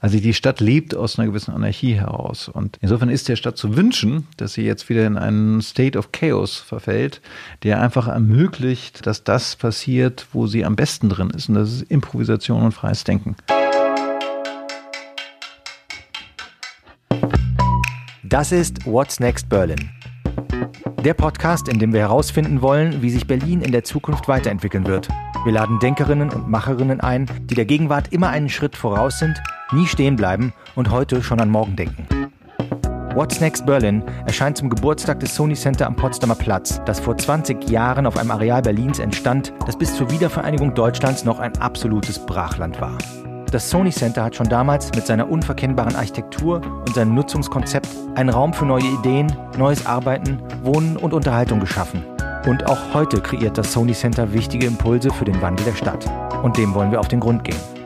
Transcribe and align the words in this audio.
Also 0.00 0.20
die 0.20 0.32
Stadt 0.32 0.60
lebt 0.60 0.94
aus 0.94 1.18
einer 1.18 1.26
gewissen 1.26 1.52
Anarchie 1.52 1.94
heraus. 1.94 2.48
Und 2.48 2.78
insofern 2.80 3.08
ist 3.08 3.28
der 3.28 3.34
Stadt 3.34 3.56
zu 3.56 3.76
wünschen, 3.76 4.28
dass 4.36 4.52
sie 4.52 4.62
jetzt 4.62 4.88
wieder 4.88 5.04
in 5.04 5.18
einen 5.18 5.60
State 5.60 5.98
of 5.98 6.12
Chaos 6.12 6.56
verfällt, 6.56 7.20
der 7.64 7.82
einfach 7.82 8.06
ermöglicht, 8.06 9.06
dass 9.06 9.24
das 9.24 9.56
passiert, 9.56 10.28
wo 10.32 10.46
sie 10.46 10.64
am 10.64 10.76
besten 10.76 11.08
drin 11.08 11.30
ist. 11.30 11.48
Und 11.48 11.56
das 11.56 11.72
ist 11.72 11.82
Improvisation 11.90 12.62
und 12.62 12.72
freies 12.72 13.02
Denken. 13.02 13.34
Das 18.22 18.52
ist 18.52 18.86
What's 18.86 19.18
Next 19.18 19.48
Berlin. 19.48 19.90
Der 21.04 21.14
Podcast, 21.14 21.66
in 21.68 21.80
dem 21.80 21.92
wir 21.92 22.00
herausfinden 22.00 22.62
wollen, 22.62 23.02
wie 23.02 23.10
sich 23.10 23.26
Berlin 23.26 23.62
in 23.62 23.72
der 23.72 23.82
Zukunft 23.82 24.28
weiterentwickeln 24.28 24.86
wird. 24.86 25.08
Wir 25.44 25.52
laden 25.52 25.80
Denkerinnen 25.80 26.30
und 26.30 26.48
Macherinnen 26.48 27.00
ein, 27.00 27.26
die 27.44 27.54
der 27.54 27.64
Gegenwart 27.64 28.12
immer 28.12 28.28
einen 28.28 28.48
Schritt 28.48 28.76
voraus 28.76 29.18
sind, 29.18 29.40
nie 29.72 29.86
stehen 29.86 30.16
bleiben 30.16 30.52
und 30.74 30.90
heute 30.90 31.22
schon 31.22 31.40
an 31.40 31.50
morgen 31.50 31.76
denken. 31.76 32.06
What's 33.14 33.40
Next 33.40 33.66
Berlin 33.66 34.04
erscheint 34.26 34.56
zum 34.56 34.70
Geburtstag 34.70 35.18
des 35.20 35.34
Sony 35.34 35.54
Center 35.54 35.86
am 35.86 35.96
Potsdamer 35.96 36.36
Platz, 36.36 36.80
das 36.84 37.00
vor 37.00 37.16
20 37.16 37.68
Jahren 37.68 38.06
auf 38.06 38.16
einem 38.16 38.30
Areal 38.30 38.62
Berlins 38.62 39.00
entstand, 39.00 39.52
das 39.66 39.76
bis 39.76 39.96
zur 39.96 40.10
Wiedervereinigung 40.10 40.74
Deutschlands 40.74 41.24
noch 41.24 41.40
ein 41.40 41.56
absolutes 41.58 42.24
Brachland 42.24 42.80
war. 42.80 42.96
Das 43.50 43.70
Sony 43.70 43.90
Center 43.90 44.22
hat 44.22 44.36
schon 44.36 44.48
damals 44.48 44.92
mit 44.94 45.06
seiner 45.06 45.28
unverkennbaren 45.28 45.96
Architektur 45.96 46.60
und 46.86 46.94
seinem 46.94 47.14
Nutzungskonzept 47.14 47.88
einen 48.14 48.28
Raum 48.28 48.52
für 48.52 48.66
neue 48.66 48.84
Ideen, 48.84 49.34
neues 49.56 49.86
Arbeiten, 49.86 50.38
Wohnen 50.62 50.96
und 50.96 51.14
Unterhaltung 51.14 51.58
geschaffen. 51.58 52.04
Und 52.46 52.66
auch 52.66 52.94
heute 52.94 53.20
kreiert 53.20 53.58
das 53.58 53.72
Sony 53.72 53.94
Center 53.94 54.32
wichtige 54.32 54.66
Impulse 54.66 55.10
für 55.10 55.24
den 55.24 55.40
Wandel 55.40 55.64
der 55.64 55.74
Stadt. 55.74 56.06
Und 56.42 56.56
dem 56.56 56.74
wollen 56.74 56.92
wir 56.92 57.00
auf 57.00 57.08
den 57.08 57.20
Grund 57.20 57.42
gehen. 57.42 57.77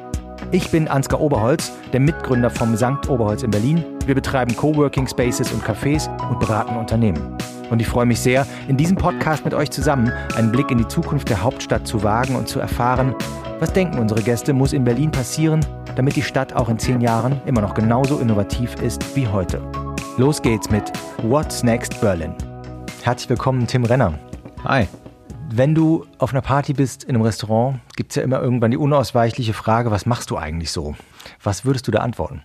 Ich 0.55 0.71
bin 0.71 0.87
Ansgar 0.87 1.19
Oberholz, 1.23 1.73
der 1.95 2.01
Mitgründer 2.01 2.51
vom 2.51 2.77
Sankt 2.77 3.09
Oberholz 3.09 3.43
in 3.43 3.51
Berlin. 3.51 3.83
Wir 4.05 4.15
betreiben 4.15 4.55
Coworking 4.55 5.09
Spaces 5.09 5.51
und 5.51 5.65
Cafés 5.65 6.11
und 6.29 6.41
beraten 6.41 6.77
Unternehmen. 6.77 7.39
Und 7.71 7.81
ich 7.81 7.89
freue 7.89 8.05
mich 8.05 8.21
sehr, 8.21 8.47
in 8.69 8.77
diesem 8.77 8.99
Podcast 8.99 9.47
mit 9.47 9.55
euch 9.55 9.71
zusammen 9.71 10.13
einen 10.37 10.53
Blick 10.53 10.71
in 10.71 10.77
die 10.77 10.87
Zukunft 10.87 11.31
der 11.31 11.43
Hauptstadt 11.43 11.87
zu 11.87 12.03
wagen 12.03 12.37
und 12.37 12.49
zu 12.49 12.61
erfahren, 12.61 13.15
was 13.61 13.73
denken 13.73 13.99
unsere 13.99 14.21
Gäste, 14.21 14.53
muss 14.53 14.75
in 14.75 14.85
Berlin 14.85 15.11
passieren, 15.11 15.65
damit 15.97 16.17
die 16.17 16.23
Stadt 16.23 16.53
auch 16.53 16.69
in 16.69 16.79
zehn 16.79 17.01
Jahren 17.01 17.41
immer 17.47 17.63
noch 17.63 17.73
genauso 17.73 18.19
innovativ 18.19 18.75
ist 18.83 19.17
wie 19.17 19.27
heute? 19.27 19.63
Los 20.19 20.43
geht's 20.43 20.69
mit 20.69 20.93
What's 21.23 21.63
Next 21.63 21.99
Berlin. 22.03 22.35
Herzlich 23.03 23.31
willkommen, 23.31 23.67
Tim 23.67 23.85
Renner. 23.85 24.13
Hi. 24.65 24.87
Wenn 25.51 25.75
du 25.75 26.07
auf 26.19 26.33
einer 26.33 26.43
Party 26.43 26.73
bist, 26.73 27.05
in 27.05 27.11
einem 27.11 27.23
Restaurant, 27.23 27.81
gibt 27.97 28.13
es 28.13 28.17
ja 28.17 28.23
immer 28.23 28.41
irgendwann 28.41 28.71
die 28.71 28.77
unausweichliche 28.77 29.53
Frage, 29.53 29.91
was 29.91 30.07
machst 30.07 30.31
du 30.31 30.37
eigentlich 30.37 30.71
so? 30.71 30.97
Was 31.43 31.65
würdest 31.65 31.87
du 31.89 31.93
da 31.93 32.01
antworten? 32.01 32.43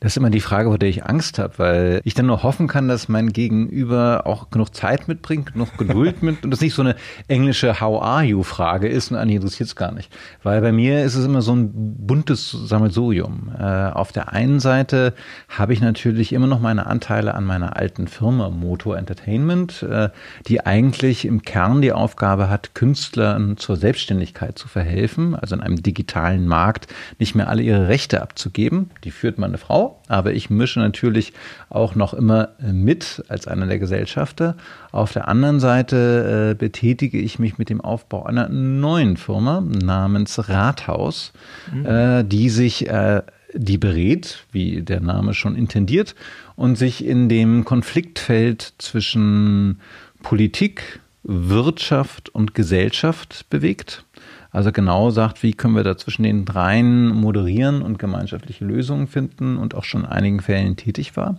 Das 0.00 0.12
ist 0.12 0.16
immer 0.16 0.30
die 0.30 0.40
Frage, 0.40 0.68
vor 0.68 0.78
der 0.78 0.88
ich 0.88 1.04
Angst 1.04 1.38
habe, 1.38 1.58
weil 1.58 2.00
ich 2.04 2.14
dann 2.14 2.26
nur 2.26 2.42
hoffen 2.42 2.68
kann, 2.68 2.88
dass 2.88 3.08
mein 3.08 3.32
Gegenüber 3.32 4.22
auch 4.26 4.50
genug 4.50 4.74
Zeit 4.74 5.08
mitbringt, 5.08 5.52
genug 5.52 5.76
Geduld 5.76 6.22
mit 6.22 6.44
und 6.44 6.50
das 6.50 6.60
nicht 6.60 6.74
so 6.74 6.82
eine 6.82 6.96
englische 7.28 7.80
How 7.80 8.02
are 8.02 8.24
you 8.24 8.42
Frage 8.42 8.88
ist 8.88 9.10
und 9.10 9.16
eigentlich 9.16 9.36
interessiert 9.36 9.68
es 9.68 9.76
gar 9.76 9.92
nicht. 9.92 10.12
Weil 10.42 10.60
bei 10.60 10.72
mir 10.72 11.04
ist 11.04 11.14
es 11.14 11.24
immer 11.24 11.42
so 11.42 11.54
ein 11.54 11.70
buntes 11.72 12.50
Sammelsurium. 12.50 13.52
Äh, 13.58 13.90
auf 13.90 14.12
der 14.12 14.32
einen 14.32 14.60
Seite 14.60 15.14
habe 15.48 15.72
ich 15.72 15.80
natürlich 15.80 16.32
immer 16.32 16.46
noch 16.46 16.60
meine 16.60 16.86
Anteile 16.86 17.34
an 17.34 17.44
meiner 17.44 17.76
alten 17.76 18.08
Firma 18.08 18.50
Moto 18.50 18.92
Entertainment, 18.92 19.82
äh, 19.82 20.10
die 20.46 20.64
eigentlich 20.64 21.24
im 21.24 21.42
Kern 21.42 21.82
die 21.82 21.92
Aufgabe 21.92 22.48
hat, 22.48 22.74
Künstlern 22.74 23.56
zur 23.56 23.76
Selbstständigkeit 23.76 24.58
zu 24.58 24.68
verhelfen, 24.68 25.34
also 25.34 25.54
in 25.54 25.60
einem 25.60 25.82
digitalen 25.82 26.46
Markt 26.46 26.86
nicht 27.18 27.34
mehr 27.34 27.48
alle 27.48 27.62
ihre 27.62 27.88
Rechte 27.88 28.22
abzugeben. 28.22 28.90
Die 29.04 29.10
führt 29.10 29.38
man 29.38 29.52
eine 29.58 29.66
Frau, 29.66 30.00
aber 30.08 30.32
ich 30.32 30.50
mische 30.50 30.80
natürlich 30.80 31.32
auch 31.68 31.94
noch 31.94 32.14
immer 32.14 32.50
mit 32.60 33.22
als 33.28 33.46
einer 33.46 33.66
der 33.66 33.78
Gesellschafter. 33.78 34.56
Auf 34.92 35.12
der 35.12 35.28
anderen 35.28 35.60
Seite 35.60 36.52
äh, 36.52 36.54
betätige 36.54 37.18
ich 37.18 37.38
mich 37.38 37.58
mit 37.58 37.68
dem 37.68 37.80
Aufbau 37.80 38.24
einer 38.24 38.48
neuen 38.48 39.16
Firma 39.16 39.60
namens 39.60 40.48
Rathaus, 40.48 41.32
mhm. 41.72 41.86
äh, 41.86 42.24
die 42.24 42.48
sich 42.48 42.88
äh, 42.88 43.22
die 43.54 43.78
berät, 43.78 44.44
wie 44.52 44.82
der 44.82 45.00
Name 45.00 45.34
schon 45.34 45.56
intendiert, 45.56 46.14
und 46.54 46.76
sich 46.76 47.04
in 47.04 47.28
dem 47.28 47.64
Konfliktfeld 47.64 48.74
zwischen 48.78 49.80
Politik, 50.22 51.00
Wirtschaft 51.22 52.28
und 52.28 52.54
Gesellschaft 52.54 53.46
bewegt. 53.50 54.04
Also 54.50 54.72
genau 54.72 55.10
sagt, 55.10 55.42
wie 55.42 55.52
können 55.52 55.76
wir 55.76 55.84
da 55.84 55.96
zwischen 55.96 56.22
den 56.22 56.44
dreien 56.44 57.08
moderieren 57.08 57.82
und 57.82 57.98
gemeinschaftliche 57.98 58.64
Lösungen 58.64 59.06
finden 59.06 59.58
und 59.58 59.74
auch 59.74 59.84
schon 59.84 60.04
in 60.04 60.08
einigen 60.08 60.40
Fällen 60.40 60.76
tätig 60.76 61.16
war. 61.16 61.38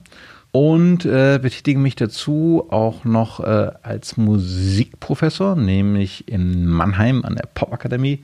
Und 0.52 1.06
äh, 1.06 1.40
betätige 1.40 1.78
mich 1.78 1.96
dazu 1.96 2.66
auch 2.72 3.06
noch 3.06 3.40
äh, 3.40 3.72
als 3.84 4.18
Musikprofessor, 4.18 5.56
nämlich 5.56 6.28
in 6.28 6.66
Mannheim 6.66 7.24
an 7.24 7.36
der 7.36 7.48
Popakademie 7.54 8.24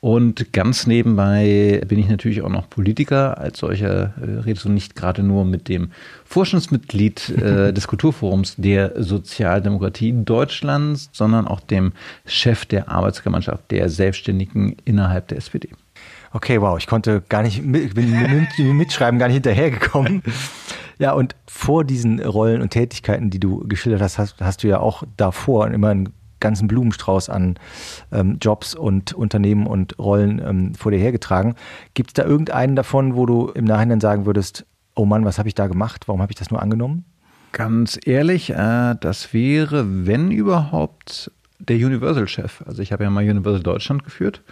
und 0.00 0.54
ganz 0.54 0.86
nebenbei 0.86 1.82
bin 1.86 1.98
ich 1.98 2.08
natürlich 2.08 2.40
auch 2.40 2.48
noch 2.48 2.70
Politiker. 2.70 3.36
Als 3.38 3.58
solcher 3.58 4.14
äh, 4.18 4.40
redest 4.40 4.64
du 4.64 4.70
nicht 4.70 4.96
gerade 4.96 5.22
nur 5.22 5.44
mit 5.44 5.68
dem 5.68 5.90
Vorstandsmitglied 6.24 7.28
äh, 7.28 7.72
des 7.74 7.86
Kulturforums 7.86 8.54
der 8.56 9.02
Sozialdemokratie 9.02 10.14
Deutschlands, 10.24 11.10
sondern 11.12 11.46
auch 11.46 11.60
dem 11.60 11.92
Chef 12.24 12.64
der 12.64 12.88
Arbeitsgemeinschaft 12.88 13.70
der 13.70 13.90
Selbstständigen 13.90 14.76
innerhalb 14.86 15.28
der 15.28 15.36
SPD. 15.36 15.68
Okay, 16.32 16.60
wow, 16.62 16.78
ich 16.78 16.86
konnte 16.86 17.22
gar 17.28 17.42
nicht, 17.42 17.62
mit, 17.62 17.94
bin 17.94 18.10
mit, 18.10 18.58
mitschreiben 18.58 19.18
gar 19.18 19.26
nicht 19.26 19.34
hinterhergekommen. 19.34 20.22
Ja, 20.98 21.12
und 21.12 21.34
vor 21.46 21.84
diesen 21.84 22.20
Rollen 22.20 22.62
und 22.62 22.70
Tätigkeiten, 22.70 23.30
die 23.30 23.40
du 23.40 23.66
geschildert 23.66 24.00
hast, 24.00 24.18
hast, 24.18 24.40
hast 24.40 24.62
du 24.62 24.68
ja 24.68 24.80
auch 24.80 25.02
davor 25.16 25.68
immer 25.68 25.88
einen 25.88 26.10
ganzen 26.40 26.68
Blumenstrauß 26.68 27.28
an 27.30 27.58
ähm, 28.12 28.38
Jobs 28.40 28.74
und 28.74 29.12
Unternehmen 29.12 29.66
und 29.66 29.98
Rollen 29.98 30.40
ähm, 30.44 30.74
vor 30.74 30.92
dir 30.92 30.98
hergetragen. 30.98 31.54
Gibt 31.94 32.10
es 32.10 32.14
da 32.14 32.24
irgendeinen 32.24 32.76
davon, 32.76 33.14
wo 33.14 33.26
du 33.26 33.48
im 33.48 33.64
Nachhinein 33.64 34.00
sagen 34.00 34.26
würdest, 34.26 34.66
oh 34.94 35.04
Mann, 35.04 35.24
was 35.24 35.38
habe 35.38 35.48
ich 35.48 35.54
da 35.54 35.66
gemacht? 35.66 36.08
Warum 36.08 36.22
habe 36.22 36.32
ich 36.32 36.38
das 36.38 36.50
nur 36.50 36.62
angenommen? 36.62 37.04
Ganz 37.52 37.98
ehrlich, 38.04 38.50
äh, 38.50 38.94
das 39.00 39.32
wäre, 39.32 40.06
wenn 40.06 40.30
überhaupt, 40.30 41.32
der 41.58 41.76
Universal-Chef. 41.76 42.62
Also 42.66 42.80
ich 42.80 42.92
habe 42.92 43.04
ja 43.04 43.10
mal 43.10 43.28
Universal 43.28 43.62
Deutschland 43.62 44.04
geführt 44.04 44.42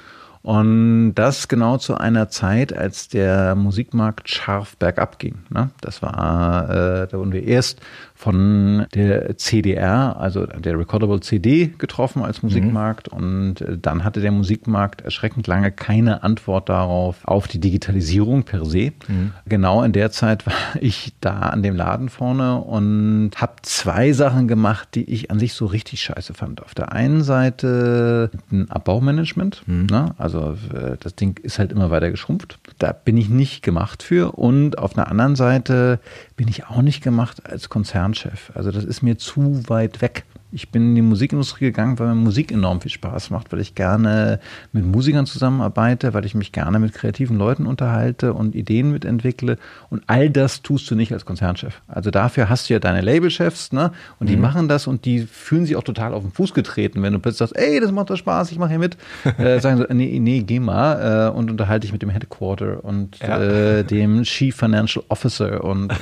und 0.42 1.14
das 1.14 1.48
genau 1.48 1.78
zu 1.78 1.96
einer 1.96 2.28
Zeit, 2.28 2.72
als 2.72 3.08
der 3.08 3.54
Musikmarkt 3.54 4.28
scharf 4.30 4.76
bergab 4.76 5.18
ging. 5.18 5.40
Ne? 5.50 5.70
Das 5.80 6.00
war, 6.00 6.70
äh, 6.70 7.08
da 7.08 7.18
wurden 7.18 7.32
wir 7.32 7.42
erst 7.42 7.80
von 8.18 8.86
der 8.96 9.38
CDR, 9.38 10.16
also 10.18 10.44
der 10.44 10.76
Recordable 10.76 11.20
CD, 11.20 11.70
getroffen 11.78 12.24
als 12.24 12.42
Musikmarkt. 12.42 13.12
Mhm. 13.12 13.16
Und 13.16 13.60
äh, 13.60 13.78
dann 13.78 14.02
hatte 14.02 14.20
der 14.20 14.32
Musikmarkt 14.32 15.02
erschreckend 15.02 15.46
lange 15.46 15.70
keine 15.70 16.24
Antwort 16.24 16.68
darauf, 16.68 17.18
auf 17.22 17.46
die 17.46 17.60
Digitalisierung 17.60 18.42
per 18.42 18.64
se. 18.64 18.90
Mhm. 19.06 19.34
Genau 19.46 19.84
in 19.84 19.92
der 19.92 20.10
Zeit 20.10 20.46
war 20.46 20.54
ich 20.80 21.12
da 21.20 21.38
an 21.38 21.62
dem 21.62 21.76
Laden 21.76 22.08
vorne 22.08 22.56
und 22.56 23.30
habe 23.36 23.52
zwei 23.62 24.12
Sachen 24.12 24.48
gemacht, 24.48 24.88
die 24.96 25.08
ich 25.08 25.30
an 25.30 25.38
sich 25.38 25.52
so 25.52 25.66
richtig 25.66 26.02
scheiße 26.02 26.34
fand. 26.34 26.60
Auf 26.64 26.74
der 26.74 26.90
einen 26.90 27.22
Seite 27.22 28.32
ein 28.50 28.68
Abbaumanagement. 28.68 29.62
Mhm. 29.66 29.86
Ne? 29.92 30.16
Also 30.18 30.56
äh, 30.74 30.96
das 30.98 31.14
Ding 31.14 31.38
ist 31.44 31.60
halt 31.60 31.70
immer 31.70 31.92
weiter 31.92 32.10
geschrumpft. 32.10 32.58
Da 32.78 32.90
bin 32.90 33.16
ich 33.16 33.28
nicht 33.28 33.62
gemacht 33.62 34.02
für. 34.02 34.32
Und 34.32 34.76
auf 34.76 34.94
der 34.94 35.06
anderen 35.06 35.36
Seite 35.36 36.00
bin 36.36 36.48
ich 36.48 36.66
auch 36.66 36.82
nicht 36.82 37.04
gemacht 37.04 37.48
als 37.48 37.68
Konzernchef. 38.08 38.52
Also 38.54 38.70
das 38.70 38.84
ist 38.84 39.02
mir 39.02 39.18
zu 39.18 39.68
weit 39.68 40.00
weg. 40.00 40.24
Ich 40.50 40.70
bin 40.70 40.90
in 40.90 40.94
die 40.94 41.02
Musikindustrie 41.02 41.66
gegangen, 41.66 41.98
weil 41.98 42.08
mir 42.08 42.14
Musik 42.14 42.50
enorm 42.52 42.80
viel 42.80 42.90
Spaß 42.90 43.30
macht, 43.30 43.52
weil 43.52 43.60
ich 43.60 43.74
gerne 43.74 44.40
mit 44.72 44.84
Musikern 44.84 45.26
zusammenarbeite, 45.26 46.14
weil 46.14 46.24
ich 46.24 46.34
mich 46.34 46.52
gerne 46.52 46.78
mit 46.78 46.94
kreativen 46.94 47.36
Leuten 47.36 47.66
unterhalte 47.66 48.32
und 48.32 48.54
Ideen 48.54 48.92
mitentwickle. 48.92 49.58
Und 49.90 50.02
all 50.06 50.30
das 50.30 50.62
tust 50.62 50.90
du 50.90 50.94
nicht 50.94 51.12
als 51.12 51.24
Konzernchef. 51.24 51.82
Also 51.86 52.10
dafür 52.10 52.48
hast 52.48 52.68
du 52.68 52.74
ja 52.74 52.80
deine 52.80 53.02
Labelchefs, 53.02 53.72
ne? 53.72 53.92
Und 54.18 54.28
die 54.28 54.36
mhm. 54.36 54.42
machen 54.42 54.68
das 54.68 54.86
und 54.86 55.04
die 55.04 55.20
fühlen 55.20 55.66
sich 55.66 55.76
auch 55.76 55.82
total 55.82 56.14
auf 56.14 56.22
den 56.22 56.32
Fuß 56.32 56.54
getreten, 56.54 57.02
wenn 57.02 57.12
du 57.12 57.18
plötzlich 57.18 57.50
sagst, 57.50 57.56
ey, 57.56 57.80
das 57.80 57.92
macht 57.92 58.10
doch 58.10 58.16
Spaß, 58.16 58.50
ich 58.50 58.58
mache 58.58 58.70
hier 58.70 58.78
mit. 58.78 58.96
äh, 59.38 59.60
sagen 59.60 59.78
so, 59.78 59.84
nee, 59.92 60.18
nee, 60.18 60.42
geh 60.42 60.60
mal 60.60 61.28
äh, 61.28 61.36
und 61.36 61.50
unterhalte 61.50 61.80
dich 61.80 61.92
mit 61.92 62.02
dem 62.02 62.10
Headquarter 62.10 62.84
und 62.84 63.18
ja. 63.18 63.38
äh, 63.38 63.84
dem 63.84 64.22
Chief 64.22 64.56
Financial 64.56 65.04
Officer 65.08 65.62
und 65.62 65.92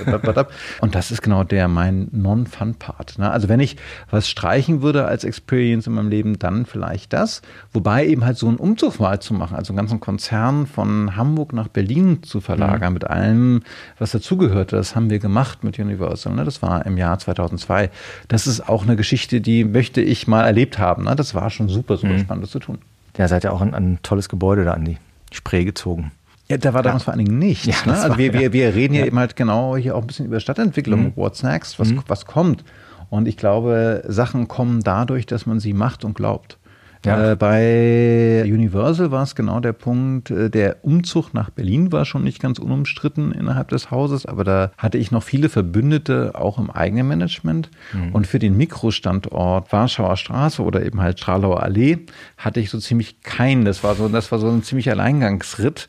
und 0.81 0.95
das 0.95 1.11
ist 1.11 1.23
genau 1.23 1.45
der 1.45 1.69
mein 1.69 2.09
Non-Fun-Part. 2.13 3.19
Ne? 3.19 3.31
Also 3.31 3.49
wenn 3.49 3.61
ich 3.61 3.77
was 4.11 4.29
streichen 4.37 4.83
würde 4.83 5.07
als 5.07 5.25
Experience 5.25 5.87
in 5.87 5.95
meinem 5.95 6.11
Leben, 6.11 6.39
dann 6.39 6.67
vielleicht 6.67 7.15
das. 7.15 7.41
Wobei 7.73 8.07
eben 8.07 8.23
halt 8.23 8.37
so 8.37 8.47
einen 8.49 8.59
Umzug 8.59 9.01
mal 9.01 9.19
zu 9.19 9.33
machen, 9.33 9.57
also 9.57 9.73
einen 9.73 9.79
ganzen 9.79 9.99
Konzern 9.99 10.67
von 10.67 11.17
Hamburg 11.17 11.55
nach 11.55 11.69
Berlin 11.69 12.23
zu 12.23 12.43
verlagern 12.43 12.91
mhm. 12.91 12.95
mit 12.95 13.05
allem, 13.07 13.63
was 13.99 14.11
dazugehört, 14.11 14.75
das 14.75 14.95
haben 14.95 15.09
wir 15.09 15.21
gemacht 15.21 15.65
mit 15.65 15.79
Universal. 15.79 16.35
Ne? 16.35 16.45
Das 16.45 16.61
war 16.61 16.85
im 16.85 16.99
Jahr 16.99 17.19
2002. 17.19 17.89
Das 18.29 18.47
ist 18.47 18.69
auch 18.69 18.83
eine 18.83 18.97
Geschichte, 18.97 19.41
die 19.41 19.65
möchte 19.65 20.03
ich 20.03 20.27
mal 20.29 20.45
erlebt 20.45 20.79
haben. 20.79 21.05
Ne? 21.05 21.17
Das 21.17 21.35
war 21.35 21.49
schon 21.49 21.71
super, 21.71 21.97
super 21.97 22.13
mhm. 22.13 22.19
spannend, 22.21 22.45
das 22.45 22.51
zu 22.51 22.59
tun. 22.59 22.79
Ja, 23.17 23.29
seid 23.29 23.45
ihr 23.45 23.55
auch 23.55 23.63
ein, 23.63 23.73
ein 23.73 24.01
tolles 24.03 24.29
Gebäude 24.29 24.67
da 24.67 24.75
an 24.75 24.85
die 24.85 24.99
Spree 25.33 25.65
gezogen. 25.65 26.13
Ja, 26.49 26.59
da 26.59 26.75
war 26.75 26.83
damals 26.83 27.05
vor 27.05 27.15
allen 27.15 27.25
Dingen 27.25 27.39
nichts. 27.39 27.65
Ja, 27.65 27.75
ne? 27.87 27.99
Also 27.99 28.19
wir, 28.19 28.35
wir, 28.35 28.53
wir 28.53 28.75
reden 28.75 28.93
Ja. 28.93 28.99
hier 29.01 29.07
eben 29.07 29.19
halt 29.19 29.35
genau 29.35 29.77
hier 29.79 29.97
auch 29.97 30.03
ein 30.03 30.07
bisschen 30.07 30.27
über 30.27 30.41
Stadtentwicklung, 30.41 31.05
Mhm. 31.05 31.13
what's 31.17 31.43
next, 31.43 31.79
was, 31.81 31.89
Mhm. 31.89 32.03
was 32.07 32.27
kommt. 32.27 32.63
Und 33.09 33.29
ich 33.29 33.37
glaube, 33.37 34.03
Sachen 34.07 34.49
kommen 34.49 34.83
dadurch, 34.83 35.27
dass 35.27 35.47
man 35.47 35.61
sie 35.61 35.73
macht 35.73 36.05
und 36.05 36.15
glaubt. 36.15 36.59
Ja. 37.07 37.33
Äh, 37.33 37.37
bei 37.37 38.43
Universal 38.45 39.13
war 39.13 39.23
es 39.23 39.37
genau 39.37 39.61
der 39.61 39.73
Punkt, 39.73 40.31
äh, 40.31 40.51
der 40.51 40.85
Umzug 40.85 41.35
nach 41.35 41.51
Berlin 41.51 41.93
war 41.93 42.05
schon 42.05 42.25
nicht 42.25 42.41
ganz 42.41 42.59
unumstritten 42.59 43.31
innerhalb 43.31 43.69
des 43.69 43.93
Hauses, 43.93 44.27
aber 44.27 44.43
da 44.43 44.73
hatte 44.77 44.99
ich 44.99 45.13
noch 45.13 45.23
viele 45.23 45.49
Verbündete 45.49 46.33
auch 46.35 46.59
im 46.59 46.69
eigenen 46.69 47.07
Management. 47.07 47.71
Mhm. 47.93 48.13
Und 48.13 48.27
für 48.27 48.41
den 48.41 48.57
Mikrostandort 48.57 49.73
Warschauer 49.73 50.17
Straße 50.17 50.63
oder 50.63 50.85
eben 50.85 51.01
halt 51.01 51.21
Stralauer 51.21 51.63
Allee 51.63 51.99
hatte 52.37 52.59
ich 52.59 52.71
so 52.71 52.79
ziemlich 52.81 53.23
keinen. 53.23 53.65
Das 53.65 53.85
war 53.85 53.95
so, 53.95 54.09
das 54.09 54.33
war 54.33 54.41
so 54.41 54.49
ein 54.49 54.65
ziemlicher 54.65 54.93
Alleingangsritt. 54.93 55.87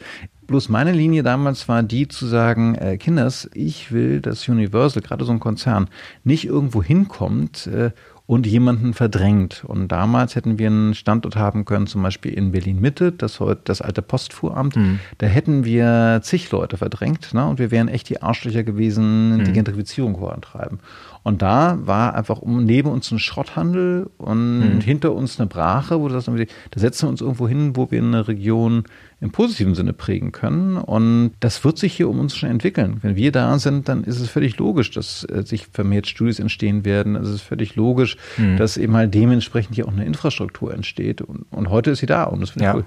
Bloß 0.47 0.69
meine 0.69 0.93
Linie 0.93 1.23
damals 1.23 1.67
war 1.67 1.83
die 1.83 2.07
zu 2.07 2.25
sagen, 2.25 2.75
äh, 2.75 2.97
Kinders, 2.97 3.49
ich 3.53 3.91
will, 3.91 4.21
dass 4.21 4.47
Universal, 4.47 5.03
gerade 5.03 5.25
so 5.25 5.31
ein 5.31 5.41
Konzern, 5.41 5.89
nicht 6.23 6.45
irgendwo 6.45 6.81
hinkommt 6.81 7.67
äh, 7.67 7.91
und 8.27 8.45
jemanden 8.45 8.93
verdrängt. 8.93 9.63
Und 9.65 9.89
damals 9.89 10.35
hätten 10.35 10.59
wir 10.59 10.67
einen 10.67 10.93
Standort 10.93 11.35
haben 11.37 11.65
können, 11.65 11.87
zum 11.87 12.03
Beispiel 12.03 12.33
in 12.33 12.51
Berlin-Mitte, 12.51 13.13
das 13.13 13.39
heute 13.39 13.61
das 13.63 13.81
alte 13.81 14.01
Postfuhramt. 14.01 14.75
Da 15.17 15.27
hätten 15.27 15.63
wir 15.63 16.19
zig 16.23 16.51
Leute 16.51 16.77
verdrängt 16.77 17.33
ne? 17.33 17.47
und 17.47 17.57
wir 17.57 17.71
wären 17.71 17.87
echt 17.87 18.09
die 18.09 18.21
Arschlöcher 18.21 18.63
gewesen, 18.63 19.43
die 19.45 19.53
Gentrifizierung 19.53 20.17
vorantreiben. 20.17 20.79
Und 21.27 21.41
da 21.41 21.77
war 21.81 22.15
einfach 22.15 22.39
um, 22.39 22.63
neben 22.63 22.89
uns 22.89 23.11
ein 23.11 23.19
Schrotthandel 23.19 24.09
und 24.17 24.79
hinter 24.79 25.13
uns 25.13 25.37
eine 25.37 25.47
Brache, 25.47 25.99
wo 25.99 26.07
du 26.07 26.13
sagst, 26.17 26.29
da 26.71 26.79
setzen 26.79 27.03
wir 27.05 27.09
uns 27.09 27.19
irgendwo 27.19 27.49
hin, 27.49 27.75
wo 27.75 27.91
wir 27.91 28.01
eine 28.01 28.29
Region 28.29 28.85
im 29.19 29.31
positiven 29.31 29.75
Sinne 29.75 29.91
prägen 29.91 30.31
können. 30.31 30.77
Und 30.77 31.31
das 31.41 31.65
wird 31.65 31.79
sich 31.79 31.91
hier 31.91 32.07
um 32.07 32.21
uns 32.21 32.33
schon 32.37 32.49
entwickeln. 32.49 32.99
Wenn 33.01 33.17
wir 33.17 33.33
da 33.33 33.59
sind, 33.59 33.89
dann 33.89 34.05
ist 34.05 34.21
es 34.21 34.29
völlig 34.29 34.57
logisch, 34.57 34.91
dass 34.91 35.25
äh, 35.25 35.43
sich 35.43 35.67
vermehrt 35.67 36.07
Studios 36.07 36.39
entstehen 36.39 36.85
werden. 36.85 37.17
Es 37.17 37.27
ist 37.27 37.41
völlig 37.41 37.75
logisch, 37.75 38.15
dass 38.57 38.77
eben 38.77 38.95
halt 38.95 39.13
dementsprechend 39.13 39.75
hier 39.75 39.85
auch 39.85 39.91
eine 39.91 40.05
Infrastruktur 40.05 40.73
entsteht. 40.73 41.21
Und, 41.21 41.45
und 41.51 41.69
heute 41.69 41.91
ist 41.91 41.99
sie 41.99 42.05
da 42.05 42.23
und 42.23 42.39
das 42.39 42.51
finde 42.51 42.63
ich 42.63 42.67
Ja. 42.67 42.75
cool. 42.75 42.85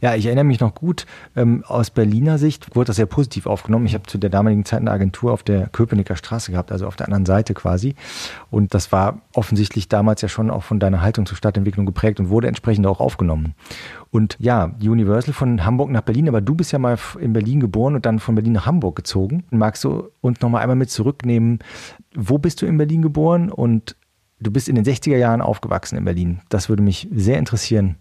Ja, 0.00 0.14
ich 0.14 0.26
erinnere 0.26 0.44
mich 0.44 0.60
noch 0.60 0.74
gut, 0.74 1.06
ähm, 1.36 1.64
aus 1.66 1.90
Berliner 1.90 2.38
Sicht 2.38 2.74
wurde 2.74 2.88
das 2.88 2.96
sehr 2.96 3.06
positiv 3.06 3.46
aufgenommen. 3.46 3.86
Ich 3.86 3.94
habe 3.94 4.04
zu 4.06 4.18
der 4.18 4.30
damaligen 4.30 4.64
Zeit 4.64 4.80
eine 4.80 4.90
Agentur 4.90 5.32
auf 5.32 5.42
der 5.42 5.68
Köpenicker 5.68 6.16
Straße 6.16 6.50
gehabt, 6.50 6.72
also 6.72 6.86
auf 6.86 6.96
der 6.96 7.06
anderen 7.06 7.26
Seite 7.26 7.54
quasi. 7.54 7.94
Und 8.50 8.74
das 8.74 8.92
war 8.92 9.22
offensichtlich 9.34 9.88
damals 9.88 10.22
ja 10.22 10.28
schon 10.28 10.50
auch 10.50 10.62
von 10.62 10.80
deiner 10.80 11.00
Haltung 11.00 11.26
zur 11.26 11.36
Stadtentwicklung 11.36 11.86
geprägt 11.86 12.20
und 12.20 12.28
wurde 12.28 12.48
entsprechend 12.48 12.86
auch 12.86 13.00
aufgenommen. 13.00 13.54
Und 14.10 14.36
ja, 14.38 14.72
Universal 14.80 15.34
von 15.34 15.64
Hamburg 15.64 15.90
nach 15.90 16.02
Berlin, 16.02 16.28
aber 16.28 16.40
du 16.40 16.54
bist 16.54 16.70
ja 16.72 16.78
mal 16.78 16.98
in 17.18 17.32
Berlin 17.32 17.60
geboren 17.60 17.96
und 17.96 18.06
dann 18.06 18.20
von 18.20 18.34
Berlin 18.34 18.52
nach 18.52 18.66
Hamburg 18.66 18.96
gezogen. 18.96 19.44
Magst 19.50 19.82
du 19.84 20.10
uns 20.20 20.40
nochmal 20.40 20.62
einmal 20.62 20.76
mit 20.76 20.90
zurücknehmen, 20.90 21.58
wo 22.14 22.38
bist 22.38 22.62
du 22.62 22.66
in 22.66 22.76
Berlin 22.78 23.02
geboren 23.02 23.50
und 23.50 23.96
Du 24.40 24.50
bist 24.50 24.68
in 24.68 24.74
den 24.74 24.84
60er 24.84 25.16
Jahren 25.16 25.40
aufgewachsen 25.40 25.96
in 25.96 26.04
Berlin. 26.04 26.40
Das 26.48 26.68
würde 26.68 26.82
mich 26.82 27.08
sehr 27.14 27.38
interessieren, 27.38 27.96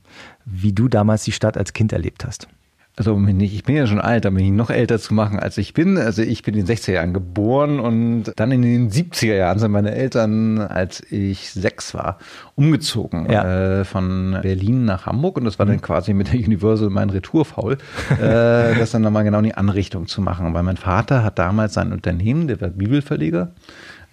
wie 0.45 0.74
du 0.74 0.88
damals 0.88 1.24
die 1.24 1.31
Stadt 1.31 1.57
als 1.57 1.74
Kind 1.74 1.94
erlebt 1.94 2.25
hast. 2.25 2.47
Also 2.95 3.19
ich 3.39 3.63
bin 3.63 3.75
ja 3.75 3.88
schon 3.88 4.00
alt, 4.00 4.24
um 4.27 4.35
mich 4.35 4.51
noch 4.51 4.69
älter 4.69 5.00
zu 5.00 5.15
machen, 5.15 5.39
als 5.39 5.57
ich 5.57 5.74
bin. 5.74 5.97
Also 5.97 6.21
ich 6.21 6.44
bin 6.44 6.53
in 6.53 6.65
den 6.65 6.75
60er 6.77 6.91
Jahren 6.91 7.12
geboren 7.12 7.80
und 7.80 8.25
dann 8.35 8.51
in 8.51 8.62
den 8.62 8.91
70er 8.91 9.33
Jahren 9.33 9.57
sind 9.57 9.71
meine 9.71 9.95
Eltern, 9.95 10.59
als 10.59 11.01
ich 11.12 11.50
sechs 11.50 11.95
war, 11.95 12.19
umgezogen 12.53 13.31
Ja. 13.31 13.79
äh, 13.79 13.83
von 13.83 14.38
Berlin 14.44 14.86
nach 14.86 15.07
Hamburg 15.07 15.38
und 15.38 15.45
das 15.45 15.57
war 15.57 15.65
dann 15.65 15.81
quasi 15.81 16.13
mit 16.13 16.33
der 16.33 16.39
Universal 16.39 16.91
mein 16.91 17.09
Retourfaul, 17.09 17.79
äh, 18.12 18.75
das 18.75 18.91
dann 18.91 19.01
nochmal 19.01 19.24
genau 19.24 19.39
in 19.39 19.45
die 19.45 19.56
Anrichtung 19.56 20.06
zu 20.06 20.21
machen. 20.21 20.53
Weil 20.53 20.62
mein 20.63 20.77
Vater 20.77 21.24
hat 21.24 21.39
damals 21.39 21.74
sein 21.74 21.94
Unternehmen, 21.94 22.47
der 22.47 22.62
war 22.62 22.69
Bibelverleger, 22.69 23.53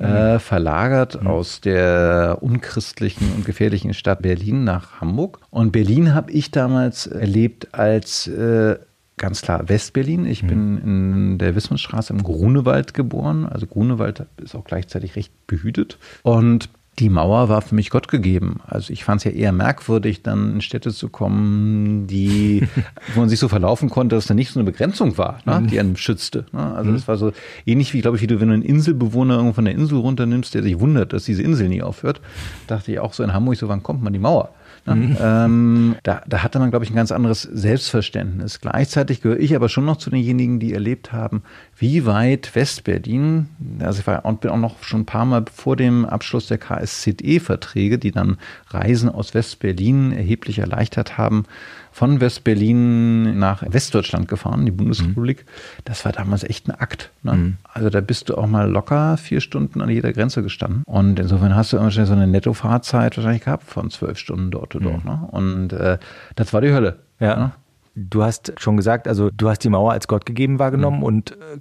äh, 0.00 0.38
verlagert 0.38 1.26
aus 1.26 1.61
der 1.61 2.38
unchristlichen 2.41 3.32
und 3.35 3.44
gefährlichen 3.44 3.94
Stadt 3.94 4.23
Berlin 4.23 4.64
nach 4.64 5.00
Hamburg. 5.00 5.41
Und 5.50 5.73
Berlin 5.73 6.14
habe 6.14 6.32
ich 6.32 6.50
damals 6.50 7.06
erlebt 7.06 7.75
als 7.75 8.26
äh, 8.26 8.79
ganz 9.19 9.43
klar 9.43 9.69
Westberlin. 9.69 10.25
Ich 10.25 10.47
bin 10.47 10.79
in 10.79 11.38
der 11.38 11.55
Wismannstraße 11.55 12.12
im 12.14 12.23
Grunewald 12.23 12.94
geboren. 12.94 13.44
Also 13.44 13.67
Grunewald 13.67 14.26
ist 14.43 14.55
auch 14.55 14.64
gleichzeitig 14.64 15.14
recht 15.14 15.32
behütet. 15.47 15.99
Und 16.23 16.70
die 16.98 17.08
Mauer 17.08 17.48
war 17.48 17.62
für 17.62 17.75
mich 17.75 17.88
Gott 17.88 18.08
gegeben. 18.08 18.60
Also 18.66 18.92
ich 18.92 19.04
fand 19.04 19.20
es 19.20 19.25
ja 19.25 19.31
eher 19.31 19.52
merkwürdig, 19.52 20.22
dann 20.22 20.54
in 20.54 20.60
Städte 20.60 20.92
zu 20.92 21.08
kommen, 21.08 22.06
die, 22.06 22.66
wo 23.14 23.20
man 23.20 23.28
sich 23.28 23.38
so 23.38 23.48
verlaufen 23.48 23.88
konnte, 23.88 24.16
dass 24.16 24.26
da 24.26 24.34
nicht 24.34 24.50
so 24.50 24.60
eine 24.60 24.70
Begrenzung 24.70 25.16
war, 25.16 25.38
ne, 25.46 25.66
die 25.70 25.81
einen 25.81 25.96
schützte. 25.96 26.46
Ne? 26.52 26.75
Also 26.75 26.92
das 26.92 27.08
war 27.08 27.16
so 27.16 27.32
ähnlich 27.64 27.94
wie, 27.94 28.02
glaube 28.02 28.16
ich, 28.16 28.22
wie 28.22 28.26
du, 28.26 28.40
wenn 28.40 28.48
du 28.48 28.54
einen 28.54 28.62
Inselbewohner 28.62 29.34
irgendwo 29.34 29.54
von 29.54 29.64
der 29.64 29.75
Insel 29.75 29.98
runternimmst, 29.98 30.54
der 30.54 30.62
sich 30.62 30.78
wundert, 30.78 31.12
dass 31.12 31.25
diese 31.25 31.42
Insel 31.42 31.69
nie 31.69 31.82
aufhört, 31.82 32.20
dachte 32.66 32.92
ich 32.92 32.98
auch 32.98 33.14
so 33.14 33.22
in 33.22 33.32
Hamburg, 33.32 33.56
so 33.56 33.69
wann 33.69 33.82
kommt 33.82 34.02
man 34.02 34.12
die 34.12 34.19
Mauer? 34.19 34.50
Ne? 34.87 35.17
Ähm, 35.21 35.97
da, 36.03 36.23
da 36.27 36.43
hatte 36.43 36.59
man, 36.59 36.71
glaube 36.71 36.85
ich, 36.85 36.91
ein 36.91 36.97
ganz 36.97 37.12
anderes 37.12 37.43
Selbstverständnis. 37.43 38.61
Gleichzeitig 38.61 39.23
gehöre 39.23 39.38
ich 39.38 39.55
aber 39.55 39.69
schon 39.69 39.85
noch 39.85 39.97
zu 39.97 40.11
denjenigen, 40.11 40.61
die 40.61 40.73
erlebt 40.73 41.12
haben, 41.12 41.43
wie 41.77 42.06
weit 42.06 42.55
Westberlin, 42.55 43.49
also 43.81 44.00
ich 44.00 44.06
war 44.06 44.25
und 44.25 44.41
bin 44.41 44.50
auch 44.50 44.59
noch 44.59 44.82
schon 44.82 45.00
ein 45.00 45.06
paar 45.06 45.25
Mal 45.25 45.44
vor 45.53 45.77
dem 45.77 46.05
Abschluss 46.05 46.47
der 46.49 46.59
KSZE-Verträge, 46.59 47.99
die 47.99 48.12
dann 48.12 48.38
Reisen 48.69 49.09
aus 49.09 49.35
Westberlin 49.35 50.12
erheblich 50.12 50.59
erleichtert 50.59 51.19
haben, 51.19 51.44
von 52.00 52.19
Westberlin 52.19 53.38
nach 53.38 53.62
Westdeutschland 53.70 54.26
gefahren, 54.26 54.64
die 54.64 54.70
Bundesrepublik. 54.73 55.44
Das 55.85 56.06
war 56.06 56.12
damals 56.12 56.44
echt 56.44 56.67
ein 56.67 56.70
Akt. 56.73 57.11
Ne? 57.23 57.58
Also 57.75 57.91
da 57.91 58.00
bist 58.00 58.31
du 58.31 58.38
auch 58.38 58.47
mal 58.47 58.70
locker 58.70 59.19
vier 59.19 59.43
Stunden 59.43 59.82
an 59.82 59.91
jeder 59.91 60.11
Grenze 60.14 60.43
gestanden. 60.43 60.82
Und 60.87 61.20
insofern 61.20 61.55
hast 61.55 61.75
du 61.75 61.76
wahrscheinlich 61.76 62.08
so 62.08 62.14
eine 62.14 62.26
Nettofahrzeit 62.26 63.19
wahrscheinlich 63.19 63.44
gehabt 63.44 63.64
von 63.64 63.91
zwölf 63.91 64.17
Stunden 64.17 64.50
dort 64.50 64.75
oder 64.76 64.93
dort. 64.93 65.05
Ne? 65.05 65.29
Und 65.31 65.75
äh, 65.75 65.99
das 66.37 66.55
war 66.55 66.62
die 66.62 66.73
Hölle. 66.73 67.00
Ja. 67.19 67.37
Ne? 67.37 67.52
Du 67.97 68.23
hast 68.23 68.55
schon 68.58 68.79
gesagt, 68.79 69.06
also 69.06 69.29
du 69.31 69.50
hast 69.50 69.58
die 69.58 69.69
Mauer 69.69 69.93
als 69.93 70.08
Gott 70.08 70.25
gegeben 70.25 70.58
wahrgenommen 70.58 71.02
und 71.02 71.32
äh, 71.32 71.58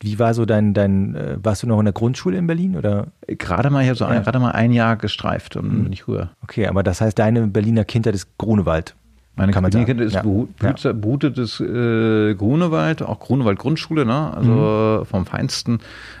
wie 0.00 0.18
war 0.18 0.34
so 0.34 0.44
dein, 0.44 0.74
dein 0.74 1.14
äh, 1.14 1.38
warst 1.42 1.62
du 1.62 1.66
noch 1.66 1.78
in 1.78 1.86
der 1.86 1.94
Grundschule 1.94 2.36
in 2.36 2.46
Berlin 2.46 2.76
oder? 2.76 3.06
Gerade 3.26 3.70
mal, 3.70 3.80
ich 3.80 3.88
habe 3.88 3.96
so 3.96 4.04
ein, 4.04 4.16
Ja. 4.16 4.20
gerade 4.20 4.38
mal 4.38 4.50
ein 4.50 4.72
Jahr 4.72 4.96
gestreift 4.96 5.56
und 5.56 5.68
dann 5.70 5.82
bin 5.84 5.92
ich 5.94 6.06
rüber. 6.06 6.32
Okay, 6.42 6.66
aber 6.66 6.82
das 6.82 7.00
heißt, 7.00 7.18
deine 7.18 7.46
Berliner 7.46 7.86
Kindheit 7.86 8.14
ist 8.14 8.36
Grunewald. 8.36 8.96
Meine 9.34 9.52
sagen. 9.98 10.08
ist 10.08 10.14
Ja. 10.14 10.22
behu- 10.22 10.48
Ja. 10.62 10.70
behut- 10.72 11.00
behutetes 11.00 11.58
äh, 11.60 12.34
Grunewald, 12.34 13.00
auch 13.02 13.18
Grunewald 13.18 13.58
Grundschule, 13.58 14.04
ne? 14.04 14.12
Mhm. 14.12 14.38
also 14.38 15.04
vom 15.10 15.24
Feinsten. 15.26 15.78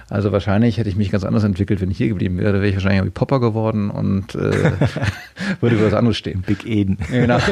Also 0.08 0.32
wahrscheinlich 0.32 0.78
hätte 0.78 0.88
ich 0.88 0.96
mich 0.96 1.10
ganz 1.10 1.22
anders 1.24 1.44
entwickelt, 1.44 1.80
wenn 1.82 1.90
ich 1.90 1.98
hier 1.98 2.08
geblieben 2.08 2.38
wäre. 2.38 2.54
Wäre 2.54 2.68
ich 2.68 2.74
wahrscheinlich 2.74 3.04
wie 3.04 3.10
Popper 3.10 3.38
geworden 3.40 3.90
und 3.90 4.34
äh, 4.34 4.38
würde 5.60 5.76
für 5.76 5.86
was 5.86 5.94
anderes 5.94 6.16
stehen. 6.16 6.42
Big 6.46 6.64
Eden. 6.66 6.96
Genau. 7.10 7.38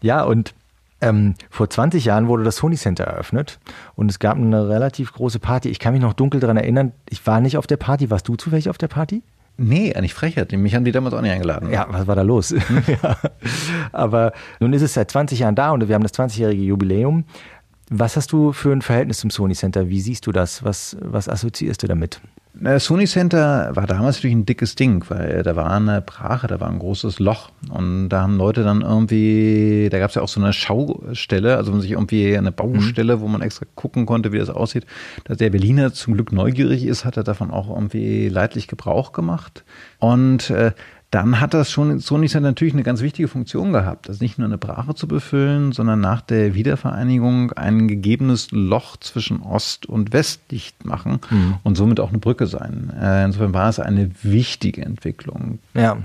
Ja, 0.00 0.22
und 0.24 0.54
ähm, 1.00 1.34
vor 1.50 1.68
20 1.68 2.04
Jahren 2.04 2.26
wurde 2.28 2.44
das 2.44 2.56
Sony 2.56 2.76
Center 2.76 3.04
eröffnet 3.04 3.58
und 3.94 4.10
es 4.10 4.18
gab 4.18 4.36
eine 4.36 4.68
relativ 4.68 5.12
große 5.12 5.38
Party. 5.38 5.68
Ich 5.68 5.78
kann 5.78 5.92
mich 5.92 6.02
noch 6.02 6.12
dunkel 6.12 6.40
daran 6.40 6.56
erinnern, 6.56 6.92
ich 7.08 7.26
war 7.26 7.40
nicht 7.40 7.56
auf 7.56 7.66
der 7.66 7.76
Party. 7.76 8.10
Warst 8.10 8.26
du 8.28 8.36
zufällig 8.36 8.68
auf 8.68 8.78
der 8.78 8.88
Party? 8.88 9.22
Nee, 9.56 9.94
eigentlich 9.94 10.14
Frechheit. 10.14 10.52
Mich 10.52 10.74
haben 10.74 10.84
die 10.84 10.92
damals 10.92 11.14
auch 11.14 11.20
nicht 11.20 11.30
eingeladen. 11.30 11.70
Ja, 11.70 11.86
was 11.90 12.06
war 12.06 12.16
da 12.16 12.22
los? 12.22 12.50
ja. 13.02 13.16
Aber 13.92 14.32
nun 14.60 14.72
ist 14.72 14.82
es 14.82 14.94
seit 14.94 15.10
20 15.10 15.38
Jahren 15.38 15.54
da 15.54 15.70
und 15.72 15.86
wir 15.86 15.94
haben 15.94 16.02
das 16.02 16.14
20-jährige 16.14 16.62
Jubiläum. 16.62 17.24
Was 17.94 18.16
hast 18.16 18.32
du 18.32 18.52
für 18.52 18.72
ein 18.72 18.80
Verhältnis 18.80 19.18
zum 19.18 19.28
Sony 19.28 19.52
Center? 19.52 19.90
Wie 19.90 20.00
siehst 20.00 20.26
du 20.26 20.32
das? 20.32 20.64
Was, 20.64 20.96
was 20.98 21.28
assoziierst 21.28 21.82
du 21.82 21.88
damit? 21.88 22.22
Das 22.54 22.86
Sony 22.86 23.04
Center 23.04 23.70
war 23.74 23.86
damals 23.86 24.16
natürlich 24.16 24.34
ein 24.36 24.46
dickes 24.46 24.76
Ding, 24.76 25.04
weil 25.08 25.42
da 25.42 25.56
war 25.56 25.70
eine 25.70 26.00
Brache, 26.00 26.46
da 26.46 26.58
war 26.58 26.70
ein 26.70 26.78
großes 26.78 27.18
Loch 27.18 27.50
und 27.68 28.08
da 28.08 28.22
haben 28.22 28.38
Leute 28.38 28.64
dann 28.64 28.80
irgendwie, 28.80 29.88
da 29.90 29.98
gab 29.98 30.08
es 30.08 30.14
ja 30.14 30.22
auch 30.22 30.28
so 30.28 30.40
eine 30.40 30.54
Schaustelle, 30.54 31.58
also 31.58 31.70
man 31.70 31.82
sich 31.82 31.90
irgendwie 31.90 32.34
eine 32.34 32.50
Baustelle, 32.50 33.20
wo 33.20 33.28
man 33.28 33.42
extra 33.42 33.66
gucken 33.74 34.06
konnte, 34.06 34.32
wie 34.32 34.38
das 34.38 34.48
aussieht. 34.48 34.86
Dass 35.24 35.36
der 35.36 35.50
Berliner 35.50 35.92
zum 35.92 36.14
Glück 36.14 36.32
neugierig 36.32 36.86
ist, 36.86 37.04
hat 37.04 37.18
er 37.18 37.24
davon 37.24 37.50
auch 37.50 37.68
irgendwie 37.68 38.30
leidlich 38.30 38.68
Gebrauch 38.68 39.12
gemacht. 39.12 39.64
Und 39.98 40.48
äh, 40.48 40.72
dann 41.12 41.40
hat 41.40 41.52
das 41.52 41.70
schon 41.70 42.00
Sony 42.00 42.26
Center 42.26 42.48
natürlich 42.48 42.72
eine 42.72 42.82
ganz 42.82 43.02
wichtige 43.02 43.28
Funktion 43.28 43.72
gehabt, 43.72 44.08
das 44.08 44.20
nicht 44.20 44.38
nur 44.38 44.46
eine 44.48 44.56
Brache 44.56 44.94
zu 44.94 45.06
befüllen, 45.06 45.72
sondern 45.72 46.00
nach 46.00 46.22
der 46.22 46.54
Wiedervereinigung 46.54 47.52
ein 47.52 47.86
gegebenes 47.86 48.50
Loch 48.50 48.96
zwischen 48.96 49.42
Ost 49.42 49.84
und 49.84 50.14
West 50.14 50.40
dicht 50.50 50.86
machen 50.86 51.20
und 51.64 51.76
somit 51.76 52.00
auch 52.00 52.08
eine 52.08 52.18
Brücke 52.18 52.46
sein. 52.46 52.90
Äh, 52.98 53.26
Insofern 53.26 53.52
war 53.52 53.68
es 53.68 53.78
eine 53.78 54.10
wichtige 54.22 54.82
Entwicklung. 54.82 55.58
Ja. 55.74 55.98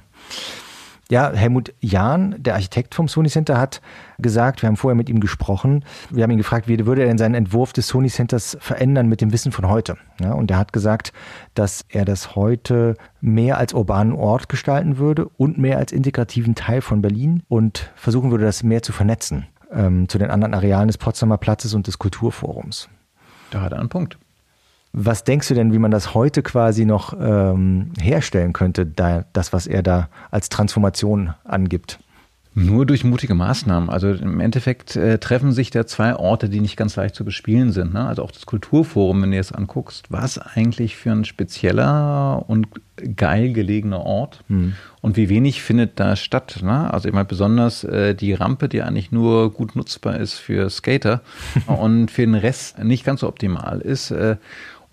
Ja, 1.09 1.31
Helmut 1.31 1.73
Jahn, 1.79 2.35
der 2.37 2.55
Architekt 2.55 2.93
vom 2.93 3.07
Sony 3.07 3.29
Center, 3.29 3.57
hat 3.57 3.81
gesagt, 4.17 4.61
wir 4.61 4.67
haben 4.67 4.75
vorher 4.75 4.95
mit 4.95 5.09
ihm 5.09 5.21
gesprochen, 5.21 5.85
wir 6.09 6.23
haben 6.23 6.31
ihn 6.31 6.37
gefragt, 6.37 6.67
wie 6.67 6.85
würde 6.85 7.01
er 7.03 7.07
denn 7.07 7.17
seinen 7.17 7.35
Entwurf 7.35 7.71
des 7.71 7.87
Sony 7.87 8.09
Centers 8.09 8.57
verändern 8.59 9.07
mit 9.07 9.21
dem 9.21 9.31
Wissen 9.31 9.51
von 9.51 9.69
heute? 9.69 9.97
Ja, 10.21 10.33
und 10.33 10.51
er 10.51 10.57
hat 10.57 10.73
gesagt, 10.73 11.13
dass 11.53 11.85
er 11.87 12.03
das 12.03 12.35
heute 12.35 12.95
mehr 13.21 13.57
als 13.57 13.73
urbanen 13.73 14.13
Ort 14.13 14.49
gestalten 14.49 14.97
würde 14.97 15.27
und 15.27 15.57
mehr 15.57 15.77
als 15.77 15.93
integrativen 15.93 16.55
Teil 16.55 16.81
von 16.81 17.01
Berlin 17.01 17.43
und 17.47 17.91
versuchen 17.95 18.31
würde, 18.31 18.43
das 18.43 18.63
mehr 18.63 18.83
zu 18.83 18.91
vernetzen. 18.91 19.47
ähm, 19.71 20.07
zu 20.07 20.17
den 20.17 20.31
anderen 20.31 20.53
Arealen 20.53 20.87
des 20.87 20.97
Potsdamer 20.97 21.37
Platzes 21.37 21.73
und 21.73 21.87
des 21.87 21.99
Kulturforums. 21.99 22.89
Da 23.51 23.61
hat 23.61 23.71
er 23.71 23.79
einen 23.79 23.89
Punkt. 23.89 24.17
Was 24.93 25.23
denkst 25.23 25.47
du 25.49 25.53
denn, 25.53 25.73
wie 25.73 25.79
man 25.79 25.91
das 25.91 26.13
heute 26.13 26.41
quasi 26.41 26.85
noch 26.85 27.13
ähm, 27.19 27.91
herstellen 27.99 28.53
könnte, 28.53 28.85
da, 28.85 29.25
das, 29.33 29.53
was 29.53 29.67
er 29.67 29.83
da 29.83 30.09
als 30.31 30.49
Transformation 30.49 31.33
angibt? 31.43 31.99
Nur 32.59 32.87
durch 32.87 33.03
mutige 33.03 33.35
Maßnahmen. 33.35 33.87
Also 33.87 34.09
im 34.09 34.39
Endeffekt 34.39 34.95
äh, 34.95 35.19
treffen 35.19 35.51
sich 35.51 35.69
da 35.69 35.85
zwei 35.85 36.15
Orte, 36.15 36.49
die 36.49 36.59
nicht 36.59 36.75
ganz 36.75 36.95
leicht 36.95 37.13
zu 37.13 37.23
bespielen 37.23 37.71
sind. 37.71 37.93
Ne? 37.93 38.03
Also 38.07 38.23
auch 38.23 38.31
das 38.31 38.47
Kulturforum, 38.47 39.21
wenn 39.21 39.29
du 39.29 39.37
es 39.37 39.51
anguckst, 39.51 40.07
was 40.09 40.39
eigentlich 40.39 40.95
für 40.95 41.11
ein 41.11 41.23
spezieller 41.23 42.43
und 42.47 42.67
geil 43.15 43.53
gelegener 43.53 43.99
Ort 43.99 44.43
hm. 44.47 44.73
und 45.01 45.17
wie 45.17 45.29
wenig 45.29 45.61
findet 45.61 45.99
da 45.99 46.15
statt. 46.15 46.61
Ne? 46.63 46.91
Also 46.91 47.07
immer 47.07 47.25
besonders 47.25 47.83
äh, 47.83 48.15
die 48.15 48.33
Rampe, 48.33 48.69
die 48.69 48.81
eigentlich 48.81 49.11
nur 49.11 49.53
gut 49.53 49.75
nutzbar 49.75 50.17
ist 50.17 50.33
für 50.33 50.67
Skater 50.71 51.21
und 51.67 52.09
für 52.09 52.23
den 52.23 52.33
Rest 52.33 52.83
nicht 52.83 53.05
ganz 53.05 53.19
so 53.19 53.27
optimal 53.27 53.81
ist. 53.81 54.09
Äh, 54.09 54.37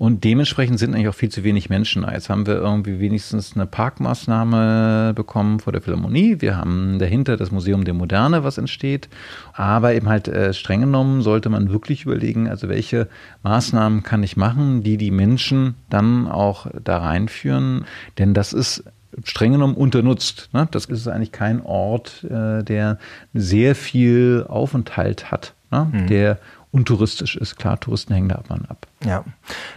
und 0.04 0.22
dementsprechend 0.22 0.78
sind 0.78 0.94
eigentlich 0.94 1.08
auch 1.08 1.14
viel 1.14 1.30
zu 1.30 1.44
wenig 1.44 1.70
Menschen 1.70 2.02
da. 2.02 2.12
Jetzt 2.12 2.28
haben 2.28 2.46
wir 2.46 2.56
irgendwie 2.56 3.00
wenigstens 3.00 3.54
eine 3.54 3.64
Parkmaßnahme 3.64 5.14
bekommen 5.14 5.60
vor 5.60 5.72
der 5.72 5.80
Philharmonie. 5.80 6.42
Wir 6.42 6.58
haben 6.58 6.98
dahinter 6.98 7.38
das 7.38 7.50
Museum 7.50 7.86
der 7.86 7.94
Moderne, 7.94 8.44
was 8.44 8.58
entsteht. 8.58 9.08
Aber 9.54 9.94
eben 9.94 10.06
halt 10.06 10.28
äh, 10.28 10.52
streng 10.52 10.82
genommen 10.82 11.22
sollte 11.22 11.48
man 11.48 11.70
wirklich 11.70 12.04
überlegen, 12.04 12.50
also 12.50 12.68
welche 12.68 13.08
Maßnahmen 13.44 14.02
kann 14.02 14.22
ich 14.22 14.36
machen, 14.36 14.82
die 14.82 14.98
die 14.98 15.10
Menschen 15.10 15.74
dann 15.88 16.28
auch 16.28 16.66
da 16.84 16.98
reinführen. 16.98 17.86
Denn 18.18 18.34
das 18.34 18.52
ist 18.52 18.84
streng 19.22 19.52
genommen 19.52 19.74
unternutzt. 19.74 20.50
Ne? 20.52 20.68
Das 20.70 20.84
ist 20.84 21.08
eigentlich 21.08 21.32
kein 21.32 21.62
Ort, 21.62 22.24
äh, 22.24 22.62
der 22.62 22.98
sehr 23.32 23.74
viel 23.74 24.44
Aufenthalt 24.50 25.30
hat, 25.30 25.54
ne? 25.70 25.88
mhm. 25.90 26.06
der 26.08 26.38
untouristisch 26.74 27.36
ist. 27.36 27.56
Klar, 27.56 27.78
Touristen 27.78 28.12
hängen 28.12 28.28
da 28.28 28.34
aber 28.34 28.60
ab. 28.68 28.88
Ja, 29.04 29.24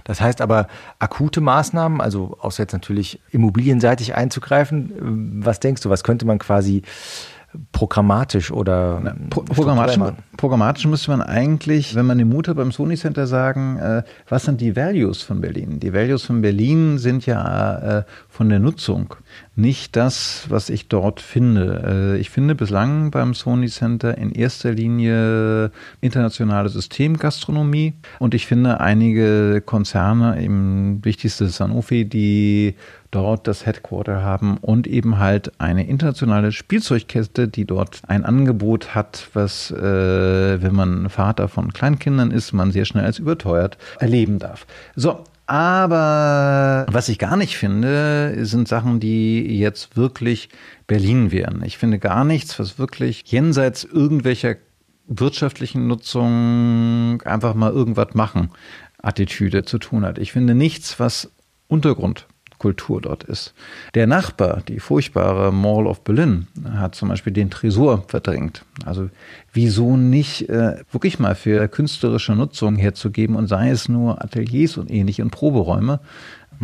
das 0.04 0.20
heißt 0.20 0.42
aber 0.42 0.68
akute 0.98 1.42
Maßnahmen, 1.42 2.02
also 2.02 2.38
außer 2.42 2.64
jetzt 2.64 2.74
natürlich 2.74 3.22
immobilienseitig 3.30 4.16
einzugreifen, 4.16 5.42
äh, 5.42 5.46
was 5.46 5.60
denkst 5.60 5.84
du, 5.84 5.90
was 5.90 6.04
könnte 6.04 6.26
man 6.26 6.40
quasi 6.40 6.82
programmatisch 7.72 8.52
oder 8.52 9.02
Na, 9.04 9.16
pro 9.30 9.42
programmatisch, 9.42 9.98
programmatisch 10.38 10.86
müsste 10.86 11.12
man 11.12 11.22
eigentlich, 11.22 11.96
wenn 11.96 12.06
man 12.06 12.18
den 12.18 12.30
Mut 12.30 12.48
hat 12.48 12.58
beim 12.58 12.72
Sony 12.72 12.96
Center 12.96 13.28
sagen, 13.28 13.78
äh, 13.78 14.04
was 14.28 14.46
sind 14.46 14.62
die 14.62 14.76
Values 14.76 15.22
von 15.22 15.42
Berlin? 15.42 15.80
Die 15.80 15.94
Values 15.94 16.24
von 16.24 16.42
Berlin 16.42 16.98
sind 16.98 17.26
ja 17.26 18.00
äh, 18.00 18.04
von 18.30 18.50
der 18.50 18.60
Nutzung, 18.60 19.16
nicht 19.56 19.96
das, 19.96 20.46
was 20.50 20.70
ich 20.70 20.88
dort 20.88 21.20
finde. 21.20 22.16
Äh, 22.16 22.20
ich 22.20 22.30
finde 22.30 22.56
bislang 22.56 23.12
beim 23.12 23.34
Sony 23.34 23.68
Center 23.68 24.18
in 24.18 24.32
erster 24.32 24.72
Linie 24.72 25.72
internationale 26.02 26.70
Systemgastronomie 26.70 27.94
und 28.20 28.34
ich 28.34 28.46
finde 28.46 28.80
einige 28.80 29.62
Konzerne, 29.66 30.42
im 30.42 31.04
wichtigste 31.04 31.48
Sanofi, 31.48 32.06
die 32.06 32.76
dort 33.12 33.48
das 33.48 33.66
Headquarter 33.66 34.22
haben 34.22 34.58
und 34.58 34.88
eben 34.88 35.18
halt 35.18 35.52
eine 35.60 35.88
internationale 35.88 36.52
Spielzeugkette, 36.52 37.48
die 37.48 37.66
dort 37.66 38.02
ein 38.08 38.26
Angebot 38.26 38.96
hat, 38.96 39.30
was, 39.34 39.72
äh, 39.72 40.62
wenn 40.62 40.76
man 40.76 41.10
Vater 41.10 41.48
von 41.48 41.74
Kleinkindern 41.74 42.32
ist, 42.32 42.54
man 42.54 42.72
sehr 42.72 42.86
schnell 42.86 43.06
als 43.06 43.20
überteuert 43.20 43.78
erleben 44.00 44.40
darf. 44.40 44.68
So, 44.96 45.24
aber 45.46 46.86
was 46.92 47.08
ich 47.08 47.20
gar 47.20 47.38
nicht 47.38 47.58
finde, 47.58 48.46
sind 48.46 48.68
Sachen, 48.68 49.00
die 49.00 49.58
jetzt 49.58 49.96
wirklich 49.96 50.50
Berlin 50.88 51.32
wären. 51.32 51.64
Ich 51.64 51.78
finde 51.78 52.00
gar 52.00 52.26
nichts, 52.26 52.60
was 52.60 52.78
wirklich 52.78 53.24
jenseits 53.28 53.86
irgendwelcher 53.86 54.56
wirtschaftlichen 55.08 55.88
Nutzung 55.88 57.22
einfach 57.24 57.54
mal 57.54 57.72
irgendwas 57.72 58.14
machen 58.14 58.50
Attitüde 59.02 59.64
zu 59.64 59.78
tun 59.78 60.06
hat. 60.06 60.18
Ich 60.18 60.34
finde 60.34 60.54
nichts, 60.54 61.00
was 61.00 61.32
Untergrund 61.70 62.28
Kultur 62.58 63.02
dort 63.02 63.24
ist. 63.24 63.54
Der 63.94 64.08
Nachbar, 64.08 64.62
die 64.68 64.80
furchtbare 64.80 65.52
Mall 65.52 65.88
of 65.88 66.02
Berlin, 66.02 66.48
hat 66.74 66.96
zum 66.96 67.10
Beispiel 67.10 67.34
den 67.34 67.50
Tresor 67.50 68.04
verdrängt. 68.08 68.66
Also 68.86 69.10
wieso 69.54 69.98
nicht 69.98 70.50
äh, 70.50 70.78
wirklich 70.92 71.20
mal 71.20 71.36
für 71.36 71.68
künstlerische 71.68 72.34
Nutzung 72.34 72.76
herzugeben 72.76 73.36
und 73.36 73.48
sei 73.48 73.70
es 73.70 73.90
nur 73.90 74.24
Ateliers 74.24 74.78
und 74.78 74.92
ähnliche 74.92 75.24
und 75.24 75.32
Proberäume, 75.32 76.00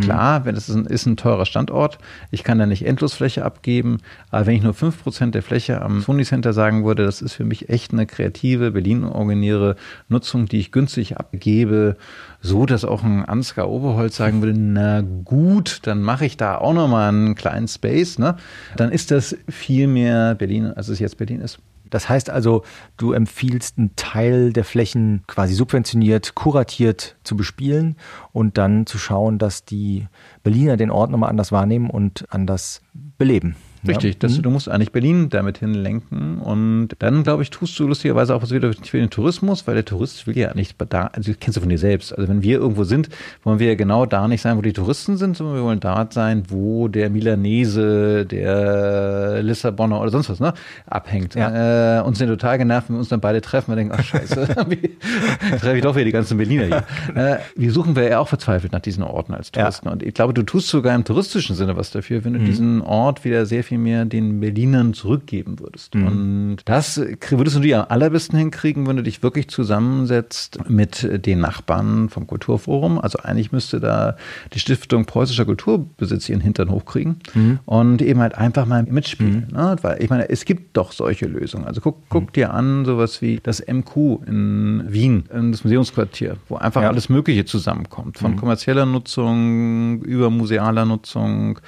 Klar, 0.02 0.46
wenn 0.46 0.56
es 0.56 0.70
ist 0.70 0.76
ein, 0.76 0.86
ist 0.86 1.06
ein 1.06 1.18
teurer 1.18 1.46
Standort, 1.46 2.00
ich 2.32 2.44
kann 2.44 2.58
da 2.58 2.66
nicht 2.66 2.86
Endlosfläche 2.86 3.46
abgeben, 3.46 4.00
aber 4.32 4.48
wenn 4.48 4.56
ich 4.56 4.64
nur 4.64 4.74
fünf 4.74 5.04
Prozent 5.04 5.36
der 5.36 5.44
Fläche 5.44 5.82
am 5.82 6.02
Sony 6.02 6.24
Center 6.24 6.54
sagen 6.54 6.84
würde, 6.84 7.06
das 7.06 7.22
ist 7.22 7.34
für 7.34 7.46
mich 7.46 7.70
echt 7.70 7.94
eine 7.94 8.06
kreative, 8.08 8.72
Berlin-originäre 8.72 9.76
Nutzung, 10.10 10.48
die 10.48 10.60
ich 10.60 10.72
günstig 10.72 11.18
abgebe, 11.18 11.96
so 12.42 12.66
dass 12.66 12.86
auch 12.86 13.04
ein 13.04 13.24
Ansgar 13.26 13.70
Oberholz 13.70 14.18
sagen 14.18 14.42
würde, 14.42 14.58
na 14.58 15.02
gut, 15.02 15.80
dann 15.84 16.02
mache 16.02 16.26
ich 16.26 16.38
da 16.38 16.58
auch 16.58 16.74
nochmal 16.74 17.10
einen 17.10 17.36
kleinen 17.36 17.68
Space, 17.68 18.18
ne? 18.18 18.36
Dann 18.76 18.92
ist 18.92 19.12
das 19.12 19.38
viel 19.48 19.88
mehr 19.88 20.36
Berlin, 20.36 20.68
als 20.68 20.88
es 20.88 21.00
jetzt 21.00 21.18
Berlin 21.18 21.42
ist. 21.42 21.60
Das 21.94 22.10
heißt 22.10 22.32
also, 22.32 22.64
du 22.98 23.12
empfiehlst 23.12 23.78
einen 23.78 23.96
Teil 23.96 24.52
der 24.52 24.64
Flächen 24.64 25.24
quasi 25.28 25.54
subventioniert, 25.54 26.34
kuratiert 26.34 27.18
zu 27.24 27.38
bespielen 27.38 27.98
und 28.32 28.58
dann 28.58 28.88
zu 28.88 28.98
schauen, 28.98 29.38
dass 29.38 29.64
die 29.64 30.08
Berliner 30.42 30.76
den 30.76 30.90
Ort 30.90 31.12
nochmal 31.12 31.30
anders 31.30 31.52
wahrnehmen 31.52 31.92
und 31.92 32.26
anders 32.30 32.82
beleben. 33.20 33.56
Richtig, 33.88 34.18
ja. 34.22 34.30
mhm. 34.30 34.42
du 34.42 34.50
musst 34.50 34.70
eigentlich 34.70 34.92
Berlin 34.92 35.30
damit 35.30 35.58
hinlenken 35.58 36.40
und 36.40 36.90
dann, 37.00 37.24
glaube 37.24 37.44
ich, 37.44 37.50
tust 37.50 37.78
du 37.80 37.88
lustigerweise 37.88 38.36
auch 38.36 38.42
was 38.42 38.52
wieder 38.52 38.72
für 38.74 38.98
den 38.98 39.10
Tourismus, 39.10 39.68
weil 39.68 39.76
der 39.76 39.86
Tourist 39.86 40.26
will 40.28 40.38
ja 40.38 40.54
nicht 40.54 40.76
da, 40.90 41.08
also 41.08 41.32
das 41.32 41.40
kennst 41.40 41.58
du 41.58 41.62
von 41.62 41.70
dir 41.70 41.78
selbst. 41.78 42.18
Also 42.18 42.30
wenn 42.30 42.44
wir 42.44 42.60
irgendwo 42.60 42.84
sind, 42.84 43.10
wollen 43.44 43.60
wir 43.60 43.68
ja 43.68 43.76
genau 43.76 44.06
da 44.06 44.28
nicht 44.28 44.42
sein, 44.42 44.58
wo 44.58 44.62
die 44.62 44.74
Touristen 44.74 45.18
sind, 45.18 45.36
sondern 45.36 45.56
wir 45.56 45.64
wollen 45.64 45.80
da 45.80 46.08
sein, 46.10 46.44
wo 46.50 46.88
der 46.88 47.10
Milanese, 47.10 48.26
der 48.26 49.42
Lissabonner 49.44 50.00
oder 50.00 50.12
sonst 50.12 50.30
was, 50.30 50.40
ne, 50.40 50.54
abhängt. 50.88 51.36
Ja. 51.36 52.00
Äh, 52.00 52.02
uns 52.04 52.18
sind 52.18 52.30
total 52.30 52.58
genervt, 52.58 52.90
wenn 52.90 52.96
wir 52.96 53.00
uns 53.00 53.10
dann 53.10 53.22
beide 53.22 53.42
treffen 53.42 53.72
und 53.72 53.78
denken, 53.78 53.94
ach 53.98 54.04
scheiße, 54.04 54.46
treffe 55.60 55.76
ich 55.76 55.82
doch 55.82 55.96
wieder 55.96 56.06
die 56.06 56.12
ganzen 56.12 56.38
Berliner 56.38 56.66
hier. 56.66 56.84
Äh, 57.14 57.38
wir 57.56 57.72
suchen 57.72 57.96
wir 57.96 58.10
ja 58.10 58.20
auch 58.20 58.28
verzweifelt 58.28 58.72
nach 58.72 58.80
diesen 58.80 59.04
Orten 59.04 59.34
als 59.34 59.52
Touristen. 59.52 59.88
Ja. 59.88 59.94
Und 59.94 60.04
ich 60.04 60.14
glaube, 60.14 60.34
du 60.34 60.42
tust 60.44 60.70
sogar 60.70 60.96
im 60.96 61.04
touristischen 61.04 61.56
Sinne 61.56 61.78
was 61.78 61.92
dafür, 61.92 62.24
wenn 62.24 62.34
du 62.34 62.40
mhm. 62.40 62.46
diesen 62.46 62.82
Ort 62.82 63.24
wieder 63.24 63.46
sehr 63.46 63.64
viel 63.64 63.73
viel 63.74 63.80
mehr 63.80 64.06
den 64.06 64.40
Berlinern 64.40 64.94
zurückgeben 64.94 65.60
würdest. 65.60 65.96
Mhm. 65.96 66.08
Und 66.08 66.58
das 66.66 67.02
würdest 67.30 67.56
du 67.56 67.60
dir 67.60 67.82
am 67.82 67.86
allerbesten 67.90 68.38
hinkriegen, 68.38 68.86
wenn 68.88 68.98
du 68.98 69.04
dich 69.04 69.24
wirklich 69.24 69.48
zusammensetzt 69.48 70.60
mit 70.70 71.26
den 71.26 71.40
Nachbarn 71.40 72.10
vom 72.10 72.28
Kulturforum. 72.28 73.00
Also 73.00 73.20
eigentlich 73.20 73.52
müsste 73.52 73.80
da 73.80 74.16
die 74.54 74.60
Stiftung 74.60 75.06
Preußischer 75.06 75.46
Kulturbesitz 75.46 76.30
ihren 76.30 76.42
Hintern 76.42 76.70
hochkriegen 76.70 77.18
mhm. 77.34 77.60
und 77.66 78.02
eben 78.04 78.20
halt 78.20 78.36
einfach 78.38 78.68
mal 78.68 78.84
mitspielen. 78.84 79.48
Mhm. 79.50 79.58
Ne? 79.58 79.76
Weil 79.82 80.04
ich 80.04 80.10
meine, 80.10 80.30
es 80.30 80.46
gibt 80.46 80.78
doch 80.78 80.92
solche 80.92 81.26
Lösungen. 81.26 81.66
Also 81.66 81.82
guck, 81.82 81.98
guck 82.10 82.28
mhm. 82.28 82.34
dir 82.34 82.54
an, 82.54 82.86
sowas 82.86 83.24
wie 83.24 83.40
das 83.42 83.64
MQ 83.66 84.20
in 84.28 84.84
Wien, 84.88 85.24
das 85.30 85.64
Museumsquartier, 85.64 86.38
wo 86.48 86.58
einfach 86.58 86.84
ja. 86.84 86.90
alles 86.90 87.10
Mögliche 87.10 87.46
zusammenkommt. 87.46 88.20
Von 88.20 88.34
mhm. 88.34 88.36
kommerzieller 88.36 88.86
Nutzung 88.86 90.04
über 90.04 90.30
musealer 90.30 90.86
Nutzung, 90.86 91.60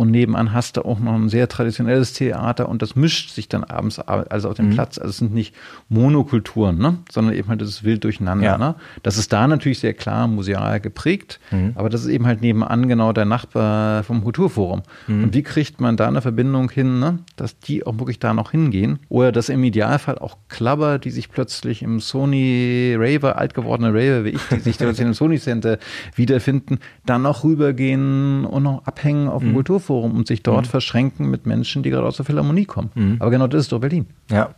und 0.00 0.10
nebenan 0.10 0.54
hast 0.54 0.78
du 0.78 0.82
auch 0.86 0.98
noch 0.98 1.12
ein 1.12 1.28
sehr 1.28 1.46
traditionelles 1.46 2.14
Theater 2.14 2.70
und 2.70 2.80
das 2.80 2.96
mischt 2.96 3.34
sich 3.34 3.50
dann 3.50 3.64
abends 3.64 3.98
also 3.98 4.48
auf 4.48 4.54
dem 4.54 4.70
mhm. 4.70 4.74
Platz. 4.74 4.96
Also 4.96 5.10
es 5.10 5.18
sind 5.18 5.34
nicht 5.34 5.54
Monokulturen, 5.90 6.78
ne? 6.78 6.96
sondern 7.10 7.34
eben 7.34 7.48
halt 7.48 7.60
das 7.60 7.68
ist 7.68 7.84
wild 7.84 8.02
durcheinander. 8.04 8.46
Ja. 8.46 8.56
Ne? 8.56 8.76
Das 9.02 9.18
ist 9.18 9.30
da 9.30 9.46
natürlich 9.46 9.78
sehr 9.78 9.92
klar 9.92 10.26
museal 10.26 10.80
geprägt, 10.80 11.38
mhm. 11.50 11.72
aber 11.74 11.90
das 11.90 12.00
ist 12.00 12.08
eben 12.08 12.24
halt 12.24 12.40
nebenan 12.40 12.88
genau 12.88 13.12
der 13.12 13.26
Nachbar 13.26 14.02
vom 14.02 14.24
Kulturforum. 14.24 14.84
Mhm. 15.06 15.24
Und 15.24 15.34
wie 15.34 15.42
kriegt 15.42 15.82
man 15.82 15.98
da 15.98 16.08
eine 16.08 16.22
Verbindung 16.22 16.70
hin, 16.70 16.98
ne? 16.98 17.18
dass 17.36 17.58
die 17.58 17.84
auch 17.84 17.98
wirklich 17.98 18.18
da 18.18 18.32
noch 18.32 18.52
hingehen? 18.52 19.00
Oder 19.10 19.32
dass 19.32 19.50
im 19.50 19.62
Idealfall 19.62 20.18
auch 20.18 20.38
Klabber, 20.48 20.98
die 20.98 21.10
sich 21.10 21.30
plötzlich 21.30 21.82
im 21.82 22.00
Sony 22.00 22.96
Raver, 22.98 23.36
alt 23.36 23.52
gewordene 23.52 23.90
Raver 23.90 24.24
wie 24.24 24.30
ich, 24.30 24.40
die 24.50 24.60
sich 24.60 24.78
plötzlich 24.78 25.06
im 25.06 25.12
Sony 25.12 25.38
Center 25.38 25.76
wiederfinden, 26.14 26.78
dann 27.04 27.20
noch 27.20 27.44
rübergehen 27.44 28.46
und 28.46 28.62
noch 28.62 28.86
abhängen 28.86 29.28
auf 29.28 29.42
dem 29.42 29.50
mhm. 29.50 29.56
Kulturforum 29.56 29.89
Kulturforum 29.90 30.16
und 30.16 30.26
sich 30.26 30.42
dort 30.42 30.66
mhm. 30.66 30.70
verschränken 30.70 31.30
mit 31.30 31.46
Menschen, 31.46 31.82
die 31.82 31.90
gerade 31.90 32.06
aus 32.06 32.16
der 32.16 32.24
Philharmonie 32.24 32.64
kommen. 32.64 32.90
Mhm. 32.94 33.16
Aber 33.18 33.30
genau 33.30 33.46
das 33.46 33.62
ist 33.62 33.72
doch 33.72 33.80
Berlin. 33.80 34.06
Ja. 34.30 34.54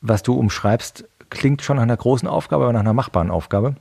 Was 0.00 0.22
du 0.22 0.34
umschreibst, 0.34 1.04
klingt 1.30 1.62
schon 1.62 1.76
nach 1.76 1.82
einer 1.82 1.96
großen 1.96 2.28
Aufgabe, 2.28 2.64
aber 2.64 2.72
nach 2.72 2.80
einer 2.80 2.94
machbaren 2.94 3.30
Aufgabe. 3.30 3.76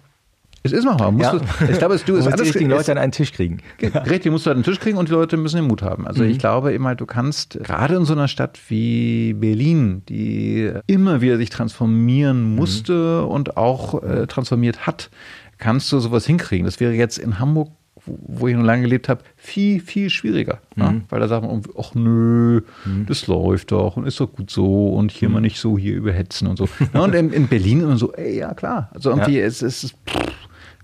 Es 0.66 0.72
ist 0.72 0.86
machbar. 0.86 1.14
Ja. 1.18 1.32
Du, 1.32 1.40
ich 1.70 1.78
glaube, 1.78 2.00
du 2.06 2.16
es 2.18 2.26
die 2.26 2.42
richtigen 2.42 2.70
Leute 2.70 2.94
an 2.94 2.98
einen 2.98 3.12
Tisch 3.12 3.34
kriegen. 3.34 3.58
Richtig, 3.82 4.32
musst 4.32 4.46
du 4.46 4.50
an 4.50 4.58
den 4.58 4.64
Tisch 4.64 4.80
kriegen 4.80 4.98
und 4.98 5.10
die 5.10 5.14
Leute 5.14 5.36
müssen 5.36 5.58
den 5.58 5.68
Mut 5.68 5.82
haben. 5.82 6.08
Also 6.08 6.24
mhm. 6.24 6.30
ich 6.30 6.40
glaube 6.40 6.72
immer, 6.72 6.96
du 6.96 7.06
kannst 7.06 7.60
gerade 7.62 7.96
in 7.96 8.06
so 8.06 8.14
einer 8.14 8.30
Stadt 8.30 8.60
wie 8.70 9.34
Berlin, 9.34 10.04
die 10.08 10.72
immer 10.88 11.20
wieder 11.20 11.36
sich 11.36 11.50
transformieren 11.50 12.56
musste 12.56 13.24
mhm. 13.24 13.28
und 13.28 13.58
auch 13.58 14.02
äh, 14.04 14.26
transformiert 14.28 14.88
hat, 14.88 15.10
kannst 15.58 15.92
du 15.92 16.00
sowas 16.00 16.26
hinkriegen. 16.26 16.66
Das 16.66 16.80
wäre 16.80 16.94
jetzt 16.94 17.18
in 17.18 17.40
Hamburg 17.40 17.72
wo 18.06 18.48
ich 18.48 18.56
noch 18.56 18.64
lange 18.64 18.84
gelebt 18.84 19.10
habe, 19.10 19.24
viel, 19.36 19.80
viel 19.80 20.10
schwieriger. 20.10 20.60
Mhm. 20.76 20.84
Ne? 20.84 21.02
Weil 21.10 21.20
da 21.20 21.28
sagt 21.28 21.46
man, 21.46 21.62
ach 21.78 21.96
nö, 21.96 22.62
mhm. 22.86 23.06
das 23.08 23.28
läuft 23.28 23.72
doch 23.72 23.98
und 23.98 24.06
ist 24.06 24.20
doch 24.20 24.32
gut 24.32 24.50
so 24.50 24.90
und 24.90 25.12
hier 25.12 25.30
mhm. 25.30 25.34
mal 25.36 25.42
nicht 25.42 25.60
so 25.60 25.78
hier 25.78 25.96
überhetzen 25.96 26.48
und 26.48 26.58
so. 26.58 26.68
ja, 26.94 27.02
und 27.02 27.16
in, 27.16 27.32
in, 27.32 27.48
Berlin 27.48 27.82
immer 27.82 27.98
so, 27.98 28.14
ey, 28.14 28.38
ja 28.38 28.54
klar. 28.54 28.90
Also 28.94 29.10
irgendwie, 29.10 29.40
ja. 29.40 29.46
es 29.46 29.62
ist, 29.62 29.96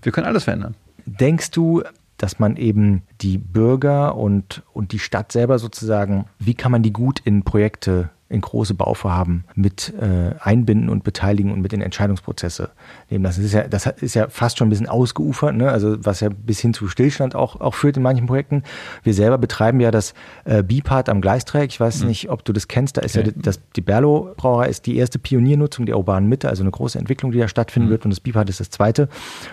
wir 0.02 0.12
können 0.12 0.26
alles 0.26 0.44
verändern. 0.44 0.74
Denkst 1.06 1.50
du, 1.50 1.82
dass 2.16 2.38
man 2.38 2.56
eben 2.56 3.02
die 3.20 3.38
Bürger 3.38 4.14
und, 4.14 4.62
und 4.72 4.92
die 4.92 4.98
Stadt 4.98 5.32
selber 5.32 5.58
sozusagen, 5.58 6.26
wie 6.38 6.54
kann 6.54 6.70
man 6.70 6.82
die 6.82 6.92
gut 6.92 7.20
in 7.24 7.44
Projekte 7.44 8.10
in 8.30 8.40
große 8.40 8.74
Bauvorhaben 8.74 9.44
mit 9.56 9.92
äh, 10.00 10.36
einbinden 10.38 10.88
und 10.88 11.02
beteiligen 11.02 11.52
und 11.52 11.60
mit 11.60 11.72
in 11.72 11.82
Entscheidungsprozesse 11.82 12.70
nehmen. 13.10 13.24
Das 13.24 13.38
ist 13.38 13.52
ja, 13.52 13.66
das 13.66 13.86
ist 13.86 14.14
ja 14.14 14.28
fast 14.28 14.56
schon 14.56 14.68
ein 14.68 14.70
bisschen 14.70 14.88
ausgeufert, 14.88 15.56
ne? 15.56 15.68
also 15.68 15.96
was 16.04 16.20
ja 16.20 16.28
bis 16.28 16.60
hin 16.60 16.72
zu 16.72 16.86
Stillstand 16.86 17.34
auch, 17.34 17.60
auch 17.60 17.74
führt 17.74 17.96
in 17.96 18.04
manchen 18.04 18.26
Projekten. 18.26 18.62
Wir 19.02 19.14
selber 19.14 19.36
betreiben 19.36 19.80
ja 19.80 19.90
das 19.90 20.14
äh, 20.44 20.62
Bipart 20.62 21.08
am 21.08 21.20
Gleisträg. 21.20 21.70
Ich 21.70 21.80
weiß 21.80 22.02
mhm. 22.02 22.08
nicht, 22.08 22.30
ob 22.30 22.44
du 22.44 22.52
das 22.52 22.68
kennst. 22.68 22.98
Da 22.98 23.00
ist 23.00 23.18
okay. 23.18 23.26
ja 23.26 23.32
das, 23.34 23.60
die 23.74 23.80
Berlo 23.80 24.32
Brauerei 24.36 24.68
ist 24.68 24.86
die 24.86 24.96
erste 24.96 25.18
Pioniernutzung 25.18 25.84
der 25.86 25.98
urbanen 25.98 26.28
Mitte, 26.28 26.48
also 26.48 26.62
eine 26.62 26.70
große 26.70 27.00
Entwicklung, 27.00 27.32
die 27.32 27.38
da 27.38 27.48
stattfinden 27.48 27.88
mhm. 27.88 27.92
wird 27.92 28.04
und 28.04 28.12
das 28.12 28.20
Bipart 28.20 28.48
ist 28.48 28.60
das 28.60 28.70
zweite. 28.70 29.08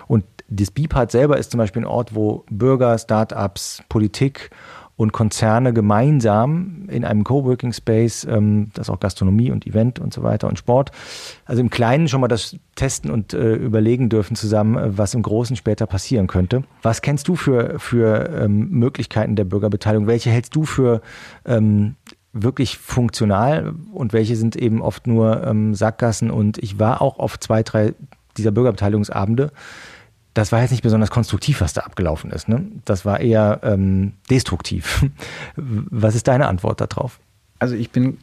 Und 0.07 0.23
das 0.49 0.69
Bipart 0.69 1.11
selber 1.11 1.37
ist 1.37 1.49
zum 1.49 1.57
Beispiel 1.57 1.81
ein 1.81 1.87
Ort, 1.87 2.13
wo 2.13 2.45
Bürger, 2.49 2.97
Startups, 2.99 3.81
Politik 3.89 4.51
und 4.97 5.13
Konzerne 5.13 5.73
gemeinsam 5.73 6.87
in 6.89 7.05
einem 7.05 7.23
Coworking 7.23 7.71
Space, 7.71 8.25
ähm, 8.29 8.71
das 8.73 8.89
auch 8.89 8.99
Gastronomie 8.99 9.51
und 9.51 9.67
Event 9.67 9.99
und 9.99 10.11
so 10.11 10.23
weiter 10.23 10.47
und 10.47 10.57
Sport, 10.57 10.91
also 11.45 11.61
im 11.61 11.69
Kleinen 11.69 12.07
schon 12.07 12.19
mal 12.19 12.27
das 12.27 12.57
testen 12.75 13.11
und 13.11 13.33
äh, 13.33 13.53
überlegen 13.53 14.09
dürfen 14.09 14.35
zusammen, 14.35 14.75
äh, 14.75 14.97
was 14.97 15.13
im 15.13 15.21
Großen 15.21 15.55
später 15.55 15.85
passieren 15.85 16.25
könnte. 16.25 16.63
Was 16.81 17.01
kennst 17.03 17.27
du 17.27 17.35
für, 17.35 17.79
für 17.79 18.29
ähm, 18.29 18.69
Möglichkeiten 18.71 19.35
der 19.35 19.45
Bürgerbeteiligung? 19.45 20.07
Welche 20.07 20.31
hältst 20.31 20.55
du 20.55 20.63
für 20.63 21.01
ähm, 21.45 21.95
wirklich 22.33 22.79
funktional 22.79 23.73
und 23.93 24.13
welche 24.13 24.35
sind 24.35 24.55
eben 24.55 24.81
oft 24.81 25.05
nur 25.05 25.45
ähm, 25.45 25.75
Sackgassen? 25.75 26.31
Und 26.31 26.57
ich 26.57 26.79
war 26.79 27.03
auch 27.03 27.19
auf 27.19 27.39
zwei, 27.39 27.61
drei 27.61 27.93
dieser 28.35 28.51
Bürgerbeteiligungsabende 28.51 29.51
das 30.37 30.51
war 30.51 30.61
jetzt 30.61 30.69
nicht 30.69 30.83
besonders 30.83 31.09
konstruktiv, 31.09 31.61
was 31.61 31.73
da 31.73 31.81
abgelaufen 31.81 32.29
ist. 32.29 32.47
Ne? 32.47 32.63
Das 32.85 33.05
war 33.05 33.19
eher 33.19 33.59
ähm, 33.63 34.13
destruktiv. 34.29 35.03
Was 35.55 36.13
ist 36.13 36.27
deine 36.27 36.47
Antwort 36.47 36.79
darauf? 36.79 37.19
Also 37.57 37.73
ich 37.73 37.89
bin 37.89 38.19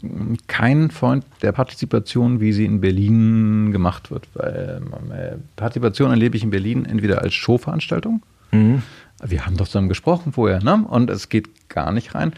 kein 0.46 0.92
Freund 0.92 1.24
der 1.42 1.50
Partizipation, 1.50 2.38
wie 2.38 2.52
sie 2.52 2.66
in 2.66 2.80
Berlin 2.80 3.72
gemacht 3.72 4.12
wird. 4.12 4.28
Weil 4.34 4.80
äh, 5.10 5.36
Partizipation 5.56 6.10
erlebe 6.10 6.36
ich 6.36 6.44
in 6.44 6.50
Berlin 6.50 6.84
entweder 6.84 7.20
als 7.22 7.34
Showveranstaltung. 7.34 8.22
Mhm. 8.52 8.82
Wir 9.20 9.44
haben 9.44 9.56
doch 9.56 9.66
zusammen 9.66 9.88
gesprochen 9.88 10.32
vorher, 10.32 10.62
ne? 10.62 10.84
Und 10.88 11.10
es 11.10 11.28
geht 11.28 11.68
gar 11.68 11.90
nicht 11.90 12.14
rein 12.14 12.32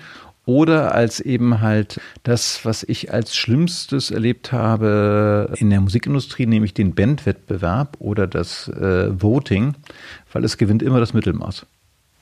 oder 0.47 0.95
als 0.95 1.21
eben 1.21 1.61
halt 1.61 2.01
das, 2.23 2.65
was 2.65 2.85
ich 2.85 3.13
als 3.13 3.37
Schlimmstes 3.37 4.11
erlebt 4.11 4.53
habe 4.53 5.53
in 5.57 5.71
der 5.71 5.81
Musikindustrie, 5.81 6.47
nämlich 6.47 6.73
den 6.73 6.95
Bandwettbewerb 6.95 7.97
oder 7.99 8.27
das 8.27 8.69
äh, 8.69 9.11
Voting, 9.21 9.75
weil 10.33 10.45
es 10.45 10.57
gewinnt 10.57 10.83
immer 10.83 11.01
das 11.01 11.13
Mittelmaß. 11.13 11.67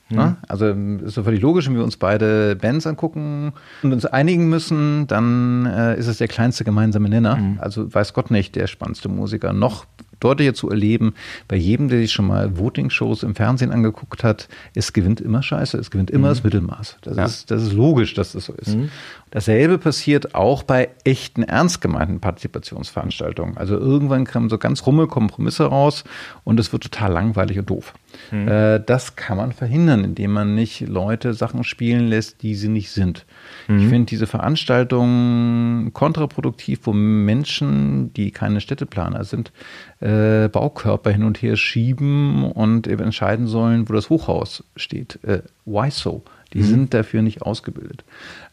Mhm. 0.09 0.37
Also 0.47 0.67
ist 0.67 1.17
doch 1.17 1.23
völlig 1.23 1.41
logisch, 1.41 1.67
wenn 1.67 1.75
wir 1.75 1.83
uns 1.83 1.97
beide 1.97 2.55
Bands 2.55 2.85
angucken 2.85 3.53
und 3.81 3.91
uns 3.91 4.05
einigen 4.05 4.49
müssen, 4.49 5.07
dann 5.07 5.65
äh, 5.65 5.97
ist 5.97 6.07
es 6.07 6.17
der 6.17 6.27
kleinste 6.27 6.63
gemeinsame 6.63 7.09
Nenner. 7.09 7.37
Mhm. 7.37 7.57
Also 7.59 7.91
weiß 7.93 8.13
Gott 8.13 8.29
nicht 8.29 8.55
der 8.55 8.67
spannendste 8.67 9.09
Musiker. 9.09 9.51
Noch 9.51 9.85
deutlicher 10.19 10.53
zu 10.53 10.69
erleben, 10.69 11.13
bei 11.47 11.55
jedem, 11.55 11.89
der 11.89 11.99
sich 11.99 12.11
schon 12.11 12.27
mal 12.27 12.57
Voting-Shows 12.57 13.23
im 13.23 13.35
Fernsehen 13.35 13.71
angeguckt 13.71 14.23
hat, 14.23 14.47
es 14.73 14.93
gewinnt 14.93 15.21
immer 15.21 15.43
Scheiße, 15.43 15.77
es 15.77 15.91
gewinnt 15.91 16.09
immer 16.09 16.27
mhm. 16.27 16.31
das 16.31 16.43
Mittelmaß. 16.43 16.97
Das, 17.01 17.17
ja. 17.17 17.25
ist, 17.25 17.51
das 17.51 17.63
ist 17.63 17.73
logisch, 17.73 18.13
dass 18.13 18.31
das 18.31 18.45
so 18.45 18.53
ist. 18.53 18.75
Mhm. 18.75 18.89
Dasselbe 19.31 19.77
passiert 19.77 20.33
auch 20.33 20.63
bei 20.63 20.89
echten, 21.03 21.43
ernst 21.43 21.81
gemeinten 21.81 22.19
Partizipationsveranstaltungen. 22.21 23.57
Also 23.57 23.77
irgendwann 23.77 24.25
kommen 24.25 24.49
so 24.49 24.57
ganz 24.57 24.85
rumme 24.85 25.07
Kompromisse 25.07 25.65
raus 25.65 26.05
und 26.43 26.59
es 26.59 26.71
wird 26.71 26.83
total 26.83 27.11
langweilig 27.11 27.59
und 27.59 27.69
doof. 27.69 27.93
Mhm. 28.31 28.47
Äh, 28.47 28.79
das 28.85 29.15
kann 29.15 29.37
man 29.37 29.51
verhindern, 29.51 30.03
indem 30.03 30.31
man 30.31 30.55
nicht 30.55 30.81
Leute 30.87 31.33
Sachen 31.33 31.63
spielen 31.63 32.07
lässt, 32.07 32.41
die 32.41 32.55
sie 32.55 32.67
nicht 32.67 32.91
sind. 32.91 33.25
Mhm. 33.67 33.79
Ich 33.79 33.87
finde 33.87 34.05
diese 34.05 34.27
Veranstaltungen 34.27 35.93
kontraproduktiv, 35.93 36.81
wo 36.83 36.93
Menschen, 36.93 38.13
die 38.13 38.31
keine 38.31 38.61
Städteplaner 38.61 39.23
sind, 39.23 39.51
äh, 39.99 40.47
Baukörper 40.49 41.11
hin 41.11 41.23
und 41.23 41.41
her 41.41 41.55
schieben 41.55 42.43
und 42.51 42.87
eben 42.87 43.03
entscheiden 43.03 43.47
sollen, 43.47 43.89
wo 43.89 43.93
das 43.93 44.09
Hochhaus 44.09 44.63
steht. 44.75 45.19
Äh, 45.23 45.41
why 45.65 45.89
so? 45.91 46.23
Die 46.55 46.61
mhm. 46.61 46.67
sind 46.67 46.93
dafür 46.93 47.21
nicht 47.21 47.41
ausgebildet. 47.41 48.05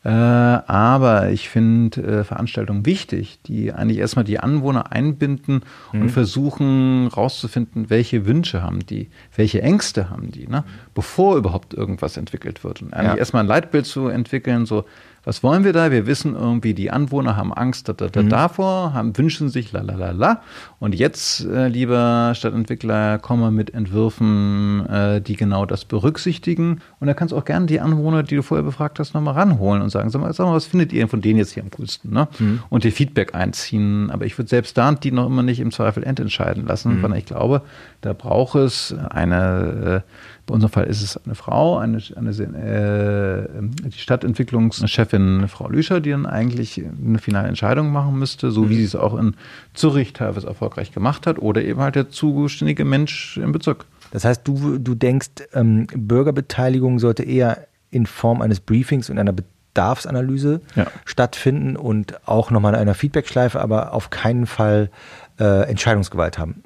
Äh, 0.04 0.08
aber 0.08 1.30
ich 1.30 1.48
finde 1.48 2.02
äh, 2.02 2.24
Veranstaltungen 2.24 2.84
wichtig, 2.84 3.38
die 3.46 3.72
eigentlich 3.72 3.98
erstmal 3.98 4.24
die 4.24 4.40
Anwohner 4.40 4.90
einbinden 4.90 5.62
mhm. 5.92 6.02
und 6.02 6.08
versuchen 6.10 7.06
rauszufinden, 7.06 7.88
welche 7.88 8.26
Wünsche 8.26 8.62
haben 8.62 8.84
die, 8.84 9.08
welche 9.36 9.62
Ängste 9.62 10.10
haben 10.10 10.32
die, 10.32 10.48
ne? 10.48 10.64
bevor 10.94 11.36
überhaupt 11.36 11.74
irgendwas 11.74 12.16
entwickelt 12.16 12.64
wird. 12.64 12.82
Und 12.82 12.92
eigentlich 12.92 13.12
ja. 13.12 13.18
erstmal 13.18 13.44
ein 13.44 13.48
Leitbild 13.48 13.86
zu 13.86 14.08
entwickeln, 14.08 14.66
so 14.66 14.84
was 15.24 15.42
wollen 15.42 15.64
wir 15.64 15.72
da? 15.72 15.90
Wir 15.90 16.06
wissen 16.06 16.34
irgendwie, 16.34 16.74
die 16.74 16.90
Anwohner 16.90 17.36
haben 17.36 17.52
Angst 17.52 17.88
da, 17.88 17.92
da, 17.92 18.08
da, 18.08 18.22
mhm. 18.22 18.28
davor, 18.28 18.92
haben, 18.92 19.16
wünschen 19.16 19.48
sich 19.48 19.72
la 19.72 19.80
la 19.80 19.94
la 19.94 20.10
la. 20.10 20.42
Und 20.80 20.94
jetzt, 20.94 21.44
äh, 21.44 21.68
lieber 21.68 22.32
Stadtentwickler, 22.34 23.18
kommen 23.18 23.54
mit 23.54 23.72
Entwürfen, 23.72 24.86
äh, 24.88 25.20
die 25.20 25.36
genau 25.36 25.64
das 25.64 25.84
berücksichtigen. 25.84 26.80
Und 26.98 27.06
da 27.06 27.14
kannst 27.14 27.32
du 27.32 27.36
auch 27.36 27.44
gerne 27.44 27.66
die 27.66 27.80
Anwohner, 27.80 28.22
die 28.22 28.36
du 28.36 28.42
vorher 28.42 28.64
befragt 28.64 28.98
hast, 28.98 29.14
nochmal 29.14 29.34
ranholen 29.34 29.82
und 29.82 29.90
sagen, 29.90 30.10
sag 30.10 30.20
mal, 30.20 30.32
sag 30.32 30.46
mal, 30.46 30.54
was 30.54 30.66
findet 30.66 30.92
ihr 30.92 31.06
von 31.08 31.20
denen 31.20 31.38
jetzt 31.38 31.52
hier 31.52 31.62
am 31.62 31.70
coolsten? 31.70 32.12
Ne? 32.12 32.28
Mhm. 32.38 32.60
Und 32.68 32.84
dir 32.84 32.92
Feedback 32.92 33.34
einziehen. 33.34 34.10
Aber 34.10 34.26
ich 34.26 34.36
würde 34.38 34.48
selbst 34.48 34.76
da 34.76 34.92
die 34.92 35.12
noch 35.12 35.26
immer 35.26 35.42
nicht 35.42 35.60
im 35.60 35.70
Zweifel 35.70 36.02
ententscheiden 36.02 36.66
lassen, 36.66 36.98
mhm. 36.98 37.02
weil 37.02 37.16
ich 37.16 37.26
glaube, 37.26 37.62
da 38.00 38.12
braucht 38.12 38.56
es 38.56 38.94
eine 39.10 40.02
äh, 40.04 40.10
bei 40.46 40.54
unserem 40.54 40.72
Fall 40.72 40.84
ist 40.86 41.02
es 41.02 41.16
eine 41.24 41.34
Frau, 41.34 41.78
eine, 41.78 42.02
eine 42.16 42.30
äh, 42.30 43.88
die 43.88 43.98
Stadtentwicklungschefin 43.98 45.46
Frau 45.48 45.68
Lüscher, 45.68 46.00
die 46.00 46.10
dann 46.10 46.26
eigentlich 46.26 46.82
eine 46.82 47.18
finale 47.18 47.48
Entscheidung 47.48 47.92
machen 47.92 48.18
müsste, 48.18 48.50
so 48.50 48.68
wie 48.68 48.74
mhm. 48.74 48.78
sie 48.78 48.84
es 48.84 48.96
auch 48.96 49.16
in 49.16 49.34
Zürich 49.74 50.12
teilweise 50.12 50.48
erfolgreich 50.48 50.92
gemacht 50.92 51.26
hat, 51.26 51.38
oder 51.38 51.62
eben 51.62 51.80
halt 51.80 51.94
der 51.94 52.10
zuständige 52.10 52.84
Mensch 52.84 53.36
im 53.36 53.52
Bezirk. 53.52 53.84
Das 54.10 54.24
heißt, 54.24 54.46
du, 54.46 54.78
du 54.78 54.94
denkst, 54.94 55.30
ähm, 55.54 55.86
Bürgerbeteiligung 55.94 56.98
sollte 56.98 57.22
eher 57.22 57.66
in 57.90 58.06
Form 58.06 58.42
eines 58.42 58.60
Briefings 58.60 59.10
und 59.10 59.18
einer 59.18 59.32
Bedarfsanalyse 59.32 60.60
ja. 60.74 60.86
stattfinden 61.04 61.76
und 61.76 62.26
auch 62.26 62.50
nochmal 62.50 62.74
in 62.74 62.80
einer 62.80 62.94
Feedbackschleife, 62.94 63.60
aber 63.60 63.94
auf 63.94 64.10
keinen 64.10 64.46
Fall 64.46 64.90
äh, 65.38 65.68
Entscheidungsgewalt 65.68 66.38
haben. 66.38 66.62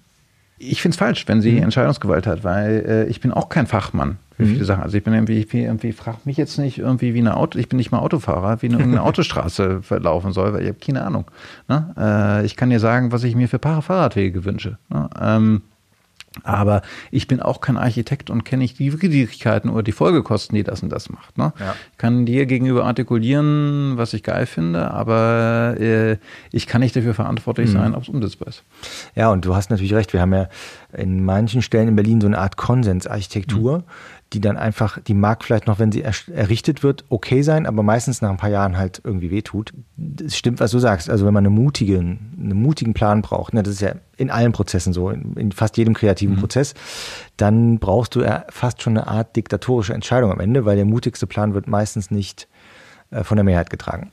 Ich 0.58 0.80
finde 0.80 0.94
es 0.94 0.98
falsch, 0.98 1.28
wenn 1.28 1.42
sie 1.42 1.52
mhm. 1.52 1.64
Entscheidungsgewalt 1.64 2.26
hat, 2.26 2.44
weil 2.44 2.84
äh, 2.86 3.04
ich 3.06 3.20
bin 3.20 3.32
auch 3.32 3.48
kein 3.48 3.66
Fachmann 3.66 4.18
für 4.36 4.44
mhm. 4.44 4.48
viele 4.48 4.64
Sachen. 4.64 4.82
Also 4.82 4.96
ich 4.96 5.04
bin 5.04 5.12
irgendwie, 5.12 5.38
ich 5.38 5.52
irgendwie 5.52 5.92
frag 5.92 6.24
mich 6.24 6.36
jetzt 6.36 6.58
nicht 6.58 6.78
irgendwie 6.78 7.14
wie 7.14 7.18
eine 7.18 7.36
Auto, 7.36 7.58
ich 7.58 7.68
bin 7.68 7.76
nicht 7.76 7.90
mal 7.90 7.98
Autofahrer, 7.98 8.62
wie 8.62 8.68
eine, 8.68 8.78
eine 8.78 9.02
Autostraße 9.04 9.82
verlaufen 9.82 10.32
soll, 10.32 10.52
weil 10.52 10.62
ich 10.62 10.68
habe 10.68 10.78
keine 10.78 11.04
Ahnung. 11.04 11.30
Ne? 11.68 11.94
Äh, 11.98 12.46
ich 12.46 12.56
kann 12.56 12.70
dir 12.70 12.80
sagen, 12.80 13.12
was 13.12 13.24
ich 13.24 13.34
mir 13.34 13.48
für 13.48 13.58
Fahrradwege 13.58 14.44
wünsche. 14.44 14.78
Ne? 14.88 15.10
Ähm, 15.20 15.62
aber 16.42 16.82
ich 17.10 17.26
bin 17.26 17.40
auch 17.40 17.60
kein 17.60 17.76
Architekt 17.76 18.30
und 18.30 18.44
kenne 18.44 18.62
nicht 18.62 18.78
die 18.78 18.92
Widrigkeiten 18.92 19.70
oder 19.70 19.82
die 19.82 19.92
Folgekosten, 19.92 20.56
die 20.56 20.62
das 20.62 20.82
und 20.82 20.90
das 20.90 21.10
macht. 21.10 21.38
Ne? 21.38 21.52
Ja. 21.58 21.74
Ich 21.92 21.98
kann 21.98 22.26
dir 22.26 22.46
gegenüber 22.46 22.84
artikulieren, 22.84 23.94
was 23.96 24.14
ich 24.14 24.22
geil 24.22 24.46
finde, 24.46 24.90
aber 24.90 25.76
äh, 25.78 26.16
ich 26.52 26.66
kann 26.66 26.80
nicht 26.80 26.96
dafür 26.96 27.14
verantwortlich 27.14 27.68
mhm. 27.70 27.74
sein, 27.74 27.94
ob 27.94 28.02
es 28.02 28.08
umsetzbar 28.08 28.48
ist. 28.48 28.64
Ja, 29.14 29.30
und 29.30 29.44
du 29.44 29.54
hast 29.54 29.70
natürlich 29.70 29.94
recht. 29.94 30.12
Wir 30.12 30.20
haben 30.20 30.34
ja 30.34 30.48
in 30.96 31.24
manchen 31.24 31.62
Stellen 31.62 31.88
in 31.88 31.96
Berlin 31.96 32.20
so 32.20 32.26
eine 32.26 32.38
Art 32.38 32.56
Konsensarchitektur. 32.56 33.78
Mhm 33.78 33.84
die 34.32 34.40
dann 34.40 34.56
einfach, 34.56 34.98
die 35.00 35.14
mag 35.14 35.44
vielleicht 35.44 35.66
noch, 35.68 35.78
wenn 35.78 35.92
sie 35.92 36.02
errichtet 36.02 36.82
wird, 36.82 37.04
okay 37.08 37.42
sein, 37.42 37.64
aber 37.64 37.82
meistens 37.82 38.22
nach 38.22 38.30
ein 38.30 38.36
paar 38.36 38.50
Jahren 38.50 38.76
halt 38.76 39.00
irgendwie 39.04 39.30
wehtut. 39.30 39.72
Es 40.24 40.36
stimmt, 40.36 40.58
was 40.58 40.72
du 40.72 40.78
sagst. 40.78 41.08
Also 41.08 41.26
wenn 41.26 41.34
man 41.34 41.42
eine 41.42 41.54
mutigen, 41.54 42.34
einen 42.38 42.60
mutigen 42.60 42.92
Plan 42.92 43.22
braucht, 43.22 43.54
ne, 43.54 43.62
das 43.62 43.74
ist 43.74 43.80
ja 43.80 43.92
in 44.16 44.30
allen 44.30 44.52
Prozessen 44.52 44.92
so, 44.92 45.10
in, 45.10 45.52
fast 45.52 45.76
jedem 45.76 45.94
kreativen 45.94 46.34
mhm. 46.36 46.40
Prozess, 46.40 46.74
dann 47.36 47.78
brauchst 47.78 48.16
du 48.16 48.22
ja 48.22 48.44
fast 48.48 48.82
schon 48.82 48.96
eine 48.96 49.06
Art 49.06 49.36
diktatorische 49.36 49.94
Entscheidung 49.94 50.32
am 50.32 50.40
Ende, 50.40 50.64
weil 50.64 50.76
der 50.76 50.86
mutigste 50.86 51.28
Plan 51.28 51.54
wird 51.54 51.68
meistens 51.68 52.10
nicht 52.10 52.48
äh, 53.10 53.22
von 53.22 53.36
der 53.36 53.44
Mehrheit 53.44 53.70
getragen. 53.70 54.10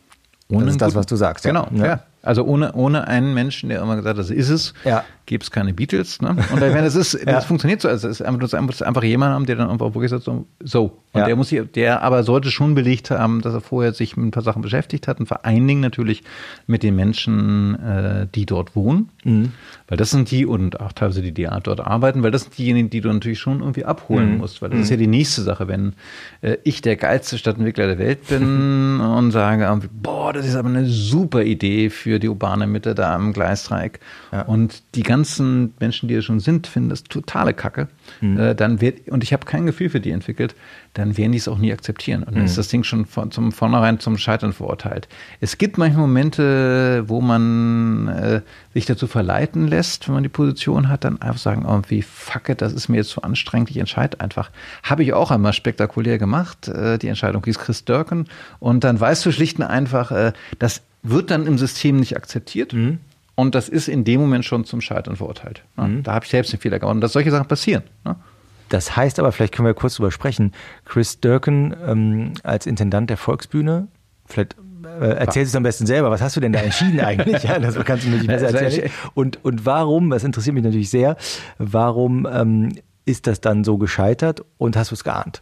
Ohne 0.49 0.65
das 0.65 0.75
ist 0.75 0.81
das, 0.81 0.95
was 0.95 1.07
du 1.07 1.15
sagst. 1.15 1.43
Genau, 1.43 1.67
ja. 1.71 1.85
ja. 1.85 2.03
Also 2.23 2.45
ohne, 2.45 2.71
ohne 2.71 3.05
einen 3.05 3.33
Menschen, 3.33 3.67
der 3.67 3.81
immer 3.81 3.97
gesagt 3.97 4.17
hat, 4.17 4.17
das 4.17 4.31
ist 4.31 4.49
es, 4.49 4.73
ja. 4.85 5.03
gibt 5.25 5.43
es 5.43 5.51
keine 5.51 5.73
Beatles. 5.73 6.21
Ne? 6.21 6.29
Und 6.29 6.61
wenn 6.61 6.73
das 6.73 6.95
ist, 6.95 7.13
ja. 7.19 7.25
das 7.25 7.45
funktioniert 7.45 7.81
so. 7.81 7.89
Also 7.89 8.07
es 8.07 8.21
ist 8.21 8.25
einfach, 8.25 8.51
einfach, 8.81 9.03
jemand 9.03 9.33
haben, 9.33 9.45
der 9.45 9.57
dann 9.57 9.69
einfach 9.69 9.93
wirklich 9.93 10.09
sagt, 10.09 10.29
so. 10.63 11.02
Und 11.13 11.19
ja. 11.19 11.27
der 11.27 11.35
muss 11.35 11.49
hier, 11.49 11.65
der 11.65 12.01
aber 12.01 12.23
sollte 12.23 12.49
schon 12.49 12.73
belegt 12.73 13.11
haben, 13.11 13.41
dass 13.41 13.53
er 13.53 13.61
vorher 13.61 13.93
sich 13.93 14.17
mit 14.17 14.25
ein 14.25 14.31
paar 14.31 14.41
Sachen 14.41 14.63
beschäftigt 14.63 15.07
hat 15.07 15.19
und 15.19 15.27
vor 15.27 15.45
allen 15.45 15.67
Dingen 15.67 15.79
natürlich 15.79 16.23
mit 16.65 16.81
den 16.81 16.95
Menschen, 16.95 17.79
äh, 17.79 18.27
die 18.33 18.47
dort 18.47 18.75
wohnen. 18.75 19.09
Mhm. 19.23 19.51
Weil 19.87 19.97
das 19.97 20.09
sind 20.09 20.31
die 20.31 20.47
und 20.47 20.79
auch 20.79 20.91
teilweise 20.91 21.21
die, 21.21 21.31
die 21.31 21.47
dort 21.61 21.81
arbeiten, 21.81 22.23
weil 22.23 22.31
das 22.31 22.43
sind 22.43 22.57
diejenigen, 22.57 22.89
die 22.89 23.01
du 23.01 23.13
natürlich 23.13 23.37
schon 23.37 23.59
irgendwie 23.59 23.85
abholen 23.85 24.33
mhm. 24.33 24.37
musst. 24.39 24.63
Weil 24.63 24.71
das 24.71 24.77
mhm. 24.77 24.83
ist 24.83 24.89
ja 24.89 24.97
die 24.97 25.07
nächste 25.07 25.43
Sache, 25.43 25.67
wenn 25.67 25.93
äh, 26.41 26.57
ich 26.63 26.81
der 26.81 26.95
geilste 26.95 27.37
Stadtentwickler 27.37 27.85
der 27.85 27.99
Welt 27.99 28.27
bin 28.27 28.99
und 28.99 29.29
sage, 29.29 29.87
boah, 29.91 30.33
das 30.33 30.47
ist 30.47 30.55
aber 30.55 30.69
eine 30.69 30.87
super 30.87 31.43
Idee 31.43 31.91
für 31.91 32.17
die 32.17 32.27
urbane 32.27 32.65
Mitte 32.65 32.95
da 32.95 33.13
am 33.13 33.33
Gleisdreieck. 33.33 33.99
Ja. 34.31 34.41
Und 34.43 34.81
die 34.95 35.03
ganzen 35.03 35.75
Menschen, 35.79 36.09
die 36.09 36.15
da 36.15 36.23
schon 36.23 36.39
sind, 36.39 36.65
finden 36.65 36.89
das 36.89 37.03
totale 37.03 37.53
Kacke. 37.53 37.87
Mhm. 38.19 38.39
Äh, 38.39 38.55
dann 38.55 38.81
wird, 38.81 39.09
und 39.09 39.23
ich 39.23 39.31
habe 39.31 39.45
kein 39.45 39.67
Gefühl 39.67 39.89
für 39.89 39.99
die 39.99 40.09
entwickelt, 40.09 40.55
dann 40.93 41.17
werden 41.17 41.31
die 41.31 41.37
es 41.37 41.47
auch 41.47 41.57
nie 41.57 41.73
akzeptieren. 41.73 42.23
Und 42.23 42.33
dann 42.33 42.41
mhm. 42.41 42.45
ist 42.45 42.57
das 42.57 42.67
Ding 42.67 42.83
schon 42.83 43.05
von, 43.05 43.31
zum 43.31 43.51
vornherein 43.51 43.99
zum 43.99 44.17
Scheitern 44.17 44.53
verurteilt. 44.53 45.07
Es 45.39 45.57
gibt 45.57 45.77
manchmal 45.77 46.07
Momente, 46.07 47.03
wo 47.07 47.21
man 47.21 48.07
äh, 48.07 48.41
sich 48.73 48.85
dazu 48.85 49.07
verleiten 49.07 49.67
lässt, 49.67 50.07
wenn 50.07 50.15
man 50.15 50.23
die 50.23 50.29
Position 50.29 50.89
hat, 50.89 51.03
dann 51.03 51.21
einfach 51.21 51.39
sagen, 51.39 51.65
irgendwie, 51.67 52.01
fuck 52.01 52.49
it, 52.49 52.61
das 52.61 52.73
ist 52.73 52.89
mir 52.89 52.97
jetzt 52.97 53.09
zu 53.09 53.21
anstrengend, 53.23 53.71
ich 53.71 53.77
entscheide 53.77 54.19
einfach. 54.19 54.51
Habe 54.83 55.03
ich 55.03 55.13
auch 55.13 55.31
einmal 55.31 55.53
spektakulär 55.53 56.17
gemacht. 56.17 56.67
Äh, 56.67 56.97
die 56.97 57.07
Entscheidung 57.07 57.43
hieß 57.43 57.59
Chris 57.59 57.85
Dörken. 57.85 58.27
Und 58.59 58.83
dann 58.83 58.99
weißt 58.99 59.25
du 59.25 59.31
schlicht 59.31 59.59
und 59.59 59.65
einfach, 59.65 60.11
äh, 60.11 60.33
dass 60.59 60.81
wird 61.03 61.31
dann 61.31 61.45
im 61.45 61.57
System 61.57 61.97
nicht 61.97 62.15
akzeptiert. 62.15 62.73
Mhm. 62.73 62.99
Und 63.35 63.55
das 63.55 63.67
ist 63.67 63.87
in 63.87 64.03
dem 64.03 64.21
Moment 64.21 64.45
schon 64.45 64.63
zum 64.63 64.79
Scheitern 64.81 65.15
verurteilt. 65.15 65.63
Ne? 65.75 65.87
Mhm. 65.87 66.03
Da 66.03 66.13
habe 66.13 66.25
ich 66.25 66.31
selbst 66.31 66.53
einen 66.53 66.61
Fehler 66.61 66.79
gemacht. 66.79 66.95
Und 66.95 67.01
dass 67.01 67.13
solche 67.13 67.31
Sachen 67.31 67.47
passieren. 67.47 67.83
Ne? 68.05 68.15
Das 68.69 68.95
heißt 68.95 69.19
aber, 69.19 69.31
vielleicht 69.31 69.53
können 69.53 69.67
wir 69.67 69.73
kurz 69.73 69.95
drüber 69.95 70.11
sprechen. 70.11 70.51
Chris 70.85 71.19
Durkin 71.19 71.75
ähm, 71.85 72.33
als 72.43 72.65
Intendant 72.65 73.09
der 73.09 73.17
Volksbühne, 73.17 73.87
vielleicht 74.25 74.55
äh, 74.99 75.15
erzähl 75.15 75.43
es 75.43 75.55
am 75.55 75.63
besten 75.63 75.85
selber. 75.85 76.11
Was 76.11 76.21
hast 76.21 76.35
du 76.35 76.39
denn 76.39 76.53
da 76.53 76.59
entschieden 76.59 76.99
eigentlich? 77.01 77.43
ja, 77.43 77.59
das 77.59 77.75
kannst 77.85 78.05
du 78.05 78.09
mir 78.09 78.17
nicht 78.17 78.27
besser 78.27 78.53
erzählen. 78.53 78.91
Und, 79.13 79.43
und 79.43 79.65
warum, 79.65 80.09
das 80.09 80.23
interessiert 80.23 80.53
mich 80.53 80.63
natürlich 80.63 80.89
sehr, 80.89 81.17
warum 81.57 82.27
ähm, 82.31 82.73
ist 83.05 83.27
das 83.27 83.41
dann 83.41 83.63
so 83.63 83.77
gescheitert 83.77 84.43
und 84.57 84.75
hast 84.75 84.91
du 84.91 84.95
es 84.95 85.03
geahnt? 85.03 85.41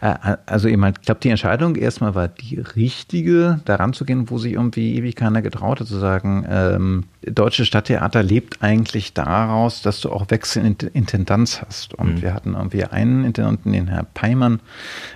Äh, 0.00 0.36
also 0.46 0.68
ich, 0.68 0.74
ich 0.74 1.02
glaube, 1.02 1.20
die 1.22 1.30
Entscheidung 1.30 1.76
erstmal 1.76 2.14
war 2.14 2.28
die 2.28 2.58
richtige, 2.58 3.60
daran 3.64 3.92
zu 3.92 4.04
gehen, 4.04 4.30
wo 4.30 4.38
sich 4.38 4.52
irgendwie 4.52 4.96
ewig 4.96 5.16
keiner 5.16 5.42
getraut 5.42 5.80
hat, 5.80 5.86
zu 5.86 5.98
sagen, 5.98 6.46
ähm, 6.48 7.04
deutsche 7.22 7.64
Stadttheater 7.64 8.22
lebt 8.22 8.62
eigentlich 8.62 9.12
daraus, 9.12 9.82
dass 9.82 10.00
du 10.00 10.10
auch 10.10 10.26
wechselnde 10.30 10.86
Intendanz 10.86 11.62
hast. 11.66 11.94
Und 11.94 12.16
mhm. 12.16 12.22
wir 12.22 12.34
hatten 12.34 12.54
irgendwie 12.54 12.84
einen 12.84 13.24
Intendanten, 13.24 13.72
den 13.72 13.88
Herr 13.88 14.04
Peimann, 14.04 14.60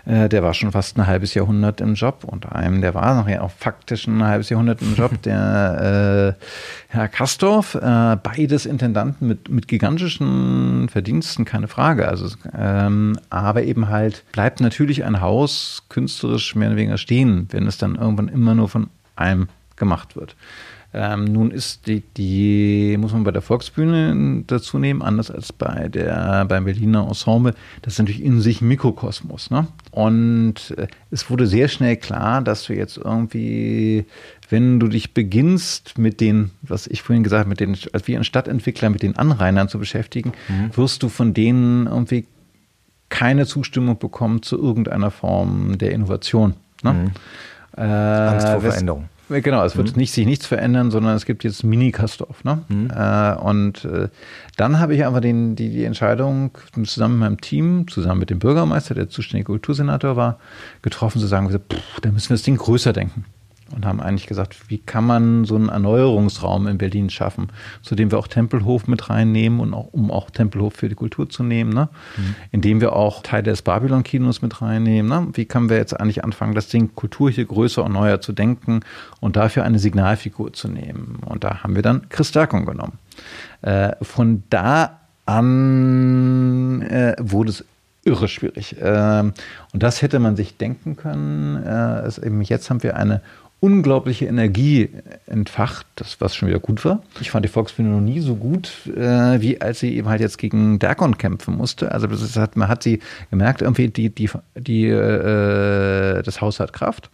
äh, 0.07 0.29
der 0.29 0.43
war 0.43 0.55
schon 0.55 0.73
fast 0.73 0.97
ein 0.99 1.07
halbes 1.07 1.35
Jahrhundert 1.35 1.81
im 1.81 1.95
Job 1.95 2.25
und 2.25 2.51
einem, 2.51 2.81
der 2.81 2.95
war 2.95 3.15
nachher 3.15 3.45
auch 3.45 3.51
faktisch 3.51 4.07
ein 4.07 4.25
halbes 4.25 4.49
Jahrhundert 4.49 4.83
im 4.83 4.95
Job, 4.95 5.23
der 5.23 6.37
äh, 6.41 6.45
Herr 6.89 7.09
Kastorf, 7.09 7.75
äh, 7.75 8.17
beides 8.17 8.67
Intendanten 8.67 9.29
mit, 9.29 9.49
mit 9.49 9.69
gigantischen 9.69 10.89
Verdiensten, 10.89 11.45
keine 11.45 11.69
Frage. 11.69 12.09
Also, 12.09 12.29
ähm, 12.57 13.19
aber 13.31 13.63
eben 13.63 13.89
halt 13.89 14.25
bleibt 14.33 14.61
natürlich 14.71 15.05
ein 15.05 15.21
Haus 15.21 15.85
künstlerisch 15.89 16.55
mehr 16.55 16.69
oder 16.69 16.77
weniger 16.77 16.99
stehen, 16.99 17.49
wenn 17.51 17.67
es 17.67 17.77
dann 17.77 17.97
irgendwann 17.97 18.29
immer 18.29 18.55
nur 18.55 18.69
von 18.69 18.89
einem 19.17 19.49
gemacht 19.77 20.15
wird. 20.15 20.37
Ähm, 20.93 21.25
nun 21.25 21.53
ist 21.53 21.87
die, 21.87 22.03
die, 22.17 22.97
muss 22.99 23.13
man 23.13 23.23
bei 23.23 23.31
der 23.31 23.43
Volksbühne 23.43 24.43
dazu 24.47 24.79
nehmen, 24.79 25.03
anders 25.03 25.31
als 25.31 25.53
bei 25.53 25.89
der, 25.89 26.45
beim 26.47 26.65
Berliner 26.65 27.07
Ensemble, 27.07 27.55
das 27.83 27.95
ist 27.95 27.99
natürlich 28.01 28.23
in 28.23 28.41
sich 28.41 28.61
Mikrokosmos. 28.61 29.51
Ne? 29.51 29.69
Und 29.93 30.75
äh, 30.77 30.89
es 31.13 31.31
wurde 31.31 31.47
sehr 31.47 31.69
schnell 31.69 31.97
klar, 31.97 32.43
dass 32.43 32.65
du 32.65 32.75
jetzt 32.75 32.97
irgendwie, 32.97 34.05
wenn 34.49 34.81
du 34.81 34.89
dich 34.89 35.15
beginnst 35.15 35.97
mit 35.97 36.21
den, 36.21 36.51
was 36.63 36.89
ich 36.89 37.03
vorhin 37.03 37.23
gesagt 37.23 37.41
habe, 37.41 37.51
mit 37.51 37.61
den, 37.61 37.77
als 37.93 38.09
wie 38.09 38.17
ein 38.17 38.25
Stadtentwickler, 38.25 38.91
mit 38.91 39.03
den 39.03 39.17
Anrainern 39.17 39.69
zu 39.69 39.79
beschäftigen, 39.79 40.33
mhm. 40.49 40.77
wirst 40.77 41.05
du 41.05 41.09
von 41.09 41.35
denen 41.35 41.87
irgendwie 41.87 42.27
keine 43.11 43.47
Zustimmung 43.47 43.99
bekommen 43.99 44.43
zu 44.43 44.57
irgendeiner 44.57 45.11
Form 45.11 45.77
der 45.77 45.93
Innovation. 45.93 46.55
Ne? 46.83 46.93
Mhm. 46.93 47.11
Äh, 47.77 47.83
Angst 47.83 48.49
vor 48.49 48.61
Veränderung. 48.63 49.09
Genau, 49.29 49.65
es 49.65 49.77
wird 49.77 49.93
mhm. 49.93 50.01
nicht, 50.01 50.13
sich 50.13 50.27
nichts 50.27 50.47
verändern, 50.47 50.91
sondern 50.91 51.15
es 51.15 51.25
gibt 51.25 51.45
jetzt 51.45 51.63
Mini-Kastorf. 51.63 52.43
Ne? 52.43 52.63
Mhm. 52.69 52.91
Äh, 52.91 53.35
und 53.35 53.85
äh, 53.85 54.09
dann 54.57 54.81
habe 54.81 54.95
ich 54.95 55.05
einfach 55.05 55.21
den, 55.21 55.55
die, 55.55 55.71
die 55.71 55.85
Entscheidung 55.85 56.51
zusammen 56.85 57.21
mit 57.21 57.29
meinem 57.29 57.41
Team, 57.41 57.87
zusammen 57.87 58.19
mit 58.19 58.31
dem 58.31 58.41
Bürgermeister, 58.41 58.95
der 58.95 59.09
zuständige 59.09 59.47
Kultursenator 59.47 60.17
war, 60.17 60.39
getroffen 60.83 61.21
zu 61.21 61.29
sagen, 61.29 61.49
pff, 61.49 62.01
da 62.01 62.11
müssen 62.11 62.31
wir 62.31 62.35
das 62.35 62.43
Ding 62.43 62.57
größer 62.57 62.93
denken 62.93 63.25
und 63.75 63.87
haben 63.87 64.01
eigentlich 64.01 64.27
gesagt, 64.27 64.69
wie 64.69 64.79
kann 64.79 65.05
man 65.05 65.45
so 65.45 65.57
einen 65.57 65.69
Erneuerungsraum 65.69 66.67
in 66.67 66.79
Berlin 66.79 67.11
schaffen, 67.11 67.49
zu 67.83 67.95
dem 67.95 68.11
wir 68.11 68.19
auch 68.19 68.29
Tempelhof 68.29 68.89
mit 68.89 69.11
reinnehmen 69.11 69.61
und 69.61 69.75
auch, 69.75 69.89
um 69.93 70.11
auch 70.11 70.31
Tempelhof 70.31 70.75
für 70.75 70.89
die 70.89 70.95
Kultur 70.95 71.29
zu 71.29 71.43
nehmen, 71.43 71.73
ne? 71.73 71.89
Mhm. 72.17 72.35
indem 72.51 72.81
wir 72.81 72.95
auch 72.95 73.23
Teile 73.23 73.45
des 73.45 73.63
Babylon-Kinos 73.63 74.43
mit 74.43 74.61
reinnehmen. 74.61 75.09
Ne? 75.09 75.29
Wie 75.35 75.45
können 75.45 75.69
wir 75.69 75.77
jetzt 75.77 75.99
eigentlich 75.99 76.25
anfangen, 76.25 76.55
das 76.55 76.69
Ding 76.69 76.95
Kultur 76.95 77.31
hier 77.31 77.45
größer 77.45 77.85
und 77.85 77.93
neuer 77.93 78.21
zu 78.21 78.33
denken 78.33 78.81
und 79.21 79.37
dafür 79.37 79.65
eine 79.65 79.79
Signalfigur 79.79 80.53
zu 80.53 80.69
nehmen? 80.69 81.21
Und 81.25 81.45
da 81.45 81.63
haben 81.63 81.75
wir 81.75 81.83
dann 81.83 82.09
Chris 82.09 82.33
Dörkung 82.33 82.67
genommen. 82.67 82.99
Äh, 83.63 83.93
von 84.03 84.43
da 84.51 85.01
an 85.27 86.83
äh, 86.83 87.15
wurde 87.19 87.51
es 87.51 87.65
irre 88.05 88.29
schwierig. 88.29 88.77
Ähm, 88.81 89.33
und 89.73 89.83
das 89.83 90.03
hätte 90.03 90.19
man 90.19 90.37
sich 90.37 90.57
denken 90.57 90.97
können. 90.97 91.63
Äh, 91.63 92.43
jetzt 92.43 92.71
haben 92.71 92.83
wir 92.83 92.97
eine 92.97 93.21
unglaubliche 93.61 94.25
Energie 94.27 94.89
entfacht, 95.27 95.87
das 95.97 96.21
was 96.21 96.35
schon 96.35 96.49
wieder 96.49 96.59
gut 96.59 96.85
war. 96.85 97.03
Ich 97.21 97.31
fand 97.31 97.45
die 97.45 97.51
Volksbühne 97.51 97.91
noch 97.91 98.01
nie 98.01 98.21
so 98.21 98.35
gut, 98.35 98.73
äh, 98.87 99.41
wie 99.41 99.61
als 99.61 99.81
sie 99.81 99.97
eben 99.97 100.09
halt 100.09 100.23
jetzt 100.23 100.39
gegen 100.39 100.79
Dagon 100.79 101.19
kämpfen 101.19 101.57
musste. 101.57 101.93
Also 101.93 102.07
das 102.07 102.37
hat, 102.37 102.57
man 102.57 102.69
hat 102.69 102.83
sie 102.83 103.01
gemerkt, 103.31 103.61
irgendwie 103.61 103.89
die, 103.89 104.09
die, 104.09 104.31
die, 104.57 104.87
äh, 104.87 106.23
das 106.23 106.41
Haus 106.41 106.59
hat 106.59 106.73
Kraft. 106.73 107.11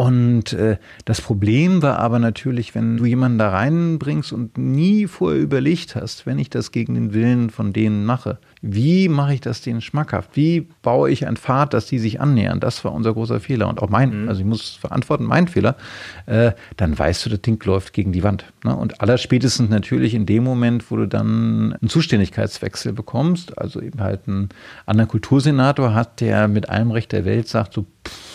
Und 0.00 0.54
äh, 0.54 0.78
das 1.04 1.20
Problem 1.20 1.82
war 1.82 1.98
aber 1.98 2.18
natürlich, 2.18 2.74
wenn 2.74 2.96
du 2.96 3.04
jemanden 3.04 3.36
da 3.36 3.50
reinbringst 3.50 4.32
und 4.32 4.56
nie 4.56 5.06
vorher 5.06 5.38
überlegt 5.38 5.94
hast, 5.94 6.24
wenn 6.24 6.38
ich 6.38 6.48
das 6.48 6.72
gegen 6.72 6.94
den 6.94 7.12
Willen 7.12 7.50
von 7.50 7.74
denen 7.74 8.06
mache, 8.06 8.38
wie 8.62 9.10
mache 9.10 9.34
ich 9.34 9.42
das 9.42 9.60
denen 9.60 9.82
schmackhaft? 9.82 10.30
Wie 10.38 10.66
baue 10.80 11.10
ich 11.10 11.26
ein 11.26 11.36
Pfad, 11.36 11.74
dass 11.74 11.84
die 11.84 11.98
sich 11.98 12.18
annähern? 12.18 12.60
Das 12.60 12.82
war 12.82 12.94
unser 12.94 13.12
großer 13.12 13.40
Fehler 13.40 13.68
und 13.68 13.82
auch 13.82 13.90
mein, 13.90 14.22
mhm. 14.22 14.28
also 14.30 14.40
ich 14.40 14.46
muss 14.46 14.70
verantworten, 14.70 15.24
mein 15.24 15.48
Fehler. 15.48 15.76
Äh, 16.24 16.52
dann 16.78 16.98
weißt 16.98 17.26
du, 17.26 17.28
das 17.28 17.42
Ding 17.42 17.62
läuft 17.66 17.92
gegen 17.92 18.12
die 18.12 18.22
Wand. 18.22 18.46
Ne? 18.64 18.74
Und 18.74 19.02
allerspätestens 19.02 19.68
natürlich 19.68 20.14
in 20.14 20.24
dem 20.24 20.44
Moment, 20.44 20.90
wo 20.90 20.96
du 20.96 21.08
dann 21.08 21.74
einen 21.78 21.90
Zuständigkeitswechsel 21.90 22.94
bekommst, 22.94 23.58
also 23.58 23.82
eben 23.82 24.00
halt 24.00 24.20
einen 24.26 24.48
anderen 24.86 25.10
Kultursenator 25.10 25.92
hat, 25.92 26.22
der 26.22 26.48
mit 26.48 26.70
allem 26.70 26.90
Recht 26.90 27.12
der 27.12 27.26
Welt 27.26 27.48
sagt, 27.48 27.74
so, 27.74 27.82
pff, 28.08 28.29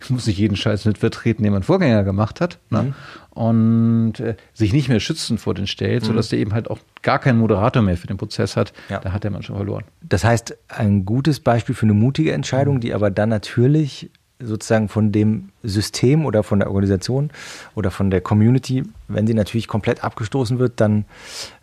ich 0.00 0.10
muss 0.10 0.26
nicht 0.26 0.38
jeden 0.38 0.56
Scheiß 0.56 0.84
mit 0.84 0.98
vertreten, 0.98 1.42
den 1.42 1.52
mein 1.52 1.62
Vorgänger 1.62 2.04
gemacht 2.04 2.40
hat. 2.40 2.58
Ne? 2.70 2.82
Mhm. 2.82 2.94
Und 3.30 4.20
äh, 4.20 4.36
sich 4.54 4.72
nicht 4.72 4.88
mehr 4.88 5.00
schützen 5.00 5.38
vor 5.38 5.54
den 5.54 5.66
stellt, 5.66 6.02
mhm. 6.02 6.06
sodass 6.06 6.28
der 6.28 6.38
eben 6.38 6.54
halt 6.54 6.70
auch 6.70 6.78
gar 7.02 7.18
keinen 7.18 7.38
Moderator 7.38 7.82
mehr 7.82 7.96
für 7.96 8.06
den 8.06 8.16
Prozess 8.16 8.56
hat. 8.56 8.72
Ja. 8.88 9.00
Da 9.00 9.12
hat 9.12 9.24
der 9.24 9.30
Mann 9.30 9.42
schon 9.42 9.56
verloren. 9.56 9.84
Das 10.02 10.24
heißt, 10.24 10.56
ein 10.68 11.04
gutes 11.04 11.40
Beispiel 11.40 11.74
für 11.74 11.86
eine 11.86 11.94
mutige 11.94 12.32
Entscheidung, 12.32 12.76
mhm. 12.76 12.80
die 12.80 12.94
aber 12.94 13.10
dann 13.10 13.28
natürlich 13.28 14.10
sozusagen 14.38 14.88
von 14.88 15.12
dem 15.12 15.50
System 15.62 16.26
oder 16.26 16.42
von 16.42 16.58
der 16.58 16.68
Organisation 16.68 17.30
oder 17.74 17.90
von 17.90 18.10
der 18.10 18.20
Community, 18.20 18.82
wenn 19.08 19.26
sie 19.26 19.34
natürlich 19.34 19.66
komplett 19.66 20.04
abgestoßen 20.04 20.58
wird, 20.58 20.80
dann 20.80 21.06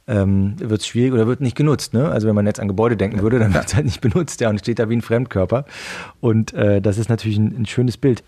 ähm, 0.07 0.55
wird 0.57 0.81
es 0.81 0.87
schwierig 0.87 1.13
oder 1.13 1.27
wird 1.27 1.41
nicht 1.41 1.55
genutzt. 1.55 1.93
Ne? 1.93 2.09
Also 2.09 2.27
wenn 2.27 2.35
man 2.35 2.45
jetzt 2.45 2.59
an 2.59 2.67
Gebäude 2.67 2.97
denken 2.97 3.21
würde, 3.21 3.39
dann 3.39 3.53
wird 3.53 3.65
es 3.65 3.75
halt 3.75 3.85
nicht 3.85 4.01
benutzt 4.01 4.41
ja, 4.41 4.49
und 4.49 4.59
steht 4.59 4.79
da 4.79 4.89
wie 4.89 4.95
ein 4.95 5.01
Fremdkörper. 5.01 5.65
Und 6.19 6.53
äh, 6.53 6.81
das 6.81 6.97
ist 6.97 7.09
natürlich 7.09 7.37
ein, 7.37 7.61
ein, 7.61 7.65
schönes 7.65 7.97
Bild. 7.97 8.23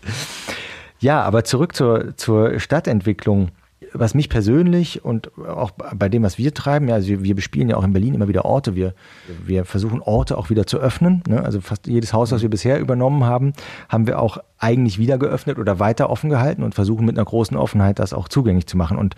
Ja, 0.98 1.22
aber 1.22 1.44
zurück 1.44 1.74
zur, 1.74 2.16
zur 2.16 2.58
Stadtentwicklung. 2.58 3.50
Was 3.92 4.14
mich 4.14 4.28
persönlich 4.28 5.04
und 5.04 5.30
auch 5.38 5.70
bei 5.70 6.08
dem, 6.08 6.22
was 6.22 6.38
wir 6.38 6.52
treiben, 6.54 6.88
ja, 6.88 6.94
also 6.94 7.22
wir, 7.22 7.34
bespielen 7.34 7.68
ja 7.68 7.76
auch 7.76 7.84
in 7.84 7.92
Berlin 7.92 8.14
immer 8.14 8.28
wieder 8.28 8.44
Orte. 8.44 8.74
Wir, 8.74 8.94
wir 9.44 9.64
versuchen 9.64 10.00
Orte 10.00 10.36
auch 10.36 10.50
wieder 10.50 10.66
zu 10.66 10.78
öffnen. 10.78 11.22
Ne? 11.28 11.42
Also 11.42 11.60
fast 11.60 11.86
jedes 11.86 12.12
Haus, 12.12 12.32
was 12.32 12.42
wir 12.42 12.50
bisher 12.50 12.80
übernommen 12.80 13.24
haben, 13.24 13.52
haben 13.88 14.06
wir 14.06 14.20
auch 14.20 14.38
eigentlich 14.58 14.98
wieder 14.98 15.18
geöffnet 15.18 15.58
oder 15.58 15.78
weiter 15.78 16.10
offen 16.10 16.30
gehalten 16.30 16.62
und 16.62 16.74
versuchen 16.74 17.06
mit 17.06 17.16
einer 17.16 17.24
großen 17.24 17.56
Offenheit 17.56 17.98
das 17.98 18.12
auch 18.12 18.28
zugänglich 18.28 18.66
zu 18.66 18.76
machen. 18.76 18.98
Und 18.98 19.14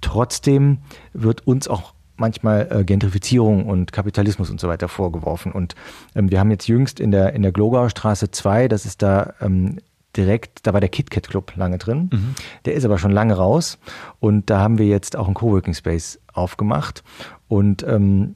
trotzdem 0.00 0.78
wird 1.12 1.46
uns 1.46 1.68
auch 1.68 1.94
manchmal 2.16 2.68
äh, 2.70 2.84
Gentrifizierung 2.84 3.66
und 3.66 3.92
Kapitalismus 3.92 4.50
und 4.50 4.60
so 4.60 4.68
weiter 4.68 4.88
vorgeworfen. 4.88 5.52
Und 5.52 5.74
ähm, 6.14 6.30
wir 6.30 6.38
haben 6.40 6.50
jetzt 6.50 6.68
jüngst 6.68 7.00
in 7.00 7.10
der, 7.10 7.32
in 7.34 7.42
der 7.42 7.52
Glogauer 7.52 7.90
Straße 7.90 8.30
2, 8.30 8.68
das 8.68 8.86
ist 8.86 9.02
da 9.02 9.34
ähm, 9.40 9.78
direkt, 10.16 10.66
da 10.66 10.72
war 10.72 10.80
der 10.80 10.88
KitKat 10.88 11.28
Club 11.28 11.52
lange 11.56 11.78
drin. 11.78 12.10
Mhm. 12.12 12.34
Der 12.64 12.74
ist 12.74 12.84
aber 12.84 12.98
schon 12.98 13.10
lange 13.10 13.34
raus. 13.34 13.78
Und 14.20 14.50
da 14.50 14.60
haben 14.60 14.78
wir 14.78 14.86
jetzt 14.86 15.16
auch 15.16 15.26
einen 15.26 15.34
Coworking 15.34 15.74
Space 15.74 16.20
aufgemacht. 16.32 17.02
Und 17.48 17.82
ähm, 17.86 18.34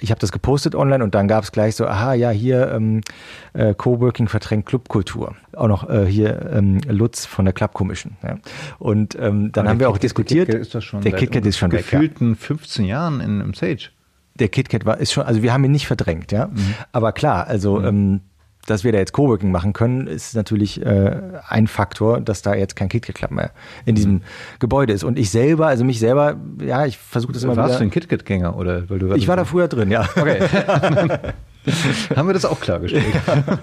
ich 0.00 0.10
habe 0.10 0.20
das 0.20 0.32
gepostet 0.32 0.74
online 0.74 1.02
und 1.02 1.14
dann 1.14 1.28
gab 1.28 1.44
es 1.44 1.52
gleich 1.52 1.74
so, 1.76 1.86
aha, 1.86 2.14
ja, 2.14 2.30
hier 2.30 2.70
ähm, 2.72 3.00
äh, 3.54 3.74
Coworking 3.74 4.28
verdrängt 4.28 4.66
Clubkultur. 4.66 5.36
Auch 5.54 5.68
noch 5.68 5.88
äh, 5.88 6.06
hier 6.06 6.50
ähm, 6.52 6.80
Lutz 6.86 7.24
von 7.24 7.44
der 7.44 7.54
Club 7.54 7.72
Commission. 7.72 8.16
Ja. 8.22 8.36
Und 8.78 9.14
ähm, 9.14 9.52
dann 9.52 9.64
Aber 9.64 9.70
haben 9.70 9.80
wir 9.80 9.88
auch 9.88 9.98
diskutiert. 9.98 10.48
Der 10.48 10.56
KitKat 10.56 10.66
ist, 10.66 10.74
das 10.74 10.84
schon 10.84 11.00
der 11.00 11.12
KitKat 11.12 11.46
ist 11.46 11.58
schon 11.58 11.70
gefühlten 11.70 12.32
weg, 12.32 12.40
ja. 12.40 12.46
15 12.46 12.84
Jahren 12.84 13.20
in, 13.20 13.40
im 13.40 13.54
Sage. 13.54 13.88
Der 14.34 14.48
KitKat 14.48 14.84
war 14.84 14.98
ist 14.98 15.12
schon, 15.12 15.24
also 15.24 15.42
wir 15.42 15.52
haben 15.52 15.64
ihn 15.64 15.72
nicht 15.72 15.86
verdrängt, 15.86 16.30
ja. 16.30 16.48
Mhm. 16.48 16.74
Aber 16.92 17.12
klar, 17.12 17.46
also 17.46 17.78
mhm. 17.78 17.86
ähm, 17.86 18.20
dass 18.66 18.84
wir 18.84 18.92
da 18.92 18.98
jetzt 18.98 19.12
Coworking 19.12 19.50
machen 19.50 19.72
können, 19.72 20.06
ist 20.06 20.34
natürlich 20.34 20.84
äh, 20.84 21.16
ein 21.48 21.66
Faktor, 21.66 22.20
dass 22.20 22.42
da 22.42 22.54
jetzt 22.54 22.76
kein 22.76 22.88
KitKat 22.88 23.14
Club 23.14 23.30
mehr 23.30 23.50
in 23.84 23.94
diesem 23.94 24.12
mhm. 24.12 24.22
Gebäude 24.58 24.92
ist. 24.92 25.04
Und 25.04 25.18
ich 25.18 25.30
selber, 25.30 25.66
also 25.68 25.84
mich 25.84 25.98
selber, 25.98 26.36
ja, 26.60 26.86
ich 26.86 26.98
versuche 26.98 27.32
das 27.32 27.42
immer 27.42 27.56
Warst 27.56 27.58
wieder. 27.58 27.68
Warst 27.70 27.80
du 27.80 27.84
ein 27.84 27.90
KitKat-Gänger 27.90 28.56
oder? 28.56 28.88
Weil 28.90 28.98
du 28.98 29.12
ich 29.14 29.28
war 29.28 29.36
da 29.36 29.44
früher 29.44 29.68
drin, 29.68 29.90
ja. 29.90 30.08
Okay. 30.16 30.40
Haben 32.16 32.28
wir 32.28 32.34
das 32.34 32.44
auch 32.44 32.60
klargestellt. 32.60 33.04
Ja. 33.26 33.58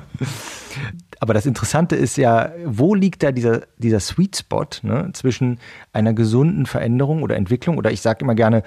Aber 1.20 1.34
das 1.34 1.46
Interessante 1.46 1.96
ist 1.96 2.18
ja, 2.18 2.52
wo 2.66 2.96
liegt 2.96 3.24
da 3.24 3.32
dieser, 3.32 3.62
dieser 3.78 4.00
Sweet 4.00 4.36
Spot 4.36 4.66
ne, 4.82 5.10
zwischen 5.14 5.60
einer 5.94 6.14
gesunden 6.14 6.66
Veränderung 6.66 7.24
oder 7.24 7.38
Entwicklung 7.38 7.78
oder 7.78 7.92
ich 7.92 8.02
sage 8.02 8.20
immer 8.22 8.36
gerne, 8.36 8.64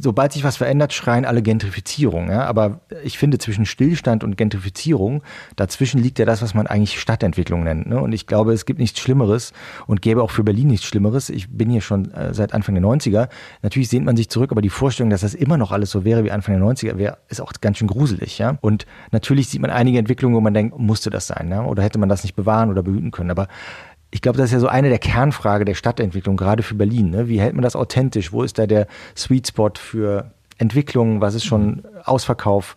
sobald 0.00 0.32
sich 0.32 0.44
was 0.44 0.56
verändert, 0.56 0.92
schreien 0.92 1.24
alle 1.24 1.42
Gentrifizierung. 1.42 2.30
Ja? 2.30 2.44
Aber 2.44 2.80
ich 3.02 3.18
finde, 3.18 3.38
zwischen 3.38 3.66
Stillstand 3.66 4.22
und 4.22 4.36
Gentrifizierung, 4.36 5.22
dazwischen 5.56 6.00
liegt 6.00 6.18
ja 6.18 6.24
das, 6.24 6.40
was 6.40 6.54
man 6.54 6.66
eigentlich 6.66 7.00
Stadtentwicklung 7.00 7.64
nennt. 7.64 7.88
Ne? 7.88 8.00
Und 8.00 8.12
ich 8.12 8.26
glaube, 8.26 8.52
es 8.52 8.64
gibt 8.64 8.78
nichts 8.78 9.00
Schlimmeres 9.00 9.52
und 9.86 10.00
gäbe 10.00 10.22
auch 10.22 10.30
für 10.30 10.44
Berlin 10.44 10.68
nichts 10.68 10.86
Schlimmeres. 10.86 11.30
Ich 11.30 11.48
bin 11.50 11.68
hier 11.70 11.80
schon 11.80 12.12
äh, 12.12 12.32
seit 12.32 12.54
Anfang 12.54 12.74
der 12.74 12.84
90er. 12.84 13.28
Natürlich 13.62 13.88
sehnt 13.88 14.06
man 14.06 14.16
sich 14.16 14.28
zurück, 14.28 14.52
aber 14.52 14.62
die 14.62 14.70
Vorstellung, 14.70 15.10
dass 15.10 15.22
das 15.22 15.34
immer 15.34 15.56
noch 15.56 15.72
alles 15.72 15.90
so 15.90 16.04
wäre 16.04 16.24
wie 16.24 16.30
Anfang 16.30 16.58
der 16.58 16.64
90er, 16.64 16.96
wäre, 16.96 17.18
ist 17.28 17.40
auch 17.40 17.52
ganz 17.60 17.78
schön 17.78 17.88
gruselig. 17.88 18.38
Ja? 18.38 18.56
Und 18.60 18.86
natürlich 19.10 19.48
sieht 19.48 19.60
man 19.60 19.70
einige 19.70 19.98
Entwicklungen, 19.98 20.36
wo 20.36 20.40
man 20.40 20.54
denkt, 20.54 20.78
musste 20.78 21.10
das 21.10 21.26
sein? 21.26 21.50
Ja? 21.50 21.64
Oder 21.64 21.82
hätte 21.82 21.98
man 21.98 22.08
das 22.08 22.22
nicht 22.22 22.36
bewahren 22.36 22.70
oder 22.70 22.82
behüten 22.82 23.10
können? 23.10 23.30
Aber 23.30 23.48
ich 24.10 24.22
glaube, 24.22 24.38
das 24.38 24.46
ist 24.46 24.52
ja 24.52 24.60
so 24.60 24.68
eine 24.68 24.88
der 24.88 24.98
Kernfrage 24.98 25.64
der 25.64 25.74
Stadtentwicklung, 25.74 26.36
gerade 26.36 26.62
für 26.62 26.74
Berlin. 26.74 27.10
Ne? 27.10 27.28
Wie 27.28 27.40
hält 27.40 27.54
man 27.54 27.62
das 27.62 27.76
authentisch? 27.76 28.32
Wo 28.32 28.42
ist 28.42 28.58
da 28.58 28.66
der 28.66 28.86
Sweet 29.16 29.48
Spot 29.48 29.72
für 29.76 30.32
Entwicklung? 30.56 31.20
Was 31.20 31.34
ist 31.34 31.44
schon 31.44 31.82
Ausverkauf? 32.04 32.74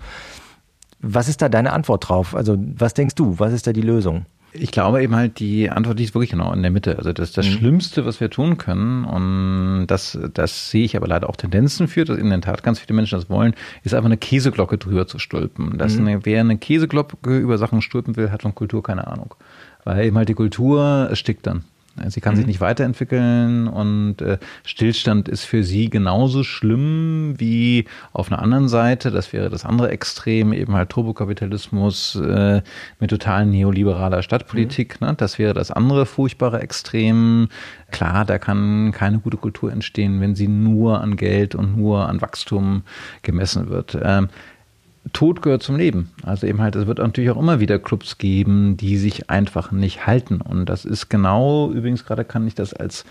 Was 1.00 1.30
ist 1.30 1.42
da 1.42 1.50
deine 1.50 1.74
Antwort 1.74 2.10
drauf? 2.10 2.36
Also, 2.36 2.58
was 2.60 2.94
denkst 2.94 3.16
du? 3.16 3.40
Was 3.40 3.54
ist 3.54 3.66
da 3.66 3.74
die 3.74 3.82
Lösung? 3.82 4.26
Ich 4.54 4.72
glaube 4.72 5.02
eben 5.02 5.16
halt, 5.16 5.40
die 5.40 5.70
Antwort 5.70 5.98
liegt 5.98 6.14
wirklich 6.14 6.32
genau 6.32 6.52
in 6.52 6.62
der 6.62 6.72
Mitte. 6.72 6.98
Also 6.98 7.14
das 7.14 7.32
das 7.32 7.46
mhm. 7.46 7.52
Schlimmste, 7.52 8.06
was 8.06 8.20
wir 8.20 8.30
tun 8.30 8.58
können, 8.58 9.06
und 9.06 9.88
das, 9.88 10.20
das 10.34 10.70
sehe 10.70 10.84
ich 10.84 10.98
aber 10.98 11.08
leider 11.08 11.30
auch 11.30 11.38
Tendenzen 11.38 11.88
für, 11.88 12.04
dass 12.04 12.18
in 12.18 12.30
der 12.30 12.42
Tat 12.42 12.62
ganz 12.62 12.80
viele 12.80 12.94
Menschen 12.94 13.18
das 13.18 13.30
wollen, 13.30 13.54
ist 13.84 13.94
einfach 13.94 14.08
eine 14.08 14.18
Käseglocke 14.18 14.78
drüber 14.78 15.08
zu 15.08 15.20
stülpen. 15.20 15.78
Dass 15.78 15.96
mhm. 15.96 16.08
eine, 16.08 16.26
wer 16.26 16.42
eine 16.42 16.58
Käseglocke 16.58 17.38
über 17.38 17.58
Sachen 17.58 17.82
stülpen 17.82 18.18
will, 18.18 18.32
hat 18.32 18.42
von 18.42 18.54
Kultur 18.54 18.84
keine 18.84 19.08
Ahnung. 19.08 19.34
Weil 19.84 20.06
eben 20.06 20.18
halt 20.18 20.30
die 20.30 20.34
Kultur 20.34 21.08
erstickt 21.10 21.48
dann. 21.48 21.64
Sie 22.08 22.22
kann 22.22 22.34
mhm. 22.34 22.38
sich 22.38 22.48
nicht 22.48 22.62
weiterentwickeln 22.62 23.68
und 23.68 24.22
äh, 24.22 24.38
Stillstand 24.64 25.28
ist 25.28 25.44
für 25.44 25.64
sie 25.64 25.90
genauso 25.90 26.44
schlimm 26.44 27.36
wie 27.38 27.86
auf 28.14 28.32
einer 28.32 28.42
anderen 28.42 28.70
Seite, 28.70 29.12
das 29.12 29.34
wäre 29.34 29.50
das 29.50 29.66
andere 29.66 29.90
Extrem, 29.90 30.54
eben 30.54 30.74
halt 30.74 30.90
Turbokapitalismus 30.90 32.16
äh, 32.16 32.62
mit 33.00 33.10
total 33.10 33.46
neoliberaler 33.46 34.24
Stadtpolitik. 34.24 35.02
Mhm. 35.02 35.08
Ne? 35.08 35.14
Das 35.16 35.38
wäre 35.38 35.54
das 35.54 35.70
andere 35.70 36.06
furchtbare 36.06 36.62
Extrem. 36.62 37.50
Klar, 37.92 38.24
da 38.24 38.40
kann 38.40 38.94
keine 38.94 39.20
gute 39.20 39.36
Kultur 39.36 39.72
entstehen, 39.72 40.22
wenn 40.22 40.34
sie 40.34 40.48
nur 40.48 41.02
an 41.02 41.18
Geld 41.18 41.56
und 41.56 41.76
nur 41.76 42.08
an 42.08 42.22
Wachstum 42.22 42.84
gemessen 43.22 43.70
wird. 43.70 43.98
Ähm, 44.02 44.30
Tod 45.14 45.42
gehört 45.42 45.64
zum 45.64 45.78
Leben. 45.78 46.12
Also 46.24 46.48
eben 46.48 46.62
halt, 46.62 46.76
es 46.76 46.88
wird 46.88 47.00
natürlich 47.00 47.32
auch 47.32 47.40
immer 47.40 47.60
wieder 47.60 47.80
Clubs 47.80 48.18
geben, 48.18 48.78
die 48.78 48.98
sich 48.98 49.30
einfach 49.30 49.72
nicht 49.72 50.06
halten. 50.06 50.42
Und 50.42 50.68
das 50.68 50.86
ist 50.86 51.10
genau, 51.10 51.72
übrigens 51.72 52.06
gerade 52.06 52.24
kann 52.24 52.48
ich 52.48 52.56
das 52.56 52.74
als 52.74 53.06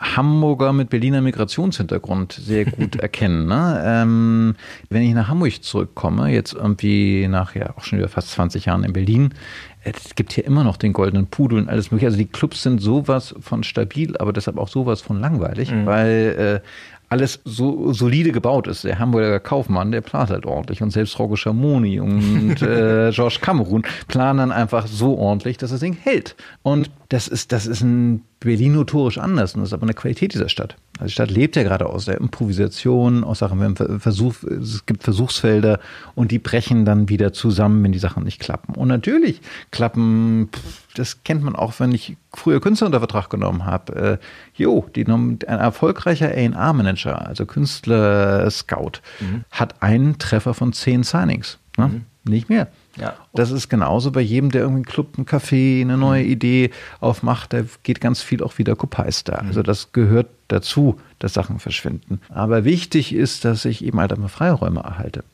Hamburger 0.00 0.72
mit 0.72 0.88
Berliner 0.88 1.20
Migrationshintergrund 1.20 2.32
sehr 2.32 2.64
gut 2.64 2.96
erkennen. 3.00 3.46
Ne? 3.46 3.82
Ähm, 3.84 4.54
wenn 4.88 5.02
ich 5.02 5.14
nach 5.14 5.28
Hamburg 5.28 5.62
zurückkomme, 5.62 6.32
jetzt 6.32 6.54
irgendwie 6.54 7.28
nach 7.28 7.54
ja 7.54 7.76
auch 7.76 7.84
schon 7.84 7.98
wieder 7.98 8.08
fast 8.08 8.30
20 8.30 8.64
Jahren 8.64 8.82
in 8.82 8.92
Berlin, 8.92 9.34
es 9.82 10.14
gibt 10.14 10.32
hier 10.32 10.44
immer 10.44 10.64
noch 10.64 10.76
den 10.78 10.92
goldenen 10.92 11.26
Pudel 11.26 11.58
und 11.58 11.68
alles 11.68 11.90
mögliche. 11.90 12.06
Also 12.06 12.18
die 12.18 12.26
Clubs 12.26 12.62
sind 12.62 12.80
sowas 12.80 13.34
von 13.40 13.62
stabil, 13.62 14.16
aber 14.16 14.32
deshalb 14.32 14.58
auch 14.58 14.68
sowas 14.68 15.00
von 15.00 15.20
langweilig, 15.20 15.70
mhm. 15.70 15.86
weil 15.86 16.62
äh, 16.62 16.66
alles 17.10 17.40
so 17.44 17.92
solide 17.92 18.30
gebaut 18.30 18.68
ist. 18.68 18.84
Der 18.84 18.98
Hamburger 18.98 19.40
Kaufmann, 19.40 19.90
der 19.90 20.00
plant 20.00 20.30
halt 20.30 20.46
ordentlich. 20.46 20.80
Und 20.80 20.90
selbst 20.90 21.18
Rocco 21.18 21.36
Schamoni 21.36 22.00
und 22.00 22.62
äh, 22.62 23.10
George 23.12 23.38
Cameron 23.40 23.82
planen 24.06 24.38
dann 24.38 24.52
einfach 24.52 24.86
so 24.86 25.18
ordentlich, 25.18 25.58
dass 25.58 25.70
das 25.70 25.80
Ding 25.80 25.96
hält. 26.00 26.36
Und 26.62 26.90
das 27.08 27.26
ist, 27.26 27.50
das 27.52 27.66
ist 27.66 27.82
in 27.82 28.22
Berlin 28.38 28.74
notorisch 28.74 29.18
anders. 29.18 29.54
Und 29.54 29.60
das 29.60 29.70
ist 29.70 29.74
aber 29.74 29.82
eine 29.82 29.94
Qualität 29.94 30.32
dieser 30.32 30.48
Stadt. 30.48 30.76
Also 30.98 31.06
die 31.06 31.12
Stadt 31.12 31.30
lebt 31.30 31.56
ja 31.56 31.62
gerade 31.62 31.86
aus 31.86 32.04
der 32.04 32.18
Improvisation, 32.18 33.24
aus 33.24 33.38
Sachen, 33.38 33.60
wenn 33.60 34.00
Versuch, 34.00 34.34
es 34.42 34.84
gibt 34.84 35.02
Versuchsfelder 35.02 35.80
und 36.14 36.30
die 36.30 36.38
brechen 36.38 36.84
dann 36.84 37.08
wieder 37.08 37.32
zusammen, 37.32 37.82
wenn 37.82 37.92
die 37.92 37.98
Sachen 37.98 38.24
nicht 38.24 38.38
klappen. 38.38 38.74
Und 38.74 38.88
natürlich 38.88 39.40
klappen, 39.70 40.50
das 40.96 41.24
kennt 41.24 41.42
man 41.42 41.56
auch, 41.56 41.80
wenn 41.80 41.92
ich 41.92 42.16
früher 42.34 42.60
Künstler 42.60 42.86
unter 42.86 42.98
Vertrag 42.98 43.30
genommen 43.30 43.64
habe. 43.64 44.20
Äh, 44.20 44.60
jo, 44.60 44.86
die, 44.94 45.06
ein 45.06 45.40
erfolgreicher 45.40 46.28
A&R-Manager, 46.28 47.26
also 47.26 47.46
Künstler-Scout, 47.46 49.00
mhm. 49.20 49.44
hat 49.50 49.82
einen 49.82 50.18
Treffer 50.18 50.52
von 50.52 50.74
zehn 50.74 51.02
Signings. 51.02 51.58
Ne? 51.78 51.88
Mhm. 51.88 52.04
Nicht 52.30 52.50
mehr. 52.50 52.68
Ja. 53.00 53.14
Das 53.34 53.50
ist 53.50 53.68
genauso 53.68 54.10
bei 54.10 54.20
jedem, 54.20 54.50
der 54.50 54.62
irgendwie 54.62 54.78
einen 54.78 54.84
Club, 54.86 55.14
einen 55.16 55.26
Café, 55.26 55.80
eine 55.80 55.96
neue 55.96 56.24
mhm. 56.24 56.30
Idee 56.30 56.70
aufmacht, 57.00 57.52
da 57.52 57.62
geht 57.82 58.00
ganz 58.00 58.22
viel 58.22 58.42
auch 58.42 58.58
wieder 58.58 58.74
da. 58.74 59.42
Mhm. 59.42 59.48
Also 59.48 59.62
das 59.62 59.92
gehört 59.92 60.28
dazu, 60.48 60.98
dass 61.18 61.34
Sachen 61.34 61.58
verschwinden. 61.58 62.20
Aber 62.28 62.64
wichtig 62.64 63.14
ist, 63.14 63.44
dass 63.44 63.64
ich 63.64 63.84
eben 63.84 64.00
halt 64.00 64.12
einmal 64.12 64.28
Freiräume 64.28 64.80
erhalte. 64.80 65.24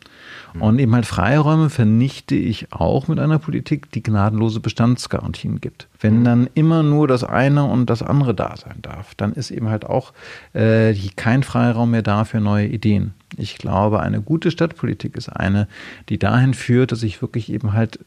Mhm. 0.54 0.62
Und 0.62 0.78
eben 0.78 0.94
halt 0.94 1.06
Freiräume 1.06 1.70
vernichte 1.70 2.34
ich 2.34 2.72
auch 2.72 3.08
mit 3.08 3.18
einer 3.18 3.38
Politik, 3.38 3.90
die 3.92 4.02
gnadenlose 4.02 4.60
Bestandsgarantien 4.60 5.60
gibt. 5.60 5.88
Wenn 6.00 6.20
mhm. 6.20 6.24
dann 6.24 6.50
immer 6.54 6.82
nur 6.82 7.08
das 7.08 7.24
eine 7.24 7.64
und 7.64 7.88
das 7.88 8.02
andere 8.02 8.34
da 8.34 8.56
sein 8.56 8.78
darf, 8.82 9.14
dann 9.14 9.32
ist 9.32 9.50
eben 9.50 9.68
halt 9.68 9.86
auch 9.86 10.12
äh, 10.52 10.94
kein 11.16 11.42
Freiraum 11.42 11.90
mehr 11.90 12.02
da 12.02 12.24
für 12.24 12.40
neue 12.40 12.66
Ideen. 12.66 13.14
Ich 13.36 13.58
glaube, 13.58 14.00
eine 14.00 14.20
gute 14.20 14.50
Stadtpolitik 14.50 15.16
ist 15.16 15.28
eine, 15.28 15.68
die 16.08 16.18
dahin 16.18 16.54
führt, 16.54 16.92
dass 16.92 17.02
ich 17.02 17.20
wirklich 17.20 17.52
eben 17.52 17.72
halt 17.72 17.98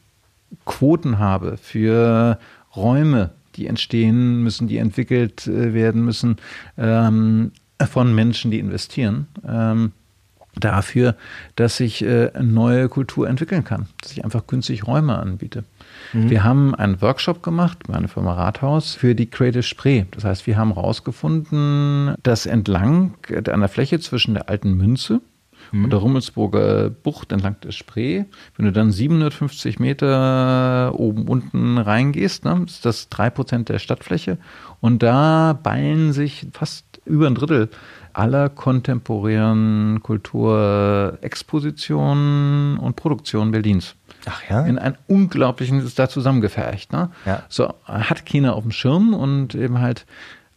Quoten 0.64 1.18
habe 1.18 1.56
für 1.56 2.38
Räume, 2.74 3.30
die 3.56 3.66
entstehen 3.66 4.42
müssen, 4.42 4.68
die 4.68 4.78
entwickelt 4.78 5.46
äh, 5.46 5.74
werden 5.74 6.04
müssen 6.04 6.36
ähm, 6.76 7.52
von 7.90 8.14
Menschen, 8.14 8.50
die 8.50 8.58
investieren. 8.58 9.28
Ähm, 9.46 9.92
dafür, 10.56 11.16
dass 11.56 11.78
ich 11.80 12.02
äh, 12.02 12.30
neue 12.40 12.88
Kultur 12.88 13.28
entwickeln 13.28 13.64
kann, 13.64 13.86
dass 14.02 14.12
ich 14.12 14.24
einfach 14.24 14.46
günstig 14.46 14.86
Räume 14.86 15.18
anbiete. 15.18 15.64
Mhm. 16.12 16.30
Wir 16.30 16.44
haben 16.44 16.74
einen 16.74 17.00
Workshop 17.02 17.42
gemacht, 17.42 17.88
meine 17.88 18.08
Firma 18.08 18.34
Rathaus, 18.34 18.94
für 18.94 19.14
die 19.14 19.28
Creative 19.28 19.62
Spree. 19.62 20.04
Das 20.10 20.24
heißt, 20.24 20.46
wir 20.46 20.56
haben 20.56 20.74
herausgefunden, 20.74 22.14
dass 22.22 22.46
entlang 22.46 23.14
an 23.28 23.60
der 23.60 23.68
Fläche 23.68 24.00
zwischen 24.00 24.34
der 24.34 24.48
alten 24.48 24.74
Münze 24.74 25.20
mhm. 25.72 25.84
und 25.84 25.90
der 25.90 26.00
Rummelsburger 26.00 26.90
Bucht 26.90 27.32
entlang 27.32 27.56
der 27.62 27.72
Spree, 27.72 28.24
wenn 28.56 28.66
du 28.66 28.72
dann 28.72 28.90
750 28.90 29.78
Meter 29.78 30.92
oben 30.94 31.28
unten 31.28 31.78
reingehst, 31.78 32.44
ne, 32.44 32.64
ist 32.66 32.84
das 32.84 33.08
drei 33.08 33.30
Prozent 33.30 33.68
der 33.68 33.78
Stadtfläche 33.78 34.38
und 34.80 35.02
da 35.02 35.58
ballen 35.62 36.12
sich 36.12 36.46
fast 36.52 37.00
über 37.04 37.26
ein 37.26 37.34
Drittel 37.34 37.70
aller 38.12 38.48
kontemporären 38.48 40.00
Kulturexpositionen 40.02 42.78
und 42.78 42.96
Produktionen 42.96 43.52
Berlins. 43.52 43.94
Ach 44.26 44.42
ja? 44.48 44.64
In 44.66 44.78
einen 44.78 44.96
unglaublichen, 45.06 45.84
ist 45.84 45.98
da 45.98 46.08
zusammengefercht. 46.08 46.92
Ne? 46.92 47.10
Ja. 47.26 47.42
So, 47.48 47.74
hat 47.84 48.26
China 48.26 48.52
auf 48.52 48.62
dem 48.62 48.72
Schirm 48.72 49.14
und 49.14 49.54
eben 49.54 49.80
halt 49.80 50.06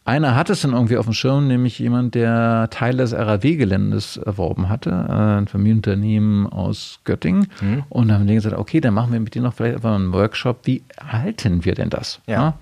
einer 0.06 0.36
hat 0.36 0.50
es 0.50 0.62
dann 0.62 0.74
irgendwie 0.74 0.98
auf 0.98 1.06
dem 1.06 1.14
Schirm, 1.14 1.48
nämlich 1.48 1.80
jemand, 1.80 2.14
der 2.14 2.68
Teile 2.72 2.98
des 2.98 3.14
RAW-Geländes 3.14 4.18
erworben 4.18 4.68
hatte, 4.68 4.90
äh, 4.90 5.38
ein 5.40 5.48
Familienunternehmen 5.48 6.46
aus 6.46 7.00
Göttingen. 7.06 7.48
Mhm. 7.62 7.84
Und 7.88 8.10
dann 8.10 8.20
haben 8.20 8.28
die 8.28 8.34
gesagt, 8.34 8.58
okay, 8.58 8.82
dann 8.82 8.94
machen 8.94 9.14
wir 9.14 9.20
mit 9.22 9.34
denen 9.34 9.46
noch 9.46 9.54
vielleicht 9.54 9.76
einfach 9.76 9.96
einen 9.96 10.12
Workshop. 10.12 10.60
Wie 10.64 10.84
halten 11.00 11.64
wir 11.64 11.74
denn 11.74 11.90
das? 11.90 12.20
Ja. 12.28 12.34
ja? 12.34 12.54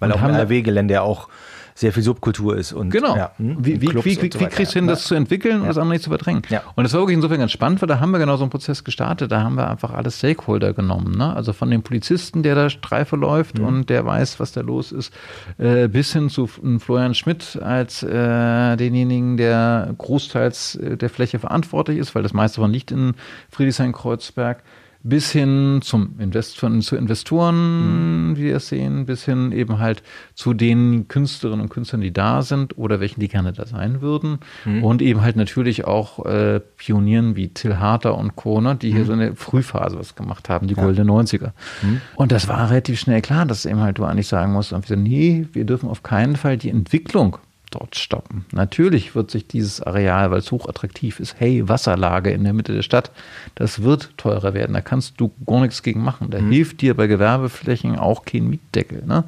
Weil 0.00 0.12
und 0.12 0.18
auch 0.18 0.28
RAW-Gelände 0.28 0.94
ja 0.94 1.02
auch 1.02 1.28
sehr 1.78 1.92
viel 1.92 2.02
Subkultur 2.02 2.56
ist. 2.56 2.72
Und, 2.72 2.90
genau. 2.90 3.16
Ja, 3.16 3.30
hm, 3.36 3.56
wie, 3.60 3.80
wie, 3.80 3.82
wie, 3.82 4.04
wie, 4.04 4.14
so 4.32 4.40
wie 4.40 4.46
kriegst 4.46 4.74
du 4.74 4.80
hin, 4.80 4.88
das 4.88 5.04
zu 5.04 5.14
entwickeln 5.14 5.60
und 5.60 5.68
das 5.68 5.78
andere 5.78 5.94
nicht 5.94 6.02
zu 6.02 6.10
verdrängen? 6.10 6.42
Und 6.74 6.82
das 6.82 6.92
war 6.92 7.02
wirklich 7.02 7.14
insofern 7.14 7.38
ganz 7.38 7.52
spannend, 7.52 7.80
weil 7.80 7.86
da 7.86 8.00
haben 8.00 8.10
wir 8.10 8.18
genau 8.18 8.36
so 8.36 8.42
einen 8.42 8.50
Prozess 8.50 8.82
gestartet. 8.82 9.30
Da 9.30 9.42
haben 9.42 9.54
wir 9.54 9.70
einfach 9.70 9.92
alle 9.92 10.10
Stakeholder 10.10 10.72
genommen. 10.72 11.16
Ne? 11.16 11.32
Also 11.36 11.52
von 11.52 11.70
dem 11.70 11.84
Polizisten, 11.84 12.42
der 12.42 12.56
da 12.56 12.68
Streife 12.68 13.14
läuft 13.14 13.60
mhm. 13.60 13.64
und 13.64 13.90
der 13.90 14.04
weiß, 14.04 14.40
was 14.40 14.50
da 14.50 14.60
los 14.60 14.90
ist, 14.90 15.14
äh, 15.58 15.86
bis 15.86 16.12
hin 16.12 16.30
zu 16.30 16.48
Florian 16.48 17.14
Schmidt 17.14 17.56
als 17.62 18.02
äh, 18.02 18.76
denjenigen, 18.76 19.36
der 19.36 19.94
großteils 19.96 20.74
äh, 20.74 20.96
der 20.96 21.10
Fläche 21.10 21.38
verantwortlich 21.38 21.98
ist, 21.98 22.12
weil 22.16 22.24
das 22.24 22.32
meiste 22.32 22.60
von 22.60 22.72
liegt 22.72 22.90
in 22.90 23.14
Friedrichshain-Kreuzberg 23.50 24.64
bis 25.02 25.30
hin 25.30 25.80
zum 25.82 26.18
Invest 26.18 26.58
von, 26.58 26.82
zu 26.82 26.96
Investoren, 26.96 28.30
mhm. 28.30 28.36
wie 28.36 28.44
wir 28.44 28.56
es 28.56 28.68
sehen, 28.68 29.06
bis 29.06 29.24
hin 29.24 29.52
eben 29.52 29.78
halt 29.78 30.02
zu 30.34 30.54
den 30.54 31.06
Künstlerinnen 31.08 31.62
und 31.62 31.68
Künstlern, 31.68 32.00
die 32.00 32.12
da 32.12 32.42
sind 32.42 32.76
oder 32.76 32.98
welchen, 32.98 33.20
die 33.20 33.28
gerne 33.28 33.52
da 33.52 33.66
sein 33.66 34.00
würden. 34.00 34.38
Mhm. 34.64 34.82
Und 34.82 35.02
eben 35.02 35.20
halt 35.22 35.36
natürlich 35.36 35.84
auch 35.84 36.26
äh, 36.26 36.60
Pionieren 36.76 37.36
wie 37.36 37.48
Till 37.48 37.78
Harter 37.78 38.18
und 38.18 38.34
Co., 38.36 38.60
ne, 38.60 38.74
die 38.74 38.90
hier 38.90 39.02
mhm. 39.02 39.06
so 39.06 39.12
eine 39.12 39.36
Frühphase 39.36 39.98
was 39.98 40.16
gemacht 40.16 40.48
haben, 40.48 40.66
die 40.66 40.74
ja. 40.74 40.82
goldene 40.82 41.10
90er. 41.10 41.52
Mhm. 41.82 42.00
Und 42.16 42.32
das 42.32 42.48
war 42.48 42.68
relativ 42.70 42.98
schnell 42.98 43.22
klar, 43.22 43.46
dass 43.46 43.66
eben 43.66 43.80
halt 43.80 43.98
du 43.98 44.04
eigentlich 44.04 44.28
sagen 44.28 44.52
musst, 44.52 44.74
nee, 44.90 45.46
wir 45.52 45.64
dürfen 45.64 45.88
auf 45.88 46.02
keinen 46.02 46.36
Fall 46.36 46.56
die 46.56 46.70
Entwicklung 46.70 47.38
dort 47.70 47.96
stoppen. 47.96 48.46
Natürlich 48.52 49.14
wird 49.14 49.30
sich 49.30 49.46
dieses 49.46 49.82
Areal, 49.82 50.30
weil 50.30 50.38
es 50.38 50.50
hochattraktiv 50.52 51.20
ist, 51.20 51.36
hey, 51.38 51.68
Wasserlage 51.68 52.30
in 52.30 52.44
der 52.44 52.52
Mitte 52.52 52.74
der 52.74 52.82
Stadt, 52.82 53.10
das 53.54 53.82
wird 53.82 54.10
teurer 54.16 54.54
werden. 54.54 54.74
Da 54.74 54.80
kannst 54.80 55.20
du 55.20 55.32
gar 55.46 55.60
nichts 55.60 55.82
gegen 55.82 56.02
machen. 56.02 56.30
Da 56.30 56.40
mhm. 56.40 56.50
hilft 56.50 56.80
dir 56.80 56.94
bei 56.94 57.06
Gewerbeflächen 57.06 57.98
auch 57.98 58.24
kein 58.24 58.48
Mietdeckel. 58.48 59.04
Ne? 59.06 59.24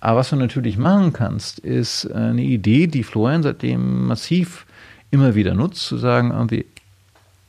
Aber 0.00 0.20
was 0.20 0.30
du 0.30 0.36
natürlich 0.36 0.78
machen 0.78 1.12
kannst, 1.12 1.58
ist 1.58 2.10
eine 2.10 2.42
Idee, 2.42 2.86
die 2.86 3.04
Florian 3.04 3.42
seitdem 3.42 4.06
massiv 4.06 4.66
immer 5.12 5.34
wieder 5.34 5.54
nutzt, 5.54 5.86
zu 5.86 5.98
sagen, 5.98 6.30
irgendwie, 6.30 6.66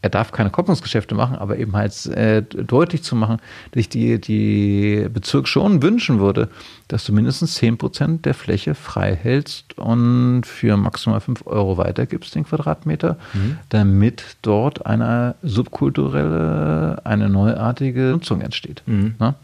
er 0.03 0.09
darf 0.09 0.33
keine 0.33 0.49
Kopplungsgeschäfte 0.49 1.15
machen, 1.15 1.37
aber 1.37 1.57
eben 1.57 1.73
halt 1.77 2.05
äh, 2.07 2.41
deutlich 2.43 3.03
zu 3.03 3.15
machen, 3.15 3.37
dass 3.71 3.79
ich 3.79 3.89
die, 3.89 4.19
die 4.19 5.07
Bezirk 5.11 5.47
schon 5.47 5.81
wünschen 5.81 6.19
würde, 6.19 6.49
dass 6.89 7.05
du 7.05 7.13
mindestens 7.13 7.55
10 7.55 7.77
Prozent 7.77 8.25
der 8.25 8.33
Fläche 8.33 8.75
frei 8.75 9.15
hältst 9.15 9.77
und 9.77 10.43
für 10.43 10.75
maximal 10.75 11.21
5 11.21 11.47
Euro 11.47 11.77
weitergibst, 11.77 12.35
den 12.35 12.43
Quadratmeter, 12.43 13.17
mhm. 13.33 13.59
damit 13.69 14.35
dort 14.41 14.85
eine 14.85 15.35
subkulturelle, 15.41 17.05
eine 17.05 17.29
neuartige 17.29 18.11
Nutzung 18.11 18.41
entsteht. 18.41 18.83
Mhm. 18.85 19.15
Ne? 19.21 19.35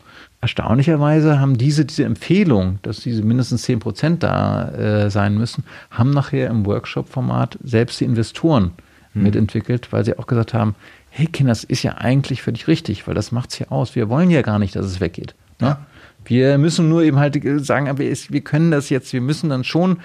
Erstaunlicherweise 0.42 1.40
haben 1.40 1.58
diese, 1.58 1.86
diese 1.86 2.04
Empfehlung, 2.04 2.80
dass 2.82 3.00
diese 3.00 3.24
mindestens 3.24 3.62
10 3.62 3.80
Prozent 3.80 4.24
da 4.24 4.68
äh, 4.72 5.10
sein 5.10 5.38
müssen, 5.38 5.64
haben 5.90 6.12
nachher 6.12 6.50
im 6.50 6.66
Workshop-Format 6.66 7.58
selbst 7.64 8.02
die 8.02 8.06
Investoren 8.06 8.74
mhm. 9.20 9.26
mitentwickelt, 9.26 9.92
weil 9.92 10.04
sie 10.06 10.18
auch 10.18 10.28
gesagt 10.28 10.54
haben, 10.54 10.76
hey 11.10 11.28
Kinder, 11.28 11.52
das 11.52 11.64
ist 11.64 11.84
ja 11.84 11.98
eigentlich 11.98 12.42
völlig 12.42 12.68
richtig, 12.68 13.08
weil 13.08 13.16
das 13.16 13.32
macht 13.32 13.52
es 13.52 13.60
ja 13.60 13.68
aus. 13.70 13.96
Wir 13.96 14.10
wollen 14.10 14.30
ja 14.30 14.42
gar 14.42 14.60
nicht, 14.60 14.76
dass 14.76 14.86
es 14.86 15.00
weggeht. 15.00 15.36
Ne? 15.60 15.68
Ja. 15.68 15.86
Wir 16.26 16.58
müssen 16.58 16.90
nur 16.90 17.02
eben 17.02 17.18
halt 17.18 17.40
sagen, 17.66 17.88
aber 17.88 18.00
wir 18.00 18.42
können 18.42 18.72
das 18.72 18.90
jetzt, 18.90 19.14
wir 19.14 19.22
müssen 19.22 19.50
dann 19.50 19.64
schon 19.64 20.00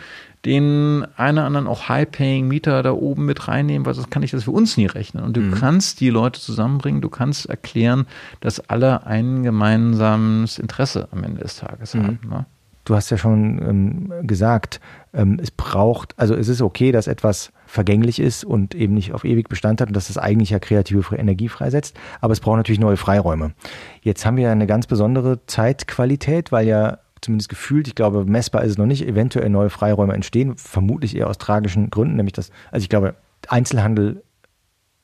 den 0.44 1.06
einen 1.16 1.38
oder 1.38 1.46
anderen 1.46 1.66
auch 1.66 1.88
High-Paying-Mieter 1.88 2.82
da 2.82 2.92
oben 2.92 3.24
mit 3.24 3.48
reinnehmen, 3.48 3.86
weil 3.86 3.94
sonst 3.94 4.10
kann 4.10 4.22
ich 4.22 4.30
das 4.30 4.44
für 4.44 4.50
uns 4.50 4.76
nie 4.76 4.86
rechnen. 4.86 5.24
Und 5.24 5.36
du 5.36 5.40
mhm. 5.40 5.54
kannst 5.54 6.00
die 6.00 6.10
Leute 6.10 6.40
zusammenbringen, 6.40 7.00
du 7.00 7.08
kannst 7.08 7.46
erklären, 7.46 8.06
dass 8.40 8.60
alle 8.68 9.06
ein 9.06 9.42
gemeinsames 9.42 10.58
Interesse 10.58 11.08
am 11.12 11.24
Ende 11.24 11.42
des 11.42 11.56
Tages 11.56 11.94
mhm. 11.94 12.02
haben. 12.02 12.18
Ne? 12.28 12.46
Du 12.84 12.94
hast 12.94 13.10
ja 13.10 13.16
schon 13.16 13.58
ähm, 13.66 14.26
gesagt, 14.26 14.80
ähm, 15.14 15.38
es 15.42 15.50
braucht, 15.50 16.18
also 16.18 16.34
es 16.34 16.48
ist 16.48 16.60
okay, 16.60 16.92
dass 16.92 17.06
etwas 17.06 17.50
vergänglich 17.74 18.20
ist 18.20 18.44
und 18.44 18.74
eben 18.76 18.94
nicht 18.94 19.12
auf 19.12 19.24
ewig 19.24 19.48
Bestand 19.48 19.80
hat 19.80 19.88
und 19.88 19.96
dass 19.96 20.08
es 20.08 20.16
eigentlich 20.16 20.50
ja 20.50 20.60
kreative 20.60 21.16
Energie 21.16 21.48
freisetzt. 21.48 21.96
Aber 22.20 22.32
es 22.32 22.38
braucht 22.38 22.56
natürlich 22.56 22.78
neue 22.78 22.96
Freiräume. 22.96 23.52
Jetzt 24.00 24.24
haben 24.24 24.36
wir 24.36 24.50
eine 24.50 24.68
ganz 24.68 24.86
besondere 24.86 25.44
Zeitqualität, 25.46 26.52
weil 26.52 26.68
ja 26.68 26.98
zumindest 27.20 27.48
gefühlt, 27.48 27.88
ich 27.88 27.96
glaube, 27.96 28.24
messbar 28.26 28.62
ist 28.62 28.72
es 28.72 28.78
noch 28.78 28.86
nicht, 28.86 29.06
eventuell 29.06 29.50
neue 29.50 29.70
Freiräume 29.70 30.14
entstehen, 30.14 30.56
vermutlich 30.56 31.16
eher 31.16 31.28
aus 31.28 31.38
tragischen 31.38 31.90
Gründen, 31.90 32.14
nämlich 32.14 32.34
dass, 32.34 32.50
also 32.70 32.84
ich 32.84 32.88
glaube, 32.88 33.16
Einzelhandel 33.48 34.22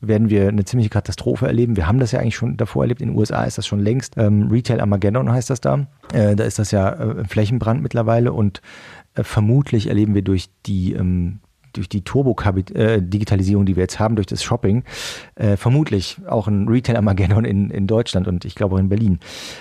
werden 0.00 0.30
wir 0.30 0.48
eine 0.48 0.64
ziemliche 0.64 0.90
Katastrophe 0.90 1.46
erleben. 1.48 1.76
Wir 1.76 1.88
haben 1.88 1.98
das 1.98 2.12
ja 2.12 2.20
eigentlich 2.20 2.36
schon 2.36 2.56
davor 2.56 2.84
erlebt. 2.84 3.02
In 3.02 3.08
den 3.08 3.18
USA 3.18 3.44
ist 3.44 3.58
das 3.58 3.66
schon 3.66 3.80
längst. 3.80 4.16
Ähm, 4.16 4.48
Retail 4.48 4.80
Armageddon 4.80 5.30
heißt 5.30 5.50
das 5.50 5.60
da. 5.60 5.88
Äh, 6.12 6.36
da 6.36 6.44
ist 6.44 6.58
das 6.58 6.70
ja 6.70 6.90
äh, 6.92 7.24
Flächenbrand 7.24 7.82
mittlerweile 7.82 8.32
und 8.32 8.62
äh, 9.14 9.24
vermutlich 9.24 9.88
erleben 9.88 10.14
wir 10.14 10.22
durch 10.22 10.48
die 10.64 10.94
ähm, 10.94 11.40
durch 11.72 11.88
die 11.88 12.02
Turbo-Digitalisierung, 12.02 13.66
die 13.66 13.76
wir 13.76 13.82
jetzt 13.82 13.98
haben, 13.98 14.16
durch 14.16 14.26
das 14.26 14.42
Shopping, 14.42 14.84
äh, 15.34 15.56
vermutlich 15.56 16.18
auch 16.26 16.48
ein 16.48 16.68
Retail-Armageddon 16.68 17.44
in, 17.44 17.70
in 17.70 17.86
Deutschland 17.86 18.28
und 18.28 18.44
ich 18.44 18.54
glaube 18.54 18.76
auch 18.76 18.80
in 18.80 18.88
Berlin. 18.88 19.18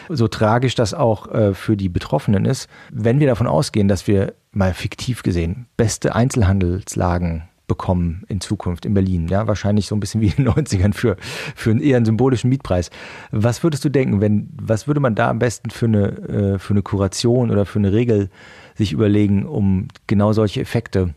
So 0.09 0.27
tragisch 0.27 0.75
das 0.75 0.93
auch 0.93 1.27
äh, 1.31 1.53
für 1.53 1.77
die 1.77 1.89
Betroffenen 1.89 2.45
ist, 2.45 2.69
wenn 2.91 3.19
wir 3.19 3.27
davon 3.27 3.47
ausgehen, 3.47 3.87
dass 3.87 4.07
wir 4.07 4.33
mal 4.51 4.73
fiktiv 4.73 5.23
gesehen 5.23 5.67
beste 5.77 6.15
Einzelhandelslagen 6.15 7.43
bekommen 7.69 8.23
in 8.27 8.41
Zukunft 8.41 8.85
in 8.85 8.93
Berlin. 8.93 9.29
Ja, 9.29 9.47
wahrscheinlich 9.47 9.87
so 9.87 9.95
ein 9.95 10.01
bisschen 10.01 10.19
wie 10.19 10.27
in 10.35 10.43
den 10.43 10.49
90ern 10.49 10.93
für, 10.93 11.15
für 11.55 11.71
einen 11.71 11.79
eher 11.79 11.95
einen 11.95 12.05
symbolischen 12.05 12.49
Mietpreis. 12.49 12.89
Was 13.31 13.63
würdest 13.63 13.85
du 13.85 13.89
denken, 13.89 14.19
wenn, 14.19 14.49
was 14.61 14.87
würde 14.87 14.99
man 14.99 15.15
da 15.15 15.29
am 15.29 15.39
besten 15.39 15.69
für 15.69 15.85
eine, 15.85 16.07
äh, 16.07 16.59
für 16.59 16.73
eine 16.73 16.81
Kuration 16.81 17.49
oder 17.49 17.65
für 17.65 17.79
eine 17.79 17.93
Regel 17.93 18.29
sich 18.75 18.91
überlegen, 18.91 19.45
um 19.45 19.87
genau 20.07 20.33
solche 20.33 20.59
Effekte 20.59 21.13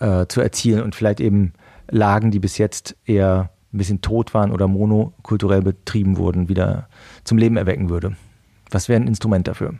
äh, 0.00 0.26
zu 0.26 0.40
erzielen 0.40 0.82
und 0.82 0.94
vielleicht 0.94 1.20
eben 1.20 1.52
Lagen, 1.88 2.30
die 2.30 2.38
bis 2.38 2.58
jetzt 2.58 2.96
eher 3.04 3.50
ein 3.72 3.78
bisschen 3.78 4.00
tot 4.00 4.34
waren 4.34 4.50
oder 4.50 4.66
monokulturell 4.66 5.62
betrieben 5.62 6.16
wurden, 6.16 6.48
wieder 6.48 6.88
zum 7.24 7.38
Leben 7.38 7.56
erwecken 7.56 7.88
würde. 7.88 8.16
Was 8.70 8.88
wäre 8.88 9.00
ein 9.00 9.06
Instrument 9.06 9.46
dafür? 9.46 9.74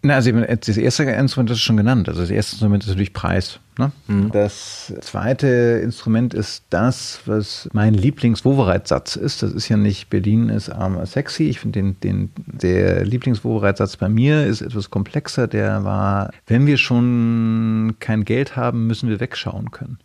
Na, 0.00 0.14
also 0.14 0.30
das 0.30 0.76
erste 0.76 1.02
Instrument 1.04 1.50
ist 1.50 1.60
schon 1.60 1.76
genannt. 1.76 2.08
Also 2.08 2.20
das 2.20 2.30
erste 2.30 2.54
Instrument 2.54 2.84
ist 2.84 2.88
natürlich 2.88 3.12
Preis. 3.12 3.58
Ne? 3.78 3.90
Mhm. 4.06 4.30
Das 4.30 4.92
zweite 5.00 5.80
Instrument 5.82 6.34
ist 6.34 6.64
das, 6.70 7.20
was 7.26 7.68
mein 7.72 7.94
Lieblingswovereitsatz 7.94 9.16
ist. 9.16 9.42
Das 9.42 9.52
ist 9.52 9.68
ja 9.68 9.76
nicht 9.76 10.08
Berlin 10.08 10.50
ist 10.50 10.68
arm 10.70 11.04
sexy. 11.04 11.44
Ich 11.44 11.58
finde 11.58 11.80
den, 11.80 12.00
den, 12.00 12.30
der 12.46 13.04
Lieblingswovereitsatz 13.04 13.96
bei 13.96 14.08
mir 14.08 14.46
ist 14.46 14.60
etwas 14.60 14.90
komplexer. 14.90 15.48
Der 15.48 15.82
war, 15.82 16.30
wenn 16.46 16.66
wir 16.66 16.76
schon 16.76 17.96
kein 17.98 18.24
Geld 18.24 18.54
haben, 18.54 18.86
müssen 18.86 19.08
wir 19.08 19.18
wegschauen 19.18 19.72
können. 19.72 19.98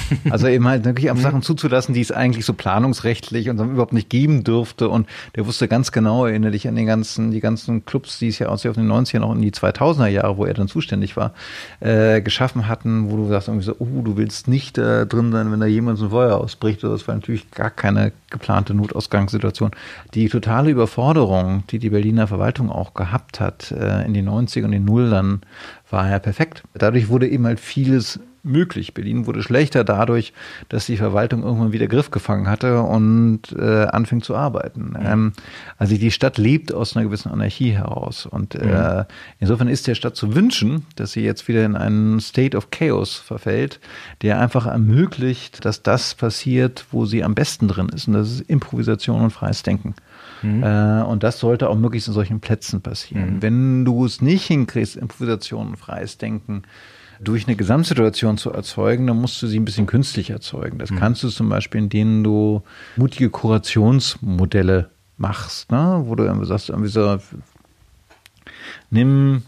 Also 0.30 0.46
eben 0.46 0.66
halt 0.66 0.84
wirklich 0.84 1.10
auf 1.10 1.20
Sachen 1.20 1.42
zuzulassen, 1.42 1.94
die 1.94 2.00
es 2.00 2.12
eigentlich 2.12 2.44
so 2.44 2.52
planungsrechtlich 2.52 3.48
und 3.50 3.58
überhaupt 3.58 3.92
nicht 3.92 4.10
geben 4.10 4.44
dürfte. 4.44 4.88
Und 4.88 5.08
der 5.36 5.46
wusste 5.46 5.68
ganz 5.68 5.92
genau, 5.92 6.26
erinnere 6.26 6.52
dich 6.52 6.68
an 6.68 6.76
den 6.76 6.86
ganzen, 6.86 7.30
die 7.30 7.40
ganzen 7.40 7.84
Clubs, 7.84 8.18
die 8.18 8.28
es 8.28 8.38
ja 8.38 8.48
aus 8.48 8.62
den 8.62 8.74
90ern 8.74 9.22
auch 9.22 9.34
in 9.34 9.42
die 9.42 9.52
2000er 9.52 10.06
Jahre, 10.06 10.36
wo 10.36 10.44
er 10.44 10.54
dann 10.54 10.68
zuständig 10.68 11.16
war, 11.16 11.32
äh, 11.80 12.20
geschaffen 12.20 12.68
hatten, 12.68 13.10
wo 13.10 13.16
du 13.16 13.28
sagst 13.28 13.48
irgendwie 13.48 13.64
so, 13.64 13.76
oh, 13.78 14.02
du 14.02 14.16
willst 14.16 14.48
nicht 14.48 14.78
äh, 14.78 15.06
drin 15.06 15.32
sein, 15.32 15.50
wenn 15.52 15.60
da 15.60 15.66
jemand 15.66 15.98
so 15.98 16.06
ein 16.06 16.10
Feuer 16.10 16.38
ausbricht. 16.38 16.82
Das 16.82 17.08
war 17.08 17.14
natürlich 17.14 17.50
gar 17.50 17.70
keine 17.70 18.12
geplante 18.30 18.74
Notausgangssituation. 18.74 19.70
Die 20.14 20.28
totale 20.28 20.70
Überforderung, 20.70 21.64
die 21.70 21.78
die 21.78 21.90
Berliner 21.90 22.26
Verwaltung 22.26 22.70
auch 22.70 22.94
gehabt 22.94 23.40
hat 23.40 23.72
äh, 23.72 24.04
in 24.04 24.14
den 24.14 24.28
90ern 24.28 24.64
und 24.64 24.72
den 24.72 24.84
Nullern, 24.84 25.40
war 25.90 26.10
ja 26.10 26.18
perfekt. 26.18 26.62
Dadurch 26.74 27.08
wurde 27.08 27.28
eben 27.28 27.46
halt 27.46 27.60
vieles 27.60 28.20
möglich. 28.42 28.94
Berlin 28.94 29.26
wurde 29.26 29.42
schlechter 29.42 29.84
dadurch, 29.84 30.32
dass 30.68 30.86
die 30.86 30.96
Verwaltung 30.96 31.42
irgendwann 31.42 31.72
wieder 31.72 31.86
Griff 31.86 32.10
gefangen 32.10 32.48
hatte 32.48 32.82
und 32.82 33.40
äh, 33.56 33.84
anfing 33.84 34.22
zu 34.22 34.34
arbeiten. 34.36 34.90
Mhm. 34.90 35.06
Ähm, 35.06 35.32
also 35.76 35.96
die 35.96 36.10
Stadt 36.10 36.38
lebt 36.38 36.72
aus 36.72 36.96
einer 36.96 37.04
gewissen 37.04 37.30
Anarchie 37.30 37.72
heraus. 37.72 38.26
Und 38.26 38.54
äh, 38.54 38.98
mhm. 39.00 39.04
insofern 39.40 39.68
ist 39.68 39.86
der 39.86 39.94
Stadt 39.94 40.16
zu 40.16 40.34
wünschen, 40.34 40.86
dass 40.96 41.12
sie 41.12 41.22
jetzt 41.22 41.48
wieder 41.48 41.64
in 41.64 41.76
einen 41.76 42.20
State 42.20 42.56
of 42.56 42.70
Chaos 42.70 43.16
verfällt, 43.16 43.80
der 44.22 44.40
einfach 44.40 44.66
ermöglicht, 44.66 45.64
dass 45.64 45.82
das 45.82 46.14
passiert, 46.14 46.86
wo 46.90 47.06
sie 47.06 47.24
am 47.24 47.34
besten 47.34 47.68
drin 47.68 47.88
ist. 47.88 48.08
Und 48.08 48.14
das 48.14 48.30
ist 48.30 48.40
Improvisation 48.42 49.22
und 49.22 49.30
freies 49.30 49.62
Denken. 49.62 49.94
Mhm. 50.42 50.62
Äh, 50.62 51.02
und 51.02 51.22
das 51.22 51.38
sollte 51.38 51.68
auch 51.68 51.76
möglichst 51.76 52.08
in 52.08 52.14
solchen 52.14 52.40
Plätzen 52.40 52.80
passieren. 52.80 53.36
Mhm. 53.36 53.42
Wenn 53.42 53.84
du 53.84 54.04
es 54.04 54.20
nicht 54.20 54.46
hinkriegst, 54.46 54.96
Improvisation 54.96 55.68
und 55.68 55.76
freies 55.76 56.18
Denken, 56.18 56.62
durch 57.20 57.46
eine 57.46 57.56
Gesamtsituation 57.56 58.38
zu 58.38 58.52
erzeugen, 58.52 59.06
dann 59.06 59.20
musst 59.20 59.42
du 59.42 59.46
sie 59.46 59.58
ein 59.58 59.64
bisschen 59.64 59.86
künstlich 59.86 60.30
erzeugen. 60.30 60.78
Das 60.78 60.90
mhm. 60.90 60.96
kannst 60.96 61.22
du 61.22 61.28
zum 61.28 61.48
Beispiel, 61.48 61.80
indem 61.80 62.22
du 62.22 62.62
mutige 62.96 63.30
Kurationsmodelle 63.30 64.90
machst, 65.16 65.70
ne? 65.70 66.02
wo 66.04 66.14
du 66.14 66.24
irgendwie 66.24 66.46
sagst, 66.46 66.70
irgendwie 66.70 66.90
so, 66.90 67.18
nimm 68.90 69.42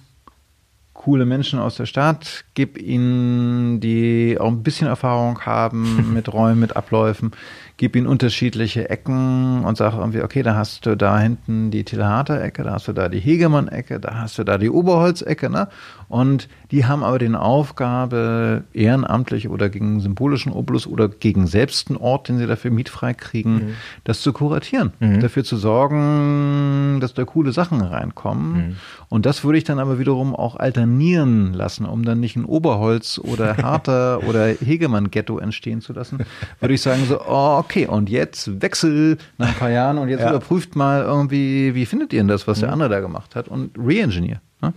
coole 1.01 1.25
Menschen 1.25 1.59
aus 1.59 1.77
der 1.77 1.87
Stadt, 1.87 2.45
gib 2.53 2.77
ihnen, 2.77 3.81
die 3.81 4.37
auch 4.39 4.49
ein 4.49 4.63
bisschen 4.63 4.87
Erfahrung 4.87 5.41
haben 5.41 6.13
mit 6.15 6.31
Räumen, 6.31 6.61
mit 6.61 6.77
Abläufen, 6.77 7.31
gebe 7.79 7.97
ihnen 7.97 8.07
unterschiedliche 8.07 8.91
Ecken 8.91 9.65
und 9.65 9.79
sage 9.79 9.97
irgendwie, 9.97 10.21
okay, 10.21 10.43
da 10.43 10.57
hast 10.57 10.85
du 10.85 10.99
da 10.99 11.19
hinten 11.19 11.71
die 11.71 11.85
Tilhater-Ecke, 11.85 12.65
da 12.65 12.73
hast 12.73 12.89
du 12.89 12.93
da 12.93 13.09
die 13.09 13.21
Hegemann-Ecke, 13.21 13.99
da 13.99 14.17
hast 14.17 14.37
du 14.37 14.45
da 14.45 14.59
die 14.59 14.69
Oberholz-Ecke, 14.69 15.49
ne? 15.49 15.69
Und 16.11 16.49
die 16.73 16.87
haben 16.87 17.05
aber 17.05 17.21
die 17.21 17.33
Aufgabe, 17.33 18.65
ehrenamtlich 18.73 19.49
oder 19.49 19.69
gegen 19.69 20.01
symbolischen 20.01 20.51
Obolus 20.51 20.89
oder 20.89 21.09
gegen 21.09 21.47
selbst 21.47 21.89
einen 21.89 21.99
Ort, 21.99 22.29
den 22.29 22.39
sie 22.39 22.49
dafür 22.49 22.73
mietfrei 22.73 23.15
kriegen, 23.15 23.55
mhm. 23.55 23.75
das 24.03 24.21
zu 24.21 24.33
kuratieren, 24.33 24.93
mhm. 24.99 25.21
dafür 25.21 25.45
zu 25.45 25.57
sorgen, 25.57 26.99
dass 27.01 27.15
da 27.15 27.25
coole 27.25 27.53
Sachen 27.53 27.81
reinkommen. 27.81 28.53
Mhm. 28.53 28.77
Und 29.09 29.25
das 29.25 29.45
würde 29.45 29.59
ich 29.59 29.65
dann 29.65 29.79
aber 29.79 30.01
wiederum 30.01 30.35
auch 30.35 30.57
alternieren 30.57 31.55
lassen, 31.55 31.87
um 31.87 32.05
dann 32.05 32.19
nicht 32.19 32.35
ein 32.35 32.45
Oberholz 32.45 33.21
oder 33.23 33.57
Harter 33.63 34.25
oder 34.29 34.49
Hegemann-Ghetto 34.49 35.39
entstehen 35.39 35.81
zu 35.81 35.93
lassen. 35.93 36.19
Würde 36.59 36.75
ich 36.75 36.83
sagen 36.83 37.05
so, 37.07 37.21
oh, 37.21 37.59
okay, 37.59 37.87
und 37.87 38.11
jetzt 38.11 38.61
Wechsel 38.61 39.17
nach 39.39 39.51
ein 39.51 39.55
paar 39.55 39.71
Jahren 39.71 39.97
und 39.97 40.09
jetzt 40.09 40.23
ja. 40.23 40.31
überprüft 40.31 40.75
mal 40.75 41.03
irgendwie, 41.03 41.77
wie 41.77 41.87
findet 41.87 42.13
ihr 42.13 42.19
denn 42.19 42.27
das, 42.27 42.49
was 42.49 42.59
der 42.59 42.71
mhm. 42.71 42.73
andere 42.73 42.89
da 42.89 42.99
gemacht 42.99 43.37
hat 43.37 43.47
und 43.47 43.79
re-engineer. 43.79 44.41
Ne? 44.61 44.75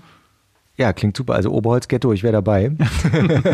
Ja, 0.76 0.91
klingt 0.91 1.15
super. 1.15 1.36
Also 1.36 1.51
Oberholz-Ghetto, 1.51 2.11
ich 2.13 2.24
wäre 2.24 2.34
dabei. 2.34 2.71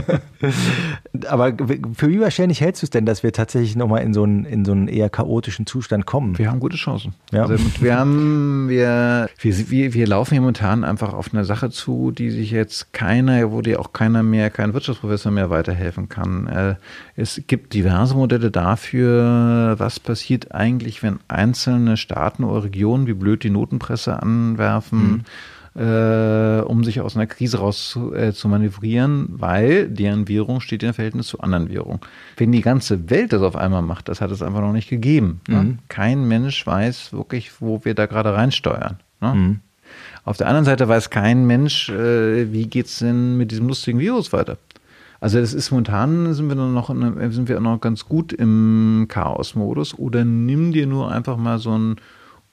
Aber 1.28 1.51
für 1.93 2.07
wie 2.07 2.22
wahrscheinlich 2.22 2.61
hältst 2.61 2.82
du 2.82 2.86
es 2.86 2.91
denn, 2.91 3.05
dass 3.05 3.24
wir 3.24 3.34
tatsächlich 3.34 3.76
nochmal 3.76 4.03
in 4.03 4.13
so 4.13 4.24
einen, 4.24 4.45
in 4.45 4.63
so 4.63 4.72
einen 4.72 4.88
eher 4.88 5.09
chaotischen 5.09 5.65
Zustand 5.65 6.05
kommen? 6.05 6.38
Wir 6.38 6.49
haben 6.49 6.61
gute 6.61 6.78
Chancen. 6.78 7.15
Ja. 7.34 7.41
Also 7.45 7.57
wir 7.82 7.97
haben, 7.97 8.70
wir, 8.70 9.30
wir, 9.38 9.93
wir 9.93 10.07
laufen 10.07 10.36
hier 10.36 10.39
momentan 10.39 10.86
einfach 10.86 11.13
auf 11.13 11.34
eine 11.34 11.43
Sache 11.43 11.70
zu, 11.72 12.11
die 12.11 12.30
sich 12.30 12.51
jetzt 12.51 12.93
keiner, 12.93 13.51
wo 13.51 13.61
dir 13.61 13.82
auch 13.82 13.91
keiner 13.91 14.24
mehr, 14.24 14.49
kein 14.49 14.74
Wirtschaftsprofessor 14.74 15.34
mehr 15.34 15.49
weiterhelfen 15.49 16.07
kann. 16.07 16.47
Äh, 16.47 16.76
es 17.17 17.41
gibt 17.47 17.74
diverse 17.74 18.15
Modelle 18.15 18.49
dafür, 18.49 19.76
was 19.78 19.99
passiert 19.99 20.53
eigentlich, 20.53 21.03
wenn 21.03 21.20
einzelne 21.28 21.97
Staaten 21.97 22.45
oder 22.45 22.63
Regionen 22.63 23.07
wie 23.07 23.13
blöd 23.13 23.43
die 23.43 23.49
Notenpresse 23.49 24.24
anwerfen. 24.24 24.99
Mhm 24.99 25.26
äh, 25.76 26.61
um 26.61 26.84
sich 26.84 27.01
aus 27.01 27.15
einer 27.15 27.28
Krise 27.28 27.59
raus 27.59 27.89
zu, 27.89 28.13
äh, 28.13 28.34
zu 28.34 28.47
manövrieren, 28.47 29.28
weil 29.30 29.88
deren 29.88 30.28
Währung 30.28 30.61
steht 30.61 30.84
in 30.84 30.93
Verhältnis 30.93 31.28
zu 31.28 31.39
anderen 31.39 31.70
Währungen. 31.70 31.99
Wenn 32.38 32.51
die 32.51 32.61
ganze 32.61 33.09
Welt 33.09 33.34
das 33.34 33.41
auf 33.41 33.55
einmal 33.55 33.82
macht, 33.82 34.09
das 34.09 34.22
hat 34.22 34.32
es 34.32 34.41
einfach 34.41 34.61
noch 34.61 34.74
nicht 34.74 34.89
gegeben. 34.89 35.41
Ne? 35.47 35.55
Mhm. 35.57 35.80
Kein 35.88 36.28
Mensch 36.28 36.65
weiß 36.65 37.13
wirklich, 37.13 37.61
wo 37.61 37.84
wir 37.86 37.93
da 37.93 38.05
gerade 38.05 38.34
reinsteuern. 38.34 38.97
Ne? 39.22 39.34
Mhm. 39.34 39.59
Auf 40.24 40.38
der 40.38 40.47
anderen 40.47 40.65
Seite 40.65 40.88
weiß 40.88 41.09
kein 41.09 41.45
Mensch, 41.45 41.89
äh, 41.89 42.51
wie 42.51 42.70
es 42.80 42.99
denn 42.99 43.38
mit 43.38 43.51
diesem 43.51 43.67
lustigen 43.67 43.99
Virus 43.99 44.34
weiter. 44.34 44.57
Also 45.22 45.39
das 45.39 45.53
ist 45.53 45.72
momentan 45.72 46.34
sind 46.34 46.47
wir 46.47 46.55
noch 46.55 46.88
sind 46.88 47.49
wir 47.49 47.59
noch 47.59 47.82
ganz 47.82 48.05
gut 48.05 48.32
im 48.32 49.07
Chaos-Modus 49.09 49.97
oder 49.97 50.24
nimm 50.24 50.72
dir 50.72 50.88
nur 50.88 51.11
einfach 51.11 51.36
mal 51.36 51.59
so 51.59 51.78
ein 51.78 51.97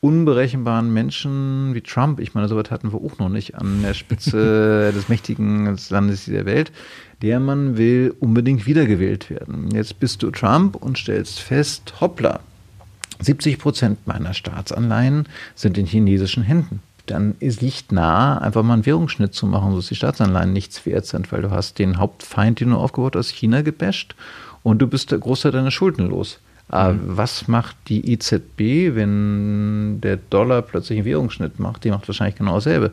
unberechenbaren 0.01 0.93
Menschen 0.93 1.75
wie 1.75 1.81
Trump, 1.81 2.21
ich 2.21 2.35
meine, 2.35 2.49
sowas 2.49 2.71
hatten 2.71 2.93
wir 2.93 3.01
auch 3.01 3.19
noch 3.19 3.29
nicht 3.29 3.55
an 3.55 3.83
der 3.83 3.95
Spitze 3.95 4.93
des 4.95 5.09
mächtigen 5.09 5.77
Landes 5.91 6.27
der 6.27 6.45
Welt, 6.45 6.73
der 7.23 7.41
Mann 7.41 7.77
will 7.77 8.15
unbedingt 8.21 8.67
wiedergewählt 8.67 9.31
werden. 9.31 9.71
Jetzt 9.73 9.99
bist 9.99 10.23
du 10.23 10.31
Trump 10.31 10.77
und 10.77 10.99
stellst 10.99 11.41
fest, 11.41 11.95
hoppla, 12.01 12.41
70 13.21 13.59
Prozent 13.59 14.07
meiner 14.07 14.35
Staatsanleihen 14.35 15.27
sind 15.55 15.79
in 15.79 15.87
chinesischen 15.87 16.43
Händen. 16.43 16.81
Dann 17.07 17.37
ist 17.39 17.63
liegt 17.63 17.93
nah, 17.93 18.39
einfach 18.39 18.63
mal 18.63 18.75
einen 18.75 18.87
Währungsschnitt 18.87 19.33
zu 19.33 19.47
machen, 19.47 19.71
sodass 19.71 19.87
die 19.87 19.95
Staatsanleihen 19.95 20.53
nichts 20.53 20.85
wert 20.85 21.07
sind, 21.07 21.31
weil 21.33 21.43
du 21.43 21.51
hast 21.51 21.79
den 21.79 21.99
Hauptfeind, 21.99 22.61
den 22.61 22.71
du 22.71 22.77
aufgebaut 22.77 23.17
hast, 23.17 23.31
China 23.31 23.63
gebasht 23.63 24.17
und 24.63 24.81
du 24.81 24.89
bist 24.89 25.13
der 25.13 25.19
Großteil 25.19 25.53
deiner 25.53 25.71
Schulden 25.71 26.09
los. 26.09 26.41
Aber 26.69 26.95
mhm. 26.95 27.01
was 27.05 27.49
macht 27.49 27.77
die 27.89 28.13
EZB, 28.13 28.95
wenn 28.97 30.01
der 30.01 30.17
Dollar 30.17 30.63
plötzlich 30.63 30.99
einen 30.99 31.07
Währungsschnitt 31.07 31.59
macht? 31.59 31.85
Die 31.85 31.91
macht 31.91 32.09
wahrscheinlich 32.09 32.37
genau 32.37 32.55
dasselbe. 32.55 32.93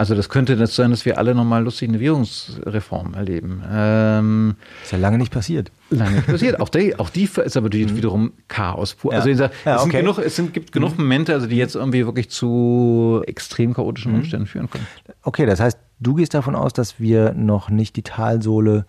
Also 0.00 0.14
das 0.14 0.30
könnte 0.30 0.54
jetzt 0.54 0.74
sein, 0.76 0.92
dass 0.92 1.04
wir 1.04 1.18
alle 1.18 1.34
nochmal 1.34 1.62
lustig 1.62 1.90
eine 1.90 2.00
Währungsreform 2.00 3.12
erleben. 3.12 3.62
Ähm, 3.70 4.54
ist 4.82 4.92
ja 4.92 4.98
lange 4.98 5.18
nicht 5.18 5.30
passiert. 5.30 5.70
Lange 5.90 6.16
nicht 6.16 6.26
passiert. 6.26 6.58
Auch 6.60 6.70
die, 6.70 6.98
auch 6.98 7.10
die 7.10 7.24
ist 7.24 7.56
aber 7.58 7.68
mhm. 7.68 7.96
wiederum 7.96 8.32
Chaos 8.48 8.94
pur. 8.94 9.12
Ja. 9.12 9.18
Also 9.18 9.28
ja, 9.28 9.50
es, 9.66 9.82
okay. 9.82 10.00
genug, 10.00 10.16
es 10.16 10.36
sind, 10.36 10.54
gibt 10.54 10.72
genug 10.72 10.96
mhm. 10.96 11.04
Momente, 11.04 11.34
also 11.34 11.46
die 11.46 11.56
jetzt 11.56 11.74
irgendwie 11.74 12.06
wirklich 12.06 12.30
zu 12.30 13.22
extrem 13.26 13.74
chaotischen 13.74 14.12
mhm. 14.12 14.20
Umständen 14.20 14.46
führen 14.46 14.70
können. 14.70 14.86
Okay, 15.22 15.44
das 15.44 15.60
heißt, 15.60 15.78
du 15.98 16.14
gehst 16.14 16.32
davon 16.32 16.56
aus, 16.56 16.72
dass 16.72 16.98
wir 16.98 17.34
noch 17.34 17.68
nicht 17.68 17.94
die 17.96 18.02
Talsohle 18.02 18.86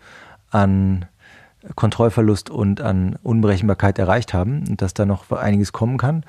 an 0.50 1.08
Kontrollverlust 1.76 2.50
und 2.50 2.82
an 2.82 3.18
Unberechenbarkeit 3.24 4.00
erreicht 4.00 4.34
haben 4.34 4.64
und 4.68 4.82
dass 4.82 4.94
da 4.94 5.06
noch 5.06 5.30
einiges 5.32 5.72
kommen 5.72 5.98
kann 5.98 6.24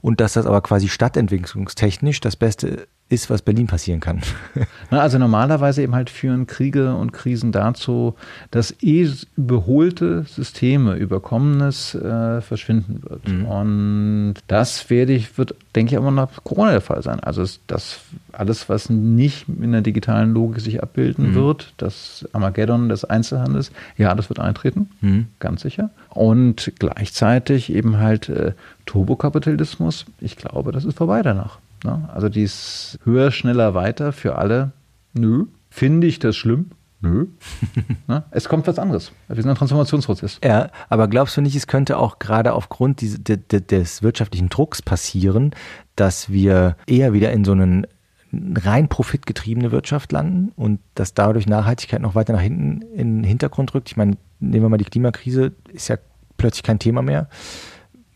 und 0.00 0.20
dass 0.20 0.34
das 0.34 0.46
aber 0.46 0.60
quasi 0.60 0.88
stadtentwicklungstechnisch 0.88 2.20
das 2.20 2.36
Beste 2.36 2.86
ist, 3.08 3.30
was 3.30 3.42
Berlin 3.42 3.68
passieren 3.68 4.00
kann. 4.00 4.20
also 4.90 5.18
normalerweise 5.18 5.82
eben 5.82 5.94
halt 5.94 6.10
führen 6.10 6.46
Kriege 6.46 6.94
und 6.94 7.12
Krisen 7.12 7.52
dazu, 7.52 8.16
dass 8.50 8.74
eh 8.82 9.08
überholte 9.36 10.24
Systeme, 10.24 10.96
Überkommenes 10.96 11.94
äh, 11.94 12.40
verschwinden 12.40 13.02
wird. 13.08 13.28
Mhm. 13.28 13.46
Und 13.46 14.34
das 14.48 14.90
werde 14.90 15.12
ich, 15.12 15.38
wird, 15.38 15.54
denke 15.76 15.94
ich, 15.94 15.98
immer 15.98 16.10
nach 16.10 16.42
Corona 16.42 16.72
der 16.72 16.80
Fall 16.80 17.02
sein. 17.02 17.20
Also 17.20 17.44
das 17.68 18.00
alles, 18.32 18.68
was 18.68 18.90
nicht 18.90 19.46
in 19.48 19.70
der 19.70 19.82
digitalen 19.82 20.34
Logik 20.34 20.60
sich 20.60 20.82
abbilden 20.82 21.30
mhm. 21.30 21.34
wird, 21.34 21.74
das 21.76 22.28
Armageddon 22.32 22.88
des 22.88 23.04
Einzelhandels, 23.04 23.70
ja, 23.96 24.14
das 24.16 24.28
wird 24.28 24.40
eintreten, 24.40 24.90
mhm. 25.00 25.26
ganz 25.38 25.62
sicher. 25.62 25.90
Und 26.10 26.72
gleichzeitig 26.80 27.72
eben 27.72 27.98
halt 27.98 28.28
äh, 28.28 28.52
Turbokapitalismus, 28.84 30.06
ich 30.20 30.36
glaube, 30.36 30.72
das 30.72 30.84
ist 30.84 30.98
vorbei 30.98 31.22
danach. 31.22 31.58
Ne? 31.86 32.08
Also 32.12 32.28
dies 32.28 32.98
höher, 33.04 33.30
schneller, 33.30 33.74
weiter 33.74 34.12
für 34.12 34.36
alle. 34.36 34.72
Nö. 35.14 35.44
Finde 35.70 36.06
ich 36.06 36.18
das 36.18 36.36
schlimm? 36.36 36.70
Nö. 37.00 37.28
ne? 38.08 38.24
Es 38.30 38.48
kommt 38.48 38.66
was 38.66 38.78
anderes. 38.78 39.12
Wir 39.28 39.36
sind 39.36 39.48
ein 39.48 39.56
Transformationsprozess. 39.56 40.40
Ja, 40.42 40.70
aber 40.88 41.08
glaubst 41.08 41.36
du 41.36 41.40
nicht, 41.40 41.54
es 41.54 41.66
könnte 41.66 41.98
auch 41.98 42.18
gerade 42.18 42.52
aufgrund 42.52 43.02
des, 43.02 43.18
des 43.22 44.02
wirtschaftlichen 44.02 44.48
Drucks 44.48 44.82
passieren, 44.82 45.52
dass 45.94 46.30
wir 46.30 46.76
eher 46.86 47.12
wieder 47.12 47.32
in 47.32 47.44
so 47.44 47.52
einen 47.52 47.86
rein 48.32 48.88
profitgetriebene 48.88 49.70
Wirtschaft 49.70 50.10
landen 50.12 50.52
und 50.56 50.80
dass 50.94 51.14
dadurch 51.14 51.46
Nachhaltigkeit 51.46 52.02
noch 52.02 52.14
weiter 52.14 52.32
nach 52.32 52.40
hinten 52.40 52.82
in 52.82 53.18
den 53.18 53.24
Hintergrund 53.24 53.74
rückt? 53.74 53.88
Ich 53.90 53.96
meine, 53.96 54.16
nehmen 54.40 54.64
wir 54.64 54.68
mal 54.68 54.76
die 54.76 54.84
Klimakrise, 54.84 55.52
ist 55.72 55.88
ja 55.88 55.96
plötzlich 56.36 56.64
kein 56.64 56.80
Thema 56.80 57.02
mehr. 57.02 57.28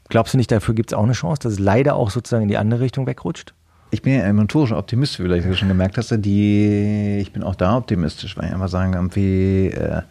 Glaubst 0.09 0.35
du 0.35 0.39
nicht, 0.39 0.51
dafür 0.51 0.75
gibt 0.75 0.91
es 0.91 0.99
auch 0.99 1.05
eine 1.05 1.13
Chance, 1.13 1.41
dass 1.41 1.53
es 1.53 1.59
leider 1.61 1.95
auch 1.95 2.11
sozusagen 2.11 2.43
in 2.43 2.49
die 2.49 2.57
andere 2.57 2.81
Richtung 2.81 3.07
wegrutscht? 3.07 3.55
Ich 3.93 4.03
bin 4.03 4.15
ja 4.15 4.25
ein 4.25 4.37
notorischer 4.37 4.79
Optimist, 4.79 5.19
wie 5.19 5.25
du 5.25 5.43
vielleicht 5.43 5.59
schon 5.59 5.69
gemerkt 5.69 5.99
hast. 5.99 6.11
Die, 6.11 7.19
ich 7.21 7.33
bin 7.33 7.43
auch 7.43 7.57
da 7.57 7.77
optimistisch, 7.77 8.37
weil 8.37 8.47
ich 8.47 8.53
einfach 8.53 8.69
sagen, 8.69 8.93
irgendwie, 8.93 9.67
äh, 9.69 10.03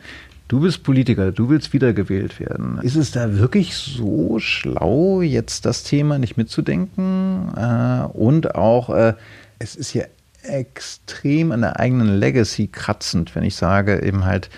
du 0.50 0.60
bist 0.60 0.84
Politiker, 0.84 1.32
du 1.32 1.50
willst 1.50 1.72
wiedergewählt 1.72 2.40
werden. 2.42 2.80
Ist 2.82 2.98
es 2.98 3.12
da 3.12 3.38
wirklich 3.38 3.76
so 3.76 4.40
schlau, 4.40 5.22
jetzt 5.22 5.66
das 5.66 5.84
Thema 5.84 6.20
nicht 6.20 6.36
mitzudenken? 6.36 7.54
Äh, 7.56 8.06
und 8.12 8.56
auch, 8.56 8.90
äh, 8.90 9.14
es 9.60 9.76
ist 9.76 9.94
ja 9.94 10.04
extrem 10.44 11.52
an 11.52 11.62
der 11.62 11.80
eigenen 11.80 12.20
Legacy 12.20 12.68
kratzend, 12.68 13.36
wenn 13.36 13.44
ich 13.44 13.56
sage, 13.56 14.02
eben 14.04 14.26
halt, 14.26 14.50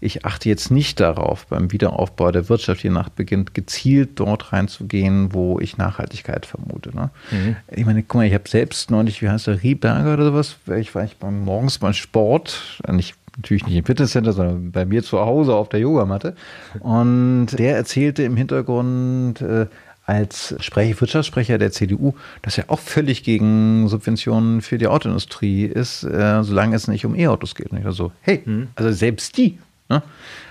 ich 0.00 0.24
achte 0.24 0.48
jetzt 0.48 0.70
nicht 0.70 1.00
darauf, 1.00 1.46
beim 1.46 1.72
Wiederaufbau 1.72 2.30
der 2.30 2.48
Wirtschaft, 2.48 2.82
die 2.82 2.90
Nacht 2.90 3.16
beginnt, 3.16 3.54
gezielt 3.54 4.10
dort 4.14 4.52
reinzugehen, 4.52 5.32
wo 5.32 5.58
ich 5.58 5.76
Nachhaltigkeit 5.76 6.46
vermute. 6.46 6.94
Ne? 6.94 7.10
Mhm. 7.30 7.56
Ich 7.70 7.84
meine, 7.84 8.02
guck 8.02 8.16
mal, 8.16 8.26
ich 8.26 8.34
habe 8.34 8.48
selbst 8.48 8.90
neulich, 8.90 9.22
wie 9.22 9.28
heißt 9.28 9.48
der, 9.48 9.62
Rieberger 9.62 10.14
oder 10.14 10.24
sowas, 10.26 10.56
ich 10.78 10.94
war 10.94 11.04
ich 11.04 11.16
beim 11.16 11.44
morgens 11.44 11.78
beim 11.78 11.92
Sport, 11.92 12.80
nicht 12.90 13.16
natürlich 13.36 13.66
nicht 13.66 13.76
im 13.76 13.84
Fitnesscenter, 13.84 14.32
sondern 14.32 14.72
bei 14.72 14.84
mir 14.84 15.02
zu 15.02 15.20
Hause 15.20 15.54
auf 15.54 15.68
der 15.68 15.80
Yogamatte. 15.80 16.34
Und 16.80 17.46
der 17.56 17.76
erzählte 17.76 18.24
im 18.24 18.36
Hintergrund, 18.36 19.40
äh, 19.40 19.66
als 20.08 20.54
Sprech 20.60 20.98
Wirtschaftssprecher 20.98 21.58
der 21.58 21.70
CDU, 21.70 22.14
dass 22.40 22.56
er 22.56 22.70
auch 22.70 22.78
völlig 22.78 23.24
gegen 23.24 23.88
Subventionen 23.88 24.62
für 24.62 24.78
die 24.78 24.86
Autoindustrie 24.86 25.66
ist, 25.66 26.02
äh, 26.02 26.42
solange 26.42 26.74
es 26.74 26.88
nicht 26.88 27.04
um 27.04 27.14
E-Autos 27.14 27.54
geht. 27.54 27.70
Und 27.70 27.78
ich 27.78 27.84
war 27.84 27.92
so, 27.92 28.10
hey, 28.22 28.42
mhm. 28.44 28.68
also 28.74 28.90
selbst 28.90 29.36
die 29.36 29.58
Ne? 29.88 30.02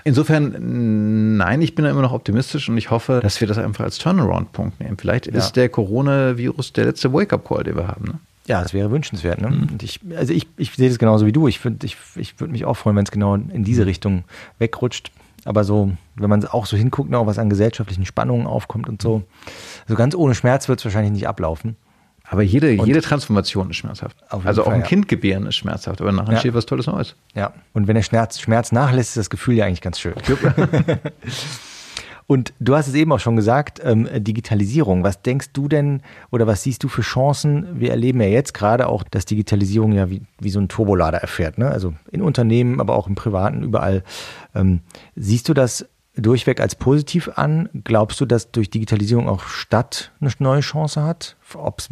Insofern, 0.04 1.36
nein, 1.36 1.62
ich 1.62 1.74
bin 1.74 1.84
da 1.84 1.90
immer 1.90 2.02
noch 2.02 2.12
optimistisch 2.12 2.68
und 2.68 2.76
ich 2.76 2.90
hoffe, 2.90 3.20
dass 3.22 3.40
wir 3.40 3.46
das 3.46 3.58
einfach 3.58 3.84
als 3.84 3.98
Turnaround-Punkt 3.98 4.80
nehmen. 4.80 4.96
Vielleicht 4.96 5.26
ja. 5.26 5.34
ist 5.34 5.52
der 5.52 5.68
Coronavirus 5.68 6.72
der 6.72 6.86
letzte 6.86 7.12
Wake-up-Call, 7.12 7.64
den 7.64 7.76
wir 7.76 7.86
haben. 7.86 8.04
Ne? 8.06 8.14
Ja, 8.46 8.62
das 8.62 8.74
wäre 8.74 8.90
wünschenswert. 8.90 9.40
Ne? 9.40 9.50
Mhm. 9.50 9.68
Und 9.72 9.82
ich, 9.82 10.00
also 10.16 10.32
ich, 10.32 10.48
ich 10.56 10.74
sehe 10.74 10.88
das 10.88 10.98
genauso 10.98 11.26
wie 11.26 11.32
du. 11.32 11.46
Ich, 11.46 11.60
ich, 11.84 11.96
ich 12.16 12.40
würde 12.40 12.52
mich 12.52 12.64
auch 12.64 12.76
freuen, 12.76 12.96
wenn 12.96 13.04
es 13.04 13.10
genau 13.10 13.34
in 13.34 13.62
diese 13.62 13.82
mhm. 13.82 13.88
Richtung 13.88 14.24
wegrutscht. 14.58 15.12
Aber 15.44 15.64
so, 15.64 15.92
wenn 16.16 16.28
man 16.28 16.44
auch 16.46 16.66
so 16.66 16.76
hinguckt, 16.76 17.14
auch 17.14 17.26
was 17.26 17.38
an 17.38 17.48
gesellschaftlichen 17.48 18.06
Spannungen 18.06 18.46
aufkommt 18.46 18.88
und 18.88 19.00
so, 19.00 19.22
so 19.86 19.94
ganz 19.94 20.14
ohne 20.14 20.34
Schmerz 20.34 20.68
wird 20.68 20.80
es 20.80 20.84
wahrscheinlich 20.84 21.12
nicht 21.12 21.28
ablaufen. 21.28 21.76
Aber 22.30 22.42
jede, 22.42 22.70
jede 22.70 23.00
Transformation 23.00 23.70
ist 23.70 23.76
schmerzhaft. 23.76 24.16
Also 24.28 24.64
auch 24.64 24.68
ein 24.68 24.80
ja. 24.80 24.86
Kind 24.86 25.08
gebären 25.08 25.46
ist 25.46 25.56
schmerzhaft, 25.56 26.00
aber 26.00 26.12
nachher 26.12 26.34
ja. 26.34 26.38
steht 26.38 26.54
was 26.54 26.66
Tolles 26.66 26.86
Neues. 26.86 27.16
Ja, 27.34 27.54
und 27.72 27.88
wenn 27.88 27.94
der 27.94 28.02
Schmerz, 28.02 28.38
Schmerz 28.38 28.70
nachlässt, 28.70 29.10
ist 29.10 29.16
das 29.16 29.30
Gefühl 29.30 29.54
ja 29.54 29.64
eigentlich 29.64 29.80
ganz 29.80 29.98
schön. 29.98 30.14
Und 32.30 32.52
du 32.60 32.76
hast 32.76 32.88
es 32.88 32.94
eben 32.94 33.10
auch 33.10 33.20
schon 33.20 33.36
gesagt, 33.36 33.80
ähm, 33.82 34.06
Digitalisierung. 34.12 35.02
Was 35.02 35.22
denkst 35.22 35.48
du 35.54 35.66
denn 35.66 36.02
oder 36.30 36.46
was 36.46 36.62
siehst 36.62 36.84
du 36.84 36.88
für 36.88 37.00
Chancen? 37.00 37.80
Wir 37.80 37.90
erleben 37.90 38.20
ja 38.20 38.28
jetzt 38.28 38.52
gerade 38.52 38.86
auch, 38.86 39.02
dass 39.02 39.24
Digitalisierung 39.24 39.92
ja 39.92 40.10
wie, 40.10 40.20
wie 40.38 40.50
so 40.50 40.60
ein 40.60 40.68
Turbolader 40.68 41.16
erfährt. 41.16 41.56
Ne? 41.56 41.70
Also 41.70 41.94
in 42.12 42.20
Unternehmen, 42.20 42.82
aber 42.82 42.96
auch 42.96 43.06
im 43.06 43.14
Privaten, 43.14 43.62
überall. 43.62 44.04
Ähm, 44.54 44.80
siehst 45.16 45.48
du 45.48 45.54
das 45.54 45.86
durchweg 46.22 46.60
als 46.60 46.74
positiv 46.74 47.30
an. 47.36 47.68
Glaubst 47.84 48.20
du, 48.20 48.26
dass 48.26 48.50
durch 48.50 48.70
Digitalisierung 48.70 49.28
auch 49.28 49.42
Stadt 49.42 50.12
eine 50.20 50.30
neue 50.38 50.60
Chance 50.60 51.02
hat? 51.02 51.36
Ob 51.54 51.82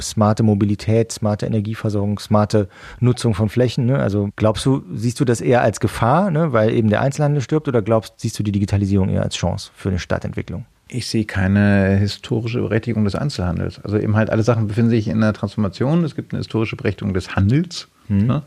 smarte 0.00 0.42
Mobilität, 0.42 1.12
smarte 1.12 1.46
Energieversorgung, 1.46 2.18
smarte 2.18 2.68
Nutzung 3.00 3.34
von 3.34 3.48
Flächen. 3.48 3.86
Ne? 3.86 3.98
Also 3.98 4.30
glaubst 4.36 4.64
du, 4.66 4.82
siehst 4.94 5.20
du 5.20 5.24
das 5.24 5.40
eher 5.40 5.62
als 5.62 5.80
Gefahr, 5.80 6.30
ne? 6.30 6.52
weil 6.52 6.72
eben 6.72 6.90
der 6.90 7.00
Einzelhandel 7.00 7.42
stirbt, 7.42 7.68
oder 7.68 7.82
glaubst, 7.82 8.14
siehst 8.18 8.38
du 8.38 8.42
die 8.42 8.52
Digitalisierung 8.52 9.08
eher 9.08 9.22
als 9.22 9.36
Chance 9.36 9.70
für 9.74 9.88
eine 9.88 9.98
Stadtentwicklung? 9.98 10.66
Ich 10.88 11.06
sehe 11.06 11.24
keine 11.24 11.96
historische 11.96 12.60
Berechtigung 12.60 13.04
des 13.04 13.14
Einzelhandels. 13.14 13.80
Also 13.84 13.96
eben 13.96 14.16
halt 14.16 14.28
alle 14.30 14.42
Sachen 14.42 14.66
befinden 14.66 14.90
sich 14.90 15.06
in 15.06 15.20
der 15.20 15.32
Transformation. 15.32 16.02
Es 16.02 16.16
gibt 16.16 16.32
eine 16.32 16.40
historische 16.40 16.74
Berechtigung 16.74 17.14
des 17.14 17.36
Handels. 17.36 17.88
Mhm. 18.08 18.26
Ne? 18.26 18.42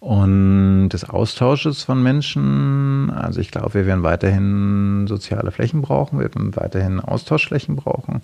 Und 0.00 0.90
des 0.90 1.08
Austausches 1.08 1.82
von 1.82 2.02
Menschen. 2.02 3.10
Also 3.10 3.40
ich 3.40 3.50
glaube, 3.50 3.74
wir 3.74 3.86
werden 3.86 4.02
weiterhin 4.02 5.06
soziale 5.06 5.50
Flächen 5.50 5.82
brauchen, 5.82 6.18
wir 6.18 6.26
werden 6.26 6.54
weiterhin 6.56 7.00
Austauschflächen 7.00 7.76
brauchen, 7.76 8.22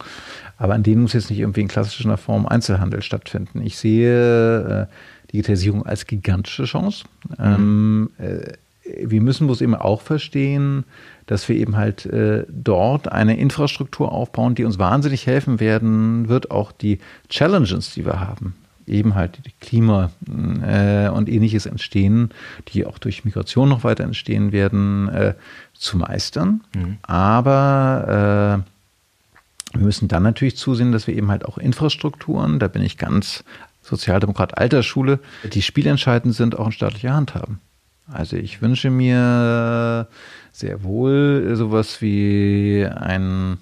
aber 0.58 0.74
an 0.74 0.82
denen 0.82 1.02
muss 1.02 1.14
jetzt 1.14 1.30
nicht 1.30 1.40
irgendwie 1.40 1.62
in 1.62 1.68
klassischer 1.68 2.16
Form 2.16 2.46
Einzelhandel 2.46 3.02
stattfinden. 3.02 3.62
Ich 3.62 3.78
sehe 3.78 4.88
äh, 4.88 5.32
Digitalisierung 5.32 5.86
als 5.86 6.06
gigantische 6.06 6.64
Chance. 6.64 7.04
Mhm. 7.30 7.36
Ähm, 7.38 8.10
äh, 8.18 8.52
wir 9.04 9.20
müssen 9.20 9.46
bloß 9.46 9.60
eben 9.60 9.74
auch 9.74 10.02
verstehen, 10.02 10.84
dass 11.26 11.48
wir 11.48 11.56
eben 11.56 11.76
halt 11.76 12.04
äh, 12.06 12.44
dort 12.48 13.10
eine 13.10 13.38
Infrastruktur 13.38 14.12
aufbauen, 14.12 14.54
die 14.54 14.64
uns 14.64 14.78
wahnsinnig 14.78 15.26
helfen 15.26 15.60
werden 15.60 16.28
wird, 16.28 16.50
auch 16.50 16.72
die 16.72 16.98
Challenges, 17.28 17.94
die 17.94 18.04
wir 18.04 18.20
haben, 18.20 18.54
eben 18.86 19.14
halt 19.14 19.38
Klima 19.60 20.10
äh, 20.26 21.08
und 21.08 21.28
ähnliches 21.28 21.66
entstehen, 21.66 22.30
die 22.68 22.86
auch 22.86 22.98
durch 22.98 23.24
Migration 23.24 23.68
noch 23.68 23.84
weiter 23.84 24.04
entstehen 24.04 24.52
werden, 24.52 25.08
äh, 25.08 25.34
zu 25.74 25.96
meistern. 25.96 26.62
Mhm. 26.74 26.98
Aber 27.02 28.64
äh, 29.74 29.78
wir 29.78 29.84
müssen 29.86 30.08
dann 30.08 30.22
natürlich 30.22 30.56
zusehen, 30.56 30.92
dass 30.92 31.06
wir 31.06 31.16
eben 31.16 31.30
halt 31.30 31.44
auch 31.44 31.58
Infrastrukturen, 31.58 32.58
da 32.58 32.68
bin 32.68 32.82
ich 32.82 32.98
ganz 32.98 33.44
Sozialdemokrat 33.82 34.56
alter 34.58 34.82
Schule, 34.82 35.18
die 35.44 35.62
spielentscheidend 35.62 36.34
sind, 36.34 36.58
auch 36.58 36.66
in 36.66 36.72
staatlicher 36.72 37.14
Hand 37.14 37.34
haben. 37.34 37.60
Also 38.06 38.36
ich 38.36 38.62
wünsche 38.62 38.90
mir 38.90 40.08
sehr 40.52 40.84
wohl 40.84 41.52
sowas 41.54 42.00
wie 42.00 42.86
ein 42.86 43.58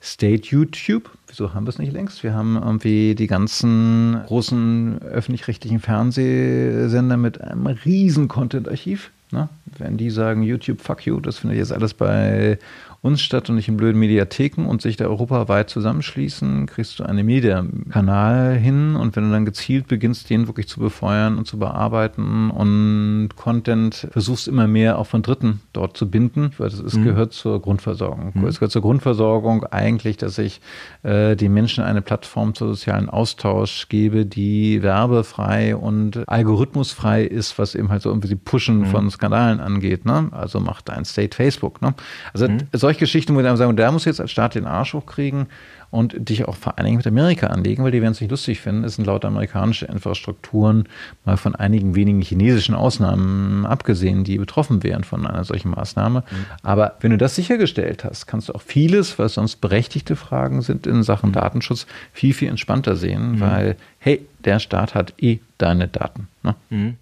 State 0.00 0.48
YouTube. 0.48 1.10
Wieso 1.32 1.54
haben 1.54 1.64
wir 1.64 1.70
es 1.70 1.78
nicht 1.78 1.94
längst? 1.94 2.22
Wir 2.22 2.34
haben 2.34 2.56
irgendwie 2.56 3.14
die 3.14 3.26
ganzen 3.26 4.20
großen 4.26 5.00
öffentlich-rechtlichen 5.00 5.80
Fernsehsender 5.80 7.16
mit 7.16 7.40
einem 7.40 7.66
riesen 7.68 8.28
Content-Archiv. 8.28 9.10
Ne? 9.30 9.48
Wenn 9.78 9.96
die 9.96 10.10
sagen 10.10 10.42
YouTube, 10.42 10.82
fuck 10.82 11.06
you, 11.06 11.20
das 11.20 11.38
findet 11.38 11.56
jetzt 11.56 11.72
alles 11.72 11.94
bei 11.94 12.58
uns 13.02 13.20
statt 13.20 13.50
und 13.50 13.56
nicht 13.56 13.66
in 13.66 13.76
blöden 13.76 13.98
Mediatheken 13.98 14.64
und 14.64 14.80
sich 14.80 14.96
da 14.96 15.06
europaweit 15.06 15.68
zusammenschließen, 15.68 16.66
kriegst 16.66 17.00
du 17.00 17.04
einen 17.04 17.26
Media-Kanal 17.26 18.54
hin 18.54 18.94
und 18.94 19.16
wenn 19.16 19.24
du 19.24 19.32
dann 19.32 19.44
gezielt 19.44 19.88
beginnst, 19.88 20.30
den 20.30 20.46
wirklich 20.46 20.68
zu 20.68 20.78
befeuern 20.78 21.36
und 21.36 21.48
zu 21.48 21.58
bearbeiten 21.58 22.50
und 22.50 23.30
Content 23.34 24.06
versuchst 24.12 24.46
immer 24.46 24.68
mehr 24.68 24.98
auch 24.98 25.08
von 25.08 25.22
Dritten 25.22 25.62
dort 25.72 25.96
zu 25.96 26.08
binden, 26.08 26.52
weil 26.58 26.70
das 26.70 26.78
ist, 26.78 26.96
mhm. 26.96 27.04
gehört 27.04 27.32
zur 27.32 27.60
Grundversorgung. 27.60 28.30
Mhm. 28.34 28.46
Es 28.46 28.60
gehört 28.60 28.70
zur 28.70 28.82
Grundversorgung 28.82 29.64
eigentlich, 29.64 30.16
dass 30.16 30.38
ich 30.38 30.60
äh, 31.02 31.34
den 31.34 31.52
Menschen 31.52 31.82
eine 31.82 32.02
Plattform 32.02 32.54
zur 32.54 32.68
sozialen 32.68 33.08
Austausch 33.08 33.88
gebe, 33.88 34.26
die 34.26 34.80
werbefrei 34.80 35.74
und 35.74 36.22
algorithmusfrei 36.28 37.24
ist, 37.24 37.58
was 37.58 37.74
eben 37.74 37.88
halt 37.88 38.02
so 38.02 38.10
irgendwie 38.10 38.28
die 38.28 38.36
Pushen 38.36 38.82
mhm. 38.82 38.86
von 38.86 39.10
Skandalen 39.10 39.58
angeht. 39.58 40.04
Ne? 40.04 40.28
Also 40.30 40.60
macht 40.60 40.88
ein 40.88 41.04
State 41.04 41.34
Facebook. 41.36 41.82
Ne? 41.82 41.94
Also 42.32 42.46
mhm. 42.46 42.58
solche 42.72 42.91
solche 42.92 43.00
Geschichten, 43.00 43.34
wo 43.34 43.38
wir 43.38 43.44
dann 43.44 43.56
sagen, 43.56 43.74
da 43.76 43.90
muss 43.90 44.04
jetzt 44.04 44.20
als 44.20 44.30
Staat 44.30 44.54
den 44.54 44.66
Arsch 44.66 44.92
hochkriegen 44.92 45.46
und 45.90 46.28
dich 46.28 46.46
auch 46.46 46.56
vor 46.56 46.78
allen 46.78 46.86
Dingen 46.86 46.96
mit 46.98 47.06
Amerika 47.06 47.46
anlegen, 47.48 47.84
weil 47.84 47.90
die 47.90 48.02
werden 48.02 48.12
es 48.12 48.20
nicht 48.20 48.30
lustig 48.30 48.60
finden. 48.60 48.84
Es 48.84 48.96
sind 48.96 49.06
laut 49.06 49.24
amerikanische 49.24 49.86
Infrastrukturen 49.86 50.88
mal 51.24 51.36
von 51.36 51.54
einigen 51.54 51.94
wenigen 51.94 52.20
chinesischen 52.20 52.74
Ausnahmen 52.74 53.64
abgesehen, 53.66 54.24
die 54.24 54.38
betroffen 54.38 54.82
wären 54.82 55.04
von 55.04 55.26
einer 55.26 55.44
solchen 55.44 55.70
Maßnahme. 55.70 56.20
Mhm. 56.20 56.46
Aber 56.62 56.96
wenn 57.00 57.10
du 57.10 57.18
das 57.18 57.34
sichergestellt 57.34 58.04
hast, 58.04 58.26
kannst 58.26 58.48
du 58.48 58.54
auch 58.54 58.62
vieles, 58.62 59.18
was 59.18 59.34
sonst 59.34 59.56
berechtigte 59.56 60.16
Fragen 60.16 60.60
sind 60.62 60.86
in 60.86 61.02
Sachen 61.02 61.30
mhm. 61.30 61.34
Datenschutz, 61.34 61.86
viel, 62.12 62.34
viel 62.34 62.48
entspannter 62.48 62.96
sehen, 62.96 63.32
mhm. 63.32 63.40
weil, 63.40 63.76
hey, 63.98 64.26
der 64.44 64.58
Staat 64.58 64.94
hat 64.94 65.14
eh 65.18 65.38
deine 65.58 65.88
Daten. 65.88 66.28
Ne? 66.42 66.54
Mhm. 66.70 66.96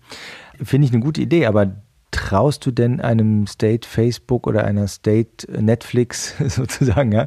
Finde 0.62 0.86
ich 0.86 0.92
eine 0.92 1.02
gute 1.02 1.20
Idee, 1.22 1.46
aber 1.46 1.72
traust 2.20 2.66
du 2.66 2.70
denn 2.70 3.00
einem 3.00 3.46
State 3.46 3.88
Facebook 3.88 4.46
oder 4.46 4.64
einer 4.64 4.88
State 4.88 5.50
Netflix 5.50 6.34
sozusagen, 6.54 7.12
ja, 7.12 7.26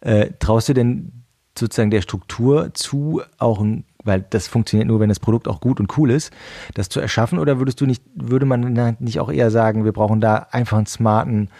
äh, 0.00 0.30
traust 0.38 0.70
du 0.70 0.74
denn 0.74 1.12
sozusagen 1.58 1.90
der 1.90 2.00
Struktur 2.00 2.72
zu, 2.72 3.22
auch 3.38 3.60
ein, 3.60 3.84
weil 4.02 4.24
das 4.30 4.48
funktioniert 4.48 4.88
nur, 4.88 4.98
wenn 4.98 5.10
das 5.10 5.20
Produkt 5.20 5.46
auch 5.46 5.60
gut 5.60 5.78
und 5.78 5.98
cool 5.98 6.10
ist, 6.10 6.32
das 6.72 6.88
zu 6.88 7.00
erschaffen? 7.00 7.38
Oder 7.38 7.58
würdest 7.58 7.80
du 7.82 7.86
nicht, 7.86 8.02
würde 8.14 8.46
man 8.46 8.96
nicht 8.98 9.20
auch 9.20 9.30
eher 9.30 9.50
sagen, 9.50 9.84
wir 9.84 9.92
brauchen 9.92 10.22
da 10.22 10.46
einfach 10.50 10.78
einen 10.78 10.86
smarten 10.86 11.50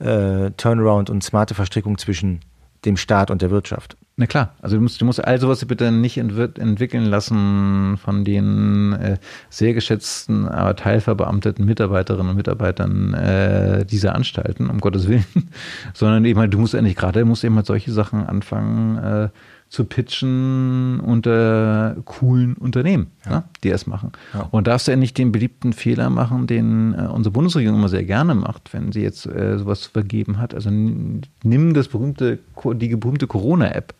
äh, 0.00 0.50
Turnaround 0.56 1.10
und 1.10 1.22
smarte 1.22 1.54
Verstrickung 1.54 1.98
zwischen 1.98 2.40
dem 2.84 2.96
Staat 2.96 3.30
und 3.30 3.42
der 3.42 3.52
Wirtschaft? 3.52 3.96
Na 4.16 4.26
klar, 4.26 4.54
also 4.62 4.76
du 4.76 4.82
musst, 4.82 5.00
du 5.00 5.04
musst 5.04 5.24
all 5.24 5.40
sowas 5.40 5.64
bitte 5.64 5.90
nicht 5.90 6.18
entwickeln 6.18 7.04
lassen 7.04 7.96
von 7.96 8.24
den 8.24 8.92
äh, 8.92 9.16
sehr 9.50 9.74
geschätzten, 9.74 10.46
aber 10.46 10.76
teilverbeamteten 10.76 11.64
Mitarbeiterinnen 11.64 12.30
und 12.30 12.36
Mitarbeitern 12.36 13.12
äh, 13.14 13.84
dieser 13.84 14.14
Anstalten, 14.14 14.70
um 14.70 14.78
Gottes 14.78 15.08
Willen, 15.08 15.24
sondern 15.94 16.24
eben 16.26 16.38
halt, 16.38 16.54
du 16.54 16.58
musst 16.58 16.74
endlich 16.74 16.94
gerade, 16.94 17.24
musst 17.24 17.42
eben 17.42 17.56
halt 17.56 17.66
solche 17.66 17.90
Sachen 17.90 18.24
anfangen 18.24 18.98
äh, 18.98 19.28
zu 19.68 19.84
pitchen 19.84 21.00
unter 21.00 21.96
coolen 22.04 22.54
Unternehmen, 22.54 23.08
ja. 23.24 23.30
ne, 23.32 23.44
die 23.64 23.70
es 23.70 23.88
machen. 23.88 24.12
Ja. 24.32 24.46
Und 24.52 24.68
darfst 24.68 24.86
du 24.86 24.92
ja 24.92 24.96
nicht 24.96 25.18
den 25.18 25.32
beliebten 25.32 25.72
Fehler 25.72 26.08
machen, 26.08 26.46
den 26.46 26.94
äh, 26.94 27.08
unsere 27.08 27.32
Bundesregierung 27.32 27.78
immer 27.78 27.88
sehr 27.88 28.04
gerne 28.04 28.36
macht, 28.36 28.72
wenn 28.72 28.92
sie 28.92 29.02
jetzt 29.02 29.26
äh, 29.26 29.58
sowas 29.58 29.86
vergeben 29.86 30.38
hat. 30.38 30.54
Also 30.54 30.70
nimm 30.70 31.74
das 31.74 31.88
berühmte, 31.88 32.38
die 32.74 32.94
berühmte 32.94 33.26
Corona-App 33.26 33.92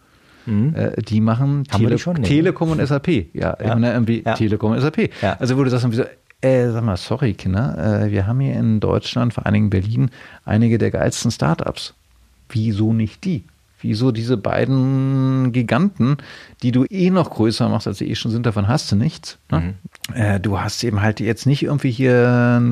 Mhm. 0.46 0.74
Äh, 0.74 1.02
die 1.02 1.20
machen 1.20 1.64
Tele 1.64 1.90
die 1.90 1.98
schon, 1.98 2.22
Telekom 2.22 2.70
und 2.70 2.86
SAP. 2.86 3.08
Ja, 3.34 3.56
ja. 3.60 3.76
Irgendwie 3.78 4.22
ja. 4.24 4.34
Telekom 4.34 4.72
und 4.72 4.80
SAP. 4.80 5.10
Ja. 5.22 5.36
Also 5.38 5.56
wo 5.56 5.64
du 5.64 5.70
sagst, 5.70 5.90
so, 5.92 6.04
äh, 6.40 6.70
sag 6.70 6.84
mal, 6.84 6.96
sorry 6.96 7.34
Kinder, 7.34 8.04
äh, 8.04 8.10
wir 8.10 8.26
haben 8.26 8.40
hier 8.40 8.54
in 8.54 8.80
Deutschland, 8.80 9.32
vor 9.32 9.46
allen 9.46 9.54
Dingen 9.54 9.70
Berlin, 9.70 10.10
einige 10.44 10.78
der 10.78 10.90
geilsten 10.90 11.30
Startups. 11.30 11.94
Wieso 12.50 12.92
nicht 12.92 13.24
die? 13.24 13.44
Wieso 13.80 14.12
diese 14.12 14.38
beiden 14.38 15.52
Giganten, 15.52 16.16
die 16.62 16.72
du 16.72 16.86
eh 16.86 17.10
noch 17.10 17.28
größer 17.28 17.68
machst, 17.68 17.86
als 17.86 17.98
sie 17.98 18.08
eh 18.08 18.14
schon 18.14 18.30
sind, 18.30 18.46
davon 18.46 18.66
hast 18.66 18.90
du 18.90 18.96
nichts. 18.96 19.36
Ne? 19.50 19.74
Mhm. 20.08 20.14
Äh, 20.14 20.40
du 20.40 20.58
hast 20.58 20.82
eben 20.84 21.02
halt 21.02 21.20
jetzt 21.20 21.44
nicht 21.46 21.62
irgendwie 21.62 21.90
hier 21.90 22.62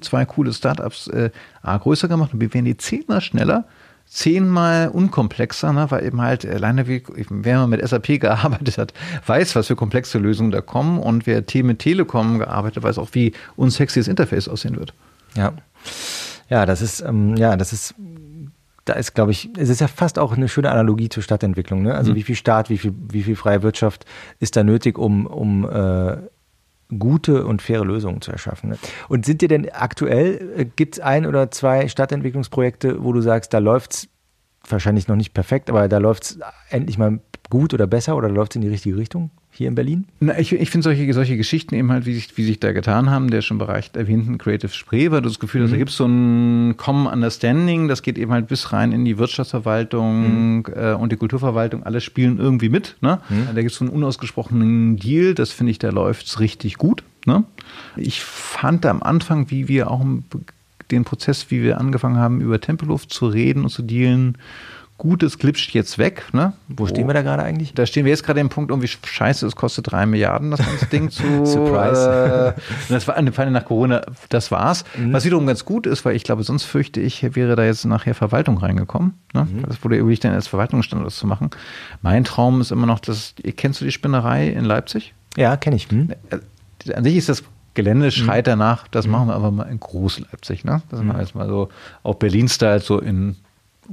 zwei 0.00 0.24
coole 0.26 0.52
Startups 0.52 1.08
äh, 1.08 1.30
A, 1.62 1.78
größer 1.78 2.08
gemacht 2.08 2.34
und 2.34 2.40
B, 2.40 2.52
werden 2.52 2.66
die 2.66 2.76
zehnmal 2.76 3.22
schneller 3.22 3.64
zehnmal 4.06 4.88
unkomplexer, 4.88 5.72
ne? 5.72 5.90
weil 5.90 6.04
eben 6.04 6.20
halt 6.20 6.46
alleine, 6.46 6.86
wie, 6.86 7.02
wer 7.30 7.58
mal 7.58 7.66
mit 7.66 7.86
SAP 7.86 8.06
gearbeitet 8.20 8.78
hat, 8.78 8.94
weiß, 9.26 9.56
was 9.56 9.66
für 9.66 9.76
komplexe 9.76 10.18
Lösungen 10.18 10.50
da 10.50 10.60
kommen 10.60 10.98
und 10.98 11.26
wer 11.26 11.42
mit 11.62 11.78
Telekom 11.80 12.38
gearbeitet 12.38 12.76
hat, 12.76 12.84
weiß 12.84 12.98
auch, 12.98 13.08
wie 13.12 13.32
unsexy 13.56 14.00
das 14.00 14.08
Interface 14.08 14.48
aussehen 14.48 14.76
wird. 14.76 14.94
Ja, 15.36 15.52
ja, 16.48 16.66
das 16.66 16.82
ist, 16.82 17.00
ähm, 17.00 17.36
ja, 17.36 17.56
das 17.56 17.72
ist, 17.72 17.94
da 18.84 18.92
ist, 18.94 19.14
glaube 19.14 19.32
ich, 19.32 19.48
es 19.56 19.68
ist 19.68 19.80
ja 19.80 19.88
fast 19.88 20.18
auch 20.18 20.36
eine 20.36 20.48
schöne 20.48 20.70
Analogie 20.70 21.08
zur 21.08 21.22
Stadtentwicklung. 21.22 21.82
Ne? 21.82 21.94
Also 21.94 22.12
mhm. 22.12 22.16
wie 22.16 22.22
viel 22.22 22.36
Staat, 22.36 22.70
wie 22.70 22.78
viel, 22.78 22.94
wie 23.10 23.22
viel 23.22 23.36
freie 23.36 23.62
Wirtschaft 23.62 24.04
ist 24.40 24.56
da 24.56 24.62
nötig, 24.62 24.98
um, 24.98 25.26
um 25.26 25.68
äh, 25.68 26.16
gute 26.98 27.46
und 27.46 27.62
faire 27.62 27.84
Lösungen 27.84 28.20
zu 28.20 28.30
erschaffen. 28.30 28.70
Ne? 28.70 28.78
Und 29.08 29.26
sind 29.26 29.40
dir 29.40 29.48
denn 29.48 29.70
aktuell, 29.70 30.52
äh, 30.56 30.64
gibt 30.64 30.96
es 30.96 31.00
ein 31.00 31.26
oder 31.26 31.50
zwei 31.50 31.88
Stadtentwicklungsprojekte, 31.88 33.02
wo 33.02 33.12
du 33.12 33.20
sagst, 33.20 33.54
da 33.54 33.58
läuft 33.58 33.94
es 33.94 34.08
wahrscheinlich 34.68 35.08
noch 35.08 35.16
nicht 35.16 35.34
perfekt, 35.34 35.70
aber 35.70 35.88
da 35.88 35.98
läuft 35.98 36.24
es 36.24 36.38
endlich 36.70 36.98
mal 36.98 37.20
gut 37.50 37.74
oder 37.74 37.86
besser 37.86 38.16
oder 38.16 38.28
läuft 38.28 38.52
es 38.52 38.56
in 38.56 38.62
die 38.62 38.68
richtige 38.68 38.96
Richtung? 38.96 39.30
Hier 39.56 39.68
in 39.68 39.76
Berlin? 39.76 40.04
Na, 40.18 40.38
ich, 40.38 40.52
ich 40.52 40.70
finde 40.70 40.82
solche, 40.82 41.12
solche 41.14 41.36
Geschichten 41.36 41.74
eben 41.74 41.92
halt, 41.92 42.06
wie 42.06 42.14
sich, 42.14 42.36
wie 42.36 42.44
sich 42.44 42.58
da 42.58 42.72
getan 42.72 43.08
haben, 43.08 43.30
der 43.30 43.40
schon 43.40 43.58
bereich 43.58 43.90
erwähnten 43.94 44.36
Creative 44.36 44.72
Spree, 44.72 45.10
weil 45.12 45.22
du 45.22 45.28
das 45.28 45.38
Gefühl 45.38 45.62
hast, 45.62 45.68
mhm. 45.68 45.74
da 45.74 45.78
gibt 45.78 45.90
es 45.90 45.96
so 45.96 46.06
ein 46.06 46.76
Common 46.76 47.12
Understanding, 47.12 47.86
das 47.86 48.02
geht 48.02 48.18
eben 48.18 48.32
halt 48.32 48.48
bis 48.48 48.72
rein 48.72 48.90
in 48.90 49.04
die 49.04 49.16
Wirtschaftsverwaltung 49.16 50.56
mhm. 50.56 50.64
äh, 50.74 50.94
und 50.94 51.12
die 51.12 51.16
Kulturverwaltung, 51.16 51.84
alle 51.84 52.00
spielen 52.00 52.38
irgendwie 52.38 52.68
mit. 52.68 52.96
Ne? 53.00 53.20
Mhm. 53.28 53.54
Da 53.54 53.60
gibt 53.60 53.70
es 53.70 53.78
so 53.78 53.84
einen 53.84 53.94
unausgesprochenen 53.94 54.96
Deal, 54.96 55.34
das 55.34 55.52
finde 55.52 55.70
ich, 55.70 55.78
da 55.78 55.90
läuft 55.90 56.26
es 56.26 56.40
richtig 56.40 56.76
gut. 56.76 57.04
Ne? 57.24 57.44
Ich 57.96 58.22
fand 58.22 58.84
am 58.86 59.02
Anfang, 59.02 59.50
wie 59.50 59.68
wir 59.68 59.90
auch 59.90 60.04
den 60.90 61.04
Prozess, 61.04 61.50
wie 61.50 61.62
wir 61.62 61.78
angefangen 61.78 62.16
haben, 62.16 62.40
über 62.40 62.60
Tempelhof 62.60 63.06
zu 63.06 63.28
reden 63.28 63.62
und 63.62 63.70
zu 63.70 63.82
dealen, 63.82 64.36
gut, 65.04 65.22
es 65.22 65.38
glitscht 65.38 65.74
jetzt 65.74 65.98
weg. 65.98 66.24
Ne? 66.32 66.54
Wo 66.66 66.86
stehen 66.86 67.06
wir 67.06 67.12
da 67.12 67.20
gerade 67.20 67.42
eigentlich? 67.42 67.74
Da 67.74 67.84
stehen 67.84 68.06
wir 68.06 68.10
jetzt 68.10 68.24
gerade 68.24 68.40
im 68.40 68.48
Punkt, 68.48 68.70
irgendwie 68.70 68.88
scheiße, 68.88 69.46
es 69.46 69.54
kostet 69.54 69.92
drei 69.92 70.06
Milliarden, 70.06 70.50
das 70.50 70.64
ganze 70.64 70.86
Ding 70.86 71.10
zu. 71.10 71.22
Surprise. 71.44 72.54
Äh, 72.56 72.60
das 72.88 73.06
war 73.06 73.14
eine 73.14 73.30
Fall 73.30 73.50
nach 73.50 73.66
Corona, 73.66 74.00
das 74.30 74.50
war's. 74.50 74.84
Mhm. 74.96 75.12
Was 75.12 75.26
wiederum 75.26 75.46
ganz 75.46 75.66
gut 75.66 75.86
ist, 75.86 76.06
weil 76.06 76.16
ich 76.16 76.24
glaube, 76.24 76.42
sonst 76.42 76.64
fürchte 76.64 77.00
ich, 77.00 77.22
wäre 77.36 77.54
da 77.54 77.64
jetzt 77.64 77.84
nachher 77.84 78.14
Verwaltung 78.14 78.56
reingekommen. 78.56 79.12
Ne? 79.34 79.44
Mhm. 79.44 79.62
Das 79.66 79.84
wurde 79.84 79.98
ich 80.10 80.20
dann 80.20 80.32
als 80.32 80.48
Verwaltungsstandort 80.48 81.12
zu 81.12 81.26
machen. 81.26 81.50
Mein 82.00 82.24
Traum 82.24 82.62
ist 82.62 82.72
immer 82.72 82.86
noch, 82.86 82.98
dass, 82.98 83.34
kennst 83.56 83.82
du 83.82 83.84
die 83.84 83.92
Spinnerei 83.92 84.48
in 84.48 84.64
Leipzig? 84.64 85.12
Ja, 85.36 85.58
kenne 85.58 85.76
ich. 85.76 85.90
Hm? 85.90 86.14
An 86.94 87.04
sich 87.04 87.16
ist 87.16 87.28
das 87.28 87.44
Gelände 87.74 88.10
schreit 88.10 88.46
mhm. 88.46 88.52
danach, 88.52 88.88
das 88.88 89.04
mhm. 89.04 89.12
machen 89.12 89.28
wir 89.28 89.34
aber 89.34 89.50
mal 89.50 89.64
in 89.64 89.80
Groß-Leipzig. 89.80 90.64
Ne? 90.64 90.80
Das 90.88 91.02
machen 91.02 91.18
wir 91.18 91.22
jetzt 91.22 91.34
mal 91.34 91.48
so 91.48 91.68
auf 92.02 92.18
Berlin-Style, 92.18 92.80
so 92.80 93.00
in 93.00 93.36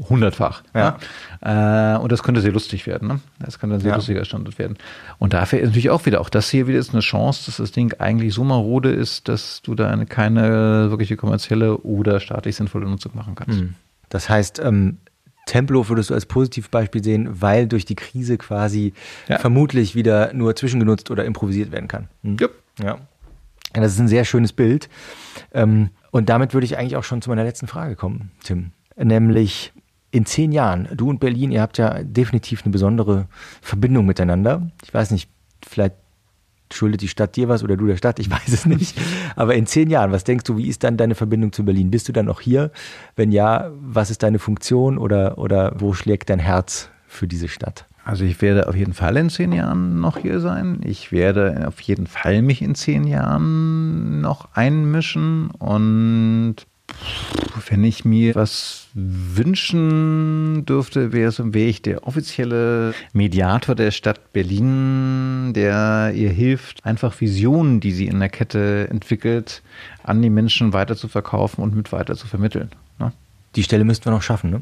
hundertfach. 0.09 0.63
Ja. 0.73 0.97
ja. 1.43 1.95
Äh, 1.95 1.99
und 1.99 2.11
das 2.11 2.23
könnte 2.23 2.41
sehr 2.41 2.51
lustig 2.51 2.87
werden. 2.87 3.07
Ne? 3.07 3.19
Das 3.39 3.59
könnte 3.59 3.75
ein 3.75 3.81
sehr 3.81 3.91
ja. 3.91 3.95
lustiger 3.95 4.25
Standort 4.25 4.59
werden. 4.59 4.77
Und 5.19 5.33
dafür 5.33 5.59
ist 5.59 5.67
natürlich 5.67 5.89
auch 5.89 6.05
wieder, 6.05 6.21
auch 6.21 6.29
das 6.29 6.49
hier 6.49 6.67
wieder 6.67 6.79
ist 6.79 6.91
eine 6.91 7.01
Chance, 7.01 7.45
dass 7.45 7.57
das 7.57 7.71
Ding 7.71 7.93
eigentlich 7.99 8.33
so 8.33 8.43
marode 8.43 8.91
ist, 8.91 9.27
dass 9.27 9.61
du 9.61 9.75
da 9.75 9.89
eine, 9.89 10.05
keine 10.05 10.89
wirkliche 10.89 11.17
kommerzielle 11.17 11.77
oder 11.77 12.19
staatlich 12.19 12.55
sinnvolle 12.55 12.87
Nutzung 12.87 13.11
machen 13.15 13.35
kannst. 13.35 13.59
Mhm. 13.59 13.75
Das 14.09 14.29
heißt, 14.29 14.59
ähm, 14.59 14.97
Tempelhof 15.45 15.89
würdest 15.89 16.09
du 16.09 16.13
als 16.13 16.25
Positivbeispiel 16.25 17.03
sehen, 17.03 17.41
weil 17.41 17.67
durch 17.67 17.85
die 17.85 17.95
Krise 17.95 18.37
quasi 18.37 18.93
ja. 19.27 19.39
vermutlich 19.39 19.95
wieder 19.95 20.33
nur 20.33 20.55
zwischengenutzt 20.55 21.11
oder 21.11 21.25
improvisiert 21.25 21.71
werden 21.71 21.87
kann. 21.87 22.07
Mhm. 22.21 22.37
Ja. 22.39 22.47
ja. 22.83 22.97
Das 23.73 23.93
ist 23.93 23.99
ein 23.99 24.07
sehr 24.07 24.25
schönes 24.25 24.53
Bild. 24.53 24.89
Ähm, 25.53 25.89
und 26.11 26.29
damit 26.29 26.53
würde 26.53 26.65
ich 26.65 26.77
eigentlich 26.77 26.97
auch 26.97 27.03
schon 27.03 27.21
zu 27.21 27.29
meiner 27.29 27.43
letzten 27.43 27.67
Frage 27.67 27.95
kommen, 27.95 28.31
Tim. 28.43 28.71
Nämlich, 28.97 29.71
in 30.11 30.25
zehn 30.25 30.51
Jahren, 30.51 30.89
du 30.93 31.09
und 31.09 31.19
Berlin, 31.19 31.51
ihr 31.51 31.61
habt 31.61 31.77
ja 31.77 32.03
definitiv 32.03 32.63
eine 32.63 32.71
besondere 32.71 33.27
Verbindung 33.61 34.05
miteinander. 34.05 34.69
Ich 34.83 34.93
weiß 34.93 35.11
nicht, 35.11 35.29
vielleicht 35.65 35.95
schuldet 36.73 37.01
die 37.01 37.07
Stadt 37.07 37.35
dir 37.35 37.49
was 37.49 37.63
oder 37.63 37.77
du 37.77 37.87
der 37.87 37.97
Stadt, 37.97 38.19
ich 38.19 38.29
weiß 38.31 38.49
es 38.49 38.65
nicht. 38.65 38.97
Aber 39.35 39.55
in 39.55 39.65
zehn 39.65 39.89
Jahren, 39.89 40.11
was 40.11 40.23
denkst 40.23 40.43
du, 40.45 40.57
wie 40.57 40.67
ist 40.67 40.83
dann 40.83 40.97
deine 40.97 41.15
Verbindung 41.15 41.53
zu 41.53 41.63
Berlin? 41.63 41.91
Bist 41.91 42.07
du 42.09 42.13
dann 42.13 42.25
noch 42.25 42.41
hier? 42.41 42.71
Wenn 43.15 43.31
ja, 43.31 43.71
was 43.79 44.11
ist 44.11 44.23
deine 44.23 44.39
Funktion 44.39 44.97
oder, 44.97 45.37
oder 45.37 45.73
wo 45.77 45.93
schlägt 45.93 46.29
dein 46.29 46.39
Herz 46.39 46.89
für 47.07 47.27
diese 47.27 47.47
Stadt? 47.47 47.85
Also 48.03 48.25
ich 48.25 48.41
werde 48.41 48.67
auf 48.67 48.75
jeden 48.75 48.93
Fall 48.93 49.15
in 49.17 49.29
zehn 49.29 49.53
Jahren 49.53 49.99
noch 49.99 50.17
hier 50.17 50.39
sein. 50.39 50.81
Ich 50.83 51.11
werde 51.11 51.67
auf 51.67 51.79
jeden 51.81 52.07
Fall 52.07 52.41
mich 52.41 52.61
in 52.61 52.73
zehn 52.73 53.05
Jahren 53.05 54.21
noch 54.21 54.49
einmischen 54.55 55.51
und 55.51 56.55
wenn 57.69 57.83
ich 57.83 58.03
mir 58.03 58.35
was 58.35 58.80
wünschen 58.93 60.65
dürfte, 60.65 61.13
wäre 61.13 61.29
es, 61.29 61.39
wäre 61.39 61.69
ich 61.69 61.81
der 61.81 62.07
offizielle 62.07 62.93
Mediator 63.13 63.75
der 63.75 63.91
Stadt 63.91 64.33
Berlin, 64.33 65.53
der 65.53 66.13
ihr 66.15 66.29
hilft, 66.29 66.85
einfach 66.85 67.19
Visionen, 67.19 67.79
die 67.79 67.91
sie 67.91 68.07
in 68.07 68.19
der 68.19 68.29
Kette 68.29 68.87
entwickelt, 68.89 69.63
an 70.03 70.21
die 70.21 70.29
Menschen 70.29 70.73
weiter 70.73 70.95
zu 70.95 71.07
verkaufen 71.07 71.61
und 71.61 71.75
mit 71.75 71.91
weiter 71.91 72.15
zu 72.15 72.27
vermitteln. 72.27 72.71
Ne? 72.99 73.13
Die 73.55 73.63
Stelle 73.63 73.83
müssten 73.83 74.05
wir 74.05 74.11
noch 74.11 74.21
schaffen, 74.21 74.49
ne? 74.49 74.61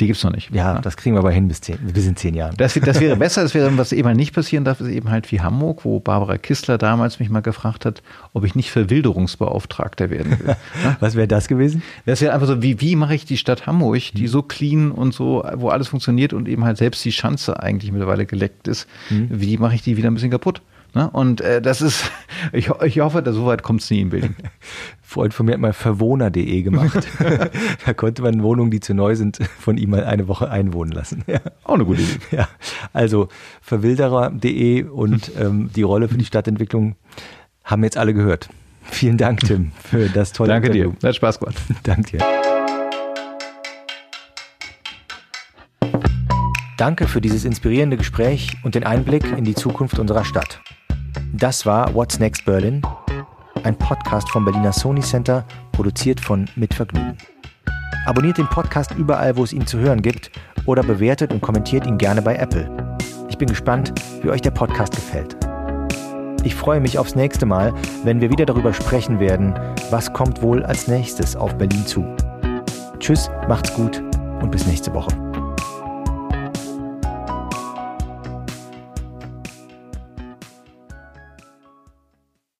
Die 0.00 0.08
gibt's 0.08 0.24
noch 0.24 0.32
nicht. 0.32 0.52
Ja, 0.52 0.80
das 0.80 0.96
kriegen 0.96 1.14
wir 1.14 1.20
aber 1.20 1.30
hin 1.30 1.46
bis, 1.46 1.60
zehn, 1.60 1.78
bis 1.78 2.04
in 2.06 2.16
zehn 2.16 2.34
Jahren. 2.34 2.56
Das, 2.56 2.74
das 2.74 3.00
wäre 3.00 3.16
besser. 3.16 3.42
Das 3.42 3.54
wäre, 3.54 3.76
was 3.78 3.92
eben 3.92 4.08
halt 4.08 4.16
nicht 4.16 4.34
passieren 4.34 4.64
darf, 4.64 4.80
ist 4.80 4.88
eben 4.88 5.08
halt 5.10 5.30
wie 5.30 5.40
Hamburg, 5.40 5.84
wo 5.84 6.00
Barbara 6.00 6.36
Kistler 6.36 6.76
damals 6.76 7.20
mich 7.20 7.30
mal 7.30 7.42
gefragt 7.42 7.84
hat, 7.84 8.02
ob 8.32 8.44
ich 8.44 8.56
nicht 8.56 8.72
Verwilderungsbeauftragter 8.72 10.10
werden 10.10 10.38
will. 10.40 10.56
was 11.00 11.14
wäre 11.14 11.28
das 11.28 11.46
gewesen? 11.46 11.82
Das 12.06 12.20
wäre 12.20 12.32
einfach 12.32 12.48
so, 12.48 12.60
wie, 12.60 12.80
wie 12.80 12.96
mache 12.96 13.14
ich 13.14 13.24
die 13.24 13.36
Stadt 13.36 13.66
Hamburg, 13.66 14.02
die 14.14 14.22
mhm. 14.22 14.28
so 14.28 14.42
clean 14.42 14.90
und 14.90 15.14
so, 15.14 15.44
wo 15.54 15.68
alles 15.68 15.86
funktioniert 15.86 16.32
und 16.32 16.48
eben 16.48 16.64
halt 16.64 16.78
selbst 16.78 17.04
die 17.04 17.12
Schanze 17.12 17.62
eigentlich 17.62 17.92
mittlerweile 17.92 18.26
geleckt 18.26 18.66
ist, 18.66 18.88
mhm. 19.10 19.28
wie 19.30 19.58
mache 19.58 19.76
ich 19.76 19.82
die 19.82 19.96
wieder 19.96 20.10
ein 20.10 20.14
bisschen 20.14 20.32
kaputt? 20.32 20.60
Ne? 20.94 21.10
Und 21.10 21.40
äh, 21.40 21.60
das 21.60 21.82
ist, 21.82 22.10
ich, 22.52 22.70
ich 22.70 23.00
hoffe, 23.00 23.22
dass 23.22 23.34
so 23.34 23.46
weit 23.46 23.62
kommt 23.62 23.82
es 23.82 23.90
nie 23.90 24.00
in 24.00 24.10
Berlin. 24.10 24.36
Freund 25.02 25.34
von 25.34 25.46
mir 25.46 25.52
hat 25.52 25.60
mal 25.60 25.72
verwohner.de 25.72 26.62
gemacht. 26.62 27.06
da 27.86 27.94
konnte 27.94 28.22
man 28.22 28.42
Wohnungen, 28.42 28.70
die 28.70 28.80
zu 28.80 28.94
neu 28.94 29.14
sind, 29.14 29.38
von 29.58 29.76
ihm 29.76 29.90
mal 29.90 30.04
eine 30.04 30.28
Woche 30.28 30.50
einwohnen 30.50 30.92
lassen. 30.92 31.22
Ja. 31.26 31.40
Auch 31.64 31.74
eine 31.74 31.84
gute 31.84 32.02
Idee. 32.02 32.18
Ja. 32.30 32.48
Also 32.92 33.28
verwilderer.de 33.60 34.84
und 34.84 35.32
ähm, 35.38 35.70
die 35.74 35.82
Rolle 35.82 36.08
für 36.08 36.18
die 36.18 36.24
Stadtentwicklung 36.24 36.96
haben 37.64 37.84
jetzt 37.84 37.96
alle 37.96 38.14
gehört. 38.14 38.48
Vielen 38.82 39.16
Dank, 39.16 39.40
Tim, 39.40 39.72
für 39.82 40.08
das 40.08 40.32
tolle 40.32 40.48
Danke 40.48 40.68
Interview. 40.68 40.92
dir. 41.00 41.08
Hat 41.08 41.16
Spaß 41.16 41.38
gemacht. 41.40 41.56
Danke 41.84 42.18
dir. 42.18 42.24
Danke 46.76 47.06
für 47.06 47.20
dieses 47.20 47.44
inspirierende 47.44 47.96
Gespräch 47.96 48.56
und 48.64 48.74
den 48.74 48.84
Einblick 48.84 49.24
in 49.36 49.44
die 49.44 49.54
Zukunft 49.54 49.98
unserer 49.98 50.24
Stadt. 50.24 50.60
Das 51.32 51.66
war 51.66 51.94
What's 51.94 52.18
Next 52.18 52.44
Berlin, 52.44 52.82
ein 53.62 53.76
Podcast 53.76 54.28
vom 54.30 54.44
Berliner 54.44 54.72
Sony 54.72 55.00
Center, 55.00 55.44
produziert 55.72 56.20
von 56.20 56.48
Mitvergnügen. 56.56 57.16
Abonniert 58.06 58.38
den 58.38 58.46
Podcast 58.46 58.92
überall, 58.92 59.36
wo 59.36 59.44
es 59.44 59.52
ihn 59.52 59.66
zu 59.66 59.78
hören 59.78 60.02
gibt, 60.02 60.30
oder 60.66 60.82
bewertet 60.82 61.32
und 61.32 61.40
kommentiert 61.40 61.86
ihn 61.86 61.98
gerne 61.98 62.22
bei 62.22 62.36
Apple. 62.36 62.96
Ich 63.28 63.38
bin 63.38 63.48
gespannt, 63.48 63.92
wie 64.22 64.30
euch 64.30 64.40
der 64.40 64.50
Podcast 64.50 64.94
gefällt. 64.94 65.36
Ich 66.44 66.54
freue 66.54 66.80
mich 66.80 66.98
aufs 66.98 67.14
nächste 67.14 67.46
Mal, 67.46 67.72
wenn 68.04 68.20
wir 68.20 68.30
wieder 68.30 68.46
darüber 68.46 68.72
sprechen 68.72 69.18
werden, 69.18 69.54
was 69.90 70.12
kommt 70.12 70.42
wohl 70.42 70.62
als 70.62 70.88
nächstes 70.88 71.36
auf 71.36 71.56
Berlin 71.56 71.86
zu. 71.86 72.04
Tschüss, 72.98 73.30
macht's 73.48 73.72
gut 73.74 74.02
und 74.40 74.50
bis 74.50 74.66
nächste 74.66 74.92
Woche. 74.92 75.23